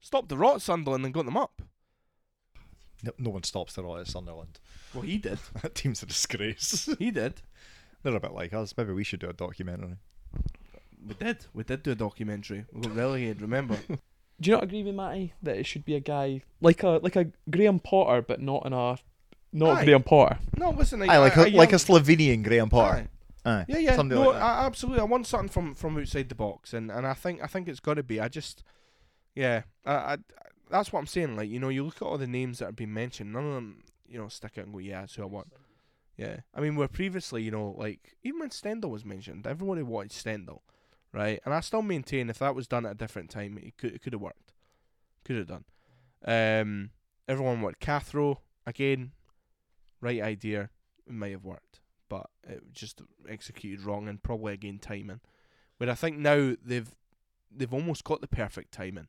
stopped 0.00 0.28
the 0.30 0.38
rot 0.38 0.62
Sunderland 0.62 1.04
and 1.04 1.12
got 1.12 1.26
them 1.26 1.36
up. 1.36 1.60
No, 3.02 3.12
no 3.18 3.30
one 3.30 3.42
stops 3.42 3.74
the 3.74 3.82
rot 3.82 4.00
at 4.00 4.06
Sunderland. 4.06 4.58
Well, 4.94 5.02
he 5.02 5.18
did. 5.18 5.38
that 5.62 5.74
team's 5.74 6.02
a 6.02 6.06
disgrace. 6.06 6.88
He 6.98 7.10
did. 7.10 7.42
They're 8.02 8.16
a 8.16 8.20
bit 8.20 8.32
like 8.32 8.52
us. 8.52 8.74
Maybe 8.76 8.92
we 8.92 9.04
should 9.04 9.20
do 9.20 9.28
a 9.28 9.32
documentary. 9.32 9.96
We 11.06 11.14
did. 11.14 11.46
We 11.54 11.64
did 11.64 11.82
do 11.82 11.92
a 11.92 11.94
documentary. 11.94 12.64
We 12.72 12.82
got 12.82 12.96
relegated. 12.96 13.42
Remember? 13.42 13.78
Do 14.40 14.50
you 14.50 14.56
not 14.56 14.64
agree 14.64 14.82
with 14.82 14.94
Matty 14.94 15.34
that 15.42 15.58
it 15.58 15.66
should 15.66 15.84
be 15.84 15.94
a 15.94 16.00
guy 16.00 16.40
like 16.62 16.82
a 16.82 16.98
like 17.02 17.14
a 17.14 17.26
Graham 17.50 17.78
Potter, 17.78 18.22
but 18.22 18.40
not 18.40 18.64
in 18.64 18.72
a 18.72 18.96
not 19.52 19.78
Aye. 19.78 19.84
Graham 19.84 20.02
Potter? 20.02 20.38
no, 20.56 20.70
listen. 20.70 21.02
Aye, 21.02 21.18
like 21.18 21.36
a, 21.36 21.48
like 21.50 21.72
a 21.74 21.76
Slovenian 21.76 22.42
Graham 22.42 22.70
Potter. 22.70 23.08
Aye. 23.44 23.50
Aye. 23.50 23.64
Yeah, 23.68 23.78
yeah. 23.78 23.96
Somebody 23.96 24.20
no, 24.20 24.28
like 24.28 24.38
that. 24.38 24.42
I, 24.42 24.66
absolutely. 24.66 25.00
I 25.00 25.04
want 25.04 25.26
something 25.26 25.48
from 25.48 25.74
from 25.74 25.98
outside 25.98 26.30
the 26.30 26.34
box, 26.34 26.72
and, 26.72 26.90
and 26.90 27.06
I 27.06 27.14
think 27.14 27.42
I 27.42 27.46
think 27.46 27.68
it's 27.68 27.80
got 27.80 27.94
to 27.94 28.02
be. 28.02 28.18
I 28.18 28.28
just, 28.28 28.64
yeah, 29.34 29.62
I, 29.84 29.94
I 29.94 30.16
that's 30.70 30.92
what 30.92 31.00
I'm 31.00 31.06
saying. 31.06 31.36
Like 31.36 31.48
you 31.48 31.60
know, 31.60 31.68
you 31.68 31.84
look 31.84 31.96
at 31.96 32.02
all 32.02 32.18
the 32.18 32.26
names 32.26 32.58
that 32.58 32.66
have 32.66 32.76
been 32.76 32.92
mentioned. 32.92 33.32
None 33.32 33.46
of 33.46 33.54
them, 33.54 33.82
you 34.06 34.18
know, 34.18 34.28
stick 34.28 34.58
out 34.58 34.64
and 34.64 34.72
go, 34.72 34.78
yeah, 34.78 35.00
that's 35.00 35.14
who 35.14 35.22
I 35.22 35.26
want. 35.26 35.52
Yeah, 36.16 36.40
I 36.54 36.60
mean, 36.60 36.76
where 36.76 36.88
previously, 36.88 37.42
you 37.42 37.50
know, 37.50 37.74
like 37.78 38.16
even 38.22 38.40
when 38.40 38.50
Stendel 38.50 38.90
was 38.90 39.04
mentioned, 39.04 39.46
everybody 39.46 39.82
wanted 39.82 40.12
Stendel, 40.12 40.62
right? 41.12 41.40
And 41.44 41.54
I 41.54 41.60
still 41.60 41.82
maintain 41.82 42.28
if 42.28 42.38
that 42.40 42.54
was 42.54 42.66
done 42.66 42.84
at 42.84 42.92
a 42.92 42.96
different 42.96 43.30
time, 43.30 43.58
it 43.58 43.76
could 43.76 43.94
it 43.94 44.02
could 44.02 44.12
have 44.12 44.22
worked, 44.22 44.52
could 45.24 45.36
have 45.36 45.46
done. 45.46 45.64
Um, 46.24 46.90
everyone 47.26 47.62
wanted 47.62 47.80
Cathro 47.80 48.38
again, 48.66 49.12
right 50.00 50.20
idea, 50.20 50.70
it 51.06 51.12
might 51.12 51.32
have 51.32 51.44
worked 51.44 51.80
but 52.10 52.28
it 52.46 52.60
just 52.74 53.00
executed 53.26 53.86
wrong 53.86 54.06
and 54.06 54.22
probably 54.22 54.52
again 54.52 54.78
timing. 54.78 55.20
Where 55.78 55.88
I 55.88 55.94
think 55.94 56.18
now 56.18 56.56
they've 56.62 56.94
they've 57.50 57.72
almost 57.72 58.04
got 58.04 58.20
the 58.20 58.26
perfect 58.26 58.72
timing. 58.72 59.08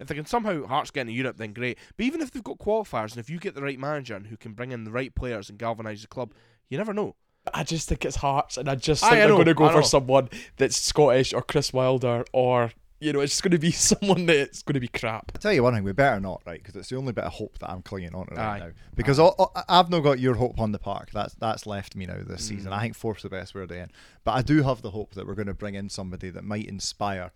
If 0.00 0.08
they 0.08 0.14
can 0.14 0.26
somehow 0.26 0.66
Hearts 0.66 0.90
get 0.90 1.02
into 1.02 1.12
Europe, 1.12 1.36
then 1.36 1.52
great. 1.52 1.78
But 1.96 2.06
even 2.06 2.20
if 2.20 2.30
they've 2.30 2.42
got 2.42 2.58
qualifiers 2.58 3.10
and 3.12 3.18
if 3.18 3.28
you 3.30 3.38
get 3.38 3.54
the 3.54 3.62
right 3.62 3.78
manager 3.78 4.16
and 4.16 4.26
who 4.26 4.36
can 4.36 4.54
bring 4.54 4.72
in 4.72 4.84
the 4.84 4.90
right 4.90 5.14
players 5.14 5.50
and 5.50 5.58
galvanise 5.58 6.02
the 6.02 6.08
club, 6.08 6.32
you 6.68 6.78
never 6.78 6.94
know. 6.94 7.14
I 7.54 7.64
just 7.64 7.88
think 7.88 8.04
it's 8.04 8.16
Hearts, 8.16 8.56
and 8.58 8.68
I 8.68 8.74
just 8.74 9.02
think 9.02 9.12
I 9.14 9.16
they're 9.20 9.28
know, 9.28 9.36
going 9.36 9.46
to 9.46 9.54
go 9.54 9.64
I 9.66 9.72
for 9.72 9.78
know. 9.80 9.82
someone 9.82 10.28
that's 10.56 10.76
Scottish 10.76 11.32
or 11.32 11.42
Chris 11.42 11.72
Wilder, 11.72 12.24
or 12.32 12.72
you 13.00 13.14
know, 13.14 13.20
it's 13.20 13.32
just 13.32 13.42
going 13.42 13.52
to 13.52 13.58
be 13.58 13.70
someone 13.70 14.26
that's 14.26 14.62
going 14.62 14.74
to 14.74 14.80
be 14.80 14.88
crap. 14.88 15.32
I 15.34 15.38
tell 15.38 15.52
you 15.52 15.62
one 15.62 15.74
thing, 15.74 15.84
we 15.84 15.92
better 15.92 16.20
not, 16.20 16.42
right? 16.46 16.62
Because 16.62 16.76
it's 16.76 16.90
the 16.90 16.96
only 16.96 17.12
bit 17.12 17.24
of 17.24 17.32
hope 17.32 17.58
that 17.58 17.70
I'm 17.70 17.82
clinging 17.82 18.14
on 18.14 18.26
to 18.26 18.34
right 18.34 18.56
Aye. 18.56 18.58
now. 18.66 18.72
Because 18.94 19.18
all, 19.18 19.34
all- 19.38 19.52
I've 19.68 19.88
not 19.90 20.00
got 20.00 20.20
your 20.20 20.34
hope 20.34 20.60
on 20.60 20.72
the 20.72 20.78
park. 20.78 21.10
That's 21.12 21.34
that's 21.34 21.66
left 21.66 21.96
me 21.96 22.06
now 22.06 22.18
this 22.26 22.44
season. 22.44 22.70
Mm. 22.72 22.76
I 22.76 22.82
think 22.82 22.94
fourth's 22.94 23.22
the 23.22 23.30
best 23.30 23.54
we're 23.54 23.62
in. 23.64 23.90
But 24.22 24.32
I 24.32 24.42
do 24.42 24.62
have 24.62 24.82
the 24.82 24.90
hope 24.90 25.14
that 25.14 25.26
we're 25.26 25.34
going 25.34 25.46
to 25.46 25.54
bring 25.54 25.74
in 25.74 25.88
somebody 25.88 26.30
that 26.30 26.44
might 26.44 26.66
inspire. 26.66 27.32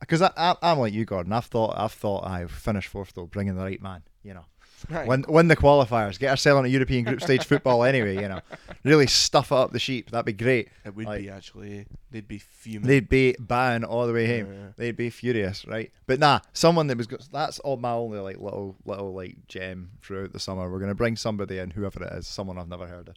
Because 0.00 0.22
I, 0.22 0.30
I, 0.36 0.54
I'm 0.62 0.78
like 0.78 0.92
you, 0.92 1.04
Gordon. 1.04 1.32
I've 1.32 1.46
thought, 1.46 1.74
I've 1.78 1.92
thought, 1.92 2.26
I've 2.26 2.50
finished 2.50 2.88
fourth 2.88 3.12
though, 3.14 3.26
bring 3.26 3.48
in 3.48 3.56
the 3.56 3.62
right 3.62 3.80
man. 3.80 4.02
You 4.22 4.34
know, 4.34 4.44
Aye. 4.90 5.04
win 5.06 5.24
win 5.28 5.48
the 5.48 5.56
qualifiers, 5.56 6.18
get 6.18 6.30
ourselves 6.30 6.58
on 6.58 6.64
a 6.64 6.68
European 6.68 7.04
group 7.04 7.20
stage 7.22 7.44
football 7.44 7.84
anyway. 7.84 8.14
You 8.16 8.28
know, 8.28 8.40
really 8.84 9.06
stuff 9.06 9.52
it 9.52 9.54
up 9.54 9.72
the 9.72 9.78
sheep. 9.78 10.10
That'd 10.10 10.26
be 10.26 10.32
great. 10.32 10.68
it 10.84 10.94
would 10.96 11.06
like- 11.06 11.22
be 11.22 11.30
actually. 11.30 11.86
They'd 12.10 12.28
be 12.28 12.38
fuming. 12.38 12.86
They'd 12.86 13.08
be 13.08 13.34
buying 13.38 13.82
all 13.84 14.06
the 14.06 14.12
way 14.12 14.26
home. 14.26 14.52
Yeah. 14.52 14.68
They'd 14.76 14.96
be 14.96 15.10
furious, 15.10 15.66
right? 15.66 15.90
But 16.06 16.20
nah, 16.20 16.40
someone 16.52 16.86
that 16.88 16.96
was 16.96 17.06
go- 17.06 17.18
that's 17.32 17.58
all 17.60 17.76
my 17.76 17.90
only 17.92 18.18
like 18.20 18.38
little 18.38 18.76
little 18.84 19.12
like 19.14 19.36
gem 19.48 19.90
throughout 20.02 20.32
the 20.32 20.40
summer. 20.40 20.70
We're 20.70 20.80
gonna 20.80 20.94
bring 20.94 21.16
somebody 21.16 21.58
in, 21.58 21.70
whoever 21.70 22.02
it 22.04 22.12
is, 22.14 22.26
someone 22.26 22.58
I've 22.58 22.68
never 22.68 22.86
heard 22.86 23.08
of. 23.10 23.14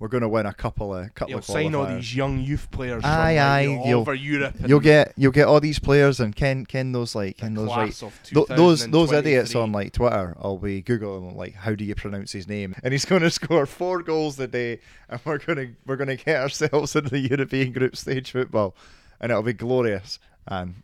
We're 0.00 0.08
gonna 0.08 0.30
win 0.30 0.46
a 0.46 0.54
couple 0.54 0.94
of 0.94 1.14
couple 1.14 1.28
You'll 1.30 1.38
of 1.40 1.44
sign 1.44 1.74
all 1.74 1.84
these 1.84 2.16
young 2.16 2.40
youth 2.40 2.70
players. 2.70 3.04
Aye, 3.04 3.36
aye, 3.36 3.66
all 3.66 3.86
you'll- 3.86 4.00
over 4.00 4.14
Europe. 4.14 4.56
You'll 4.66 4.80
get 4.80 5.12
you'll 5.16 5.30
get 5.30 5.46
all 5.46 5.60
these 5.60 5.78
players 5.78 6.20
and 6.20 6.34
ken 6.34 6.64
ken 6.64 6.92
those 6.92 7.14
like 7.14 7.36
ken 7.36 7.52
those 7.52 7.68
class 7.68 8.02
like 8.02 8.12
Th- 8.24 8.46
those 8.48 8.88
those 8.88 9.12
idiots 9.12 9.54
on 9.54 9.72
like 9.72 9.92
Twitter, 9.92 10.34
I'll 10.40 10.56
be 10.56 10.82
googling 10.82 11.36
like 11.36 11.52
how 11.54 11.74
do 11.74 11.84
you 11.84 11.94
pronounce 11.94 12.32
his 12.32 12.48
name, 12.48 12.74
and 12.82 12.92
he's 12.92 13.04
going 13.04 13.20
to 13.28 13.30
score 13.30 13.66
four 13.66 14.02
goals 14.02 14.40
a 14.40 14.46
day, 14.46 14.80
and 15.10 15.20
we're 15.24 15.36
gonna 15.36 15.66
we're 15.84 15.96
gonna 15.96 16.16
get 16.16 16.40
ourselves 16.40 16.96
into 16.96 17.10
the 17.10 17.18
European 17.20 17.72
group 17.72 17.94
stage 17.94 18.30
football, 18.32 18.74
and 19.20 19.30
it'll 19.30 19.42
be 19.42 19.52
glorious. 19.52 20.18
And 20.48 20.82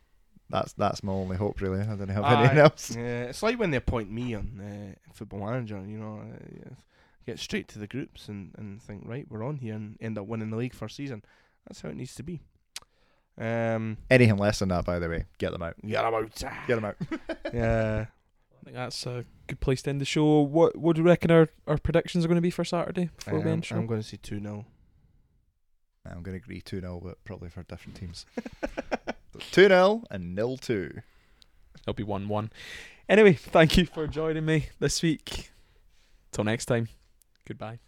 that's 0.51 0.75
that's 0.75 1.03
my 1.03 1.13
only 1.13 1.39
hope 1.39 1.63
really. 1.63 1.81
I 1.81 1.97
don't 1.97 2.09
have 2.11 2.25
anything 2.25 2.59
else. 2.59 2.95
Yeah, 2.95 3.23
it's 3.25 3.43
like 3.43 3.59
when 3.59 3.71
they 3.71 3.79
appoint 3.79 4.11
me 4.11 4.35
on 4.35 4.61
uh, 4.61 5.13
Football 5.15 5.41
Manager. 5.41 5.83
You 5.89 5.97
know, 5.97 6.21
uh, 6.21 6.75
get 7.27 7.39
straight 7.39 7.69
to 7.69 7.79
the 7.79 7.87
groups 7.87 8.29
and, 8.29 8.55
and 8.57 8.81
think 8.81 9.03
right, 9.05 9.27
we're 9.29 9.45
on 9.45 9.57
here 9.57 9.75
and 9.75 9.97
end 10.01 10.17
up 10.17 10.27
winning 10.27 10.51
the 10.51 10.57
league 10.57 10.75
first 10.75 10.97
season. 10.97 11.23
That's 11.67 11.81
how 11.81 11.89
it 11.89 11.97
needs 11.97 12.15
to 12.15 12.23
be. 12.23 12.41
Um, 13.39 13.99
Anything 14.11 14.39
less 14.39 14.61
than 14.61 14.71
that, 14.71 14.87
by 14.87 14.99
the 14.99 15.09
way, 15.09 15.27
get 15.39 15.53
them 15.53 15.63
out. 15.63 15.75
get 15.85 16.05
about. 16.05 16.35
Get 16.67 16.77
them 16.77 16.85
out. 16.85 16.97
Yeah, 17.53 18.07
I 18.09 18.65
think 18.65 18.77
that's 18.77 19.07
a 19.07 19.25
good 19.47 19.61
place 19.61 19.83
to 19.83 19.91
end 19.91 20.01
the 20.01 20.05
show. 20.05 20.41
What 20.41 20.77
what 20.77 20.97
do 20.97 21.03
you 21.03 21.07
reckon 21.07 21.31
our, 21.31 21.49
our 21.67 21.79
predictions 21.79 22.25
are 22.25 22.29
going 22.29 22.37
to 22.37 22.43
be 22.43 22.51
for 22.51 22.65
Saturday 22.65 23.11
before 23.17 23.39
we 23.39 23.43
um, 23.43 23.49
end? 23.49 23.69
I'm 23.71 23.87
going 23.87 24.01
to 24.01 24.07
say 24.07 24.19
two 24.23 24.41
0 24.41 24.65
I'm 26.11 26.23
going 26.23 26.39
to 26.39 26.43
agree 26.43 26.61
2 26.61 26.81
0, 26.81 27.01
but 27.03 27.23
probably 27.25 27.49
for 27.49 27.63
different 27.65 27.97
teams. 27.97 28.27
2 29.53 29.69
0 29.69 30.05
and 30.11 30.35
nil 30.35 30.57
2. 30.57 31.01
It'll 31.81 31.95
be 31.95 32.03
one 32.03 32.29
one. 32.29 32.51
Anyway, 33.09 33.35
thank 33.35 33.77
you 33.77 33.87
for 33.87 34.07
joining 34.07 34.45
me 34.45 34.69
this 34.81 35.03
week. 35.03 35.51
Till 36.33 36.45
next 36.45 36.67
time. 36.67 36.89
Goodbye. 37.47 37.79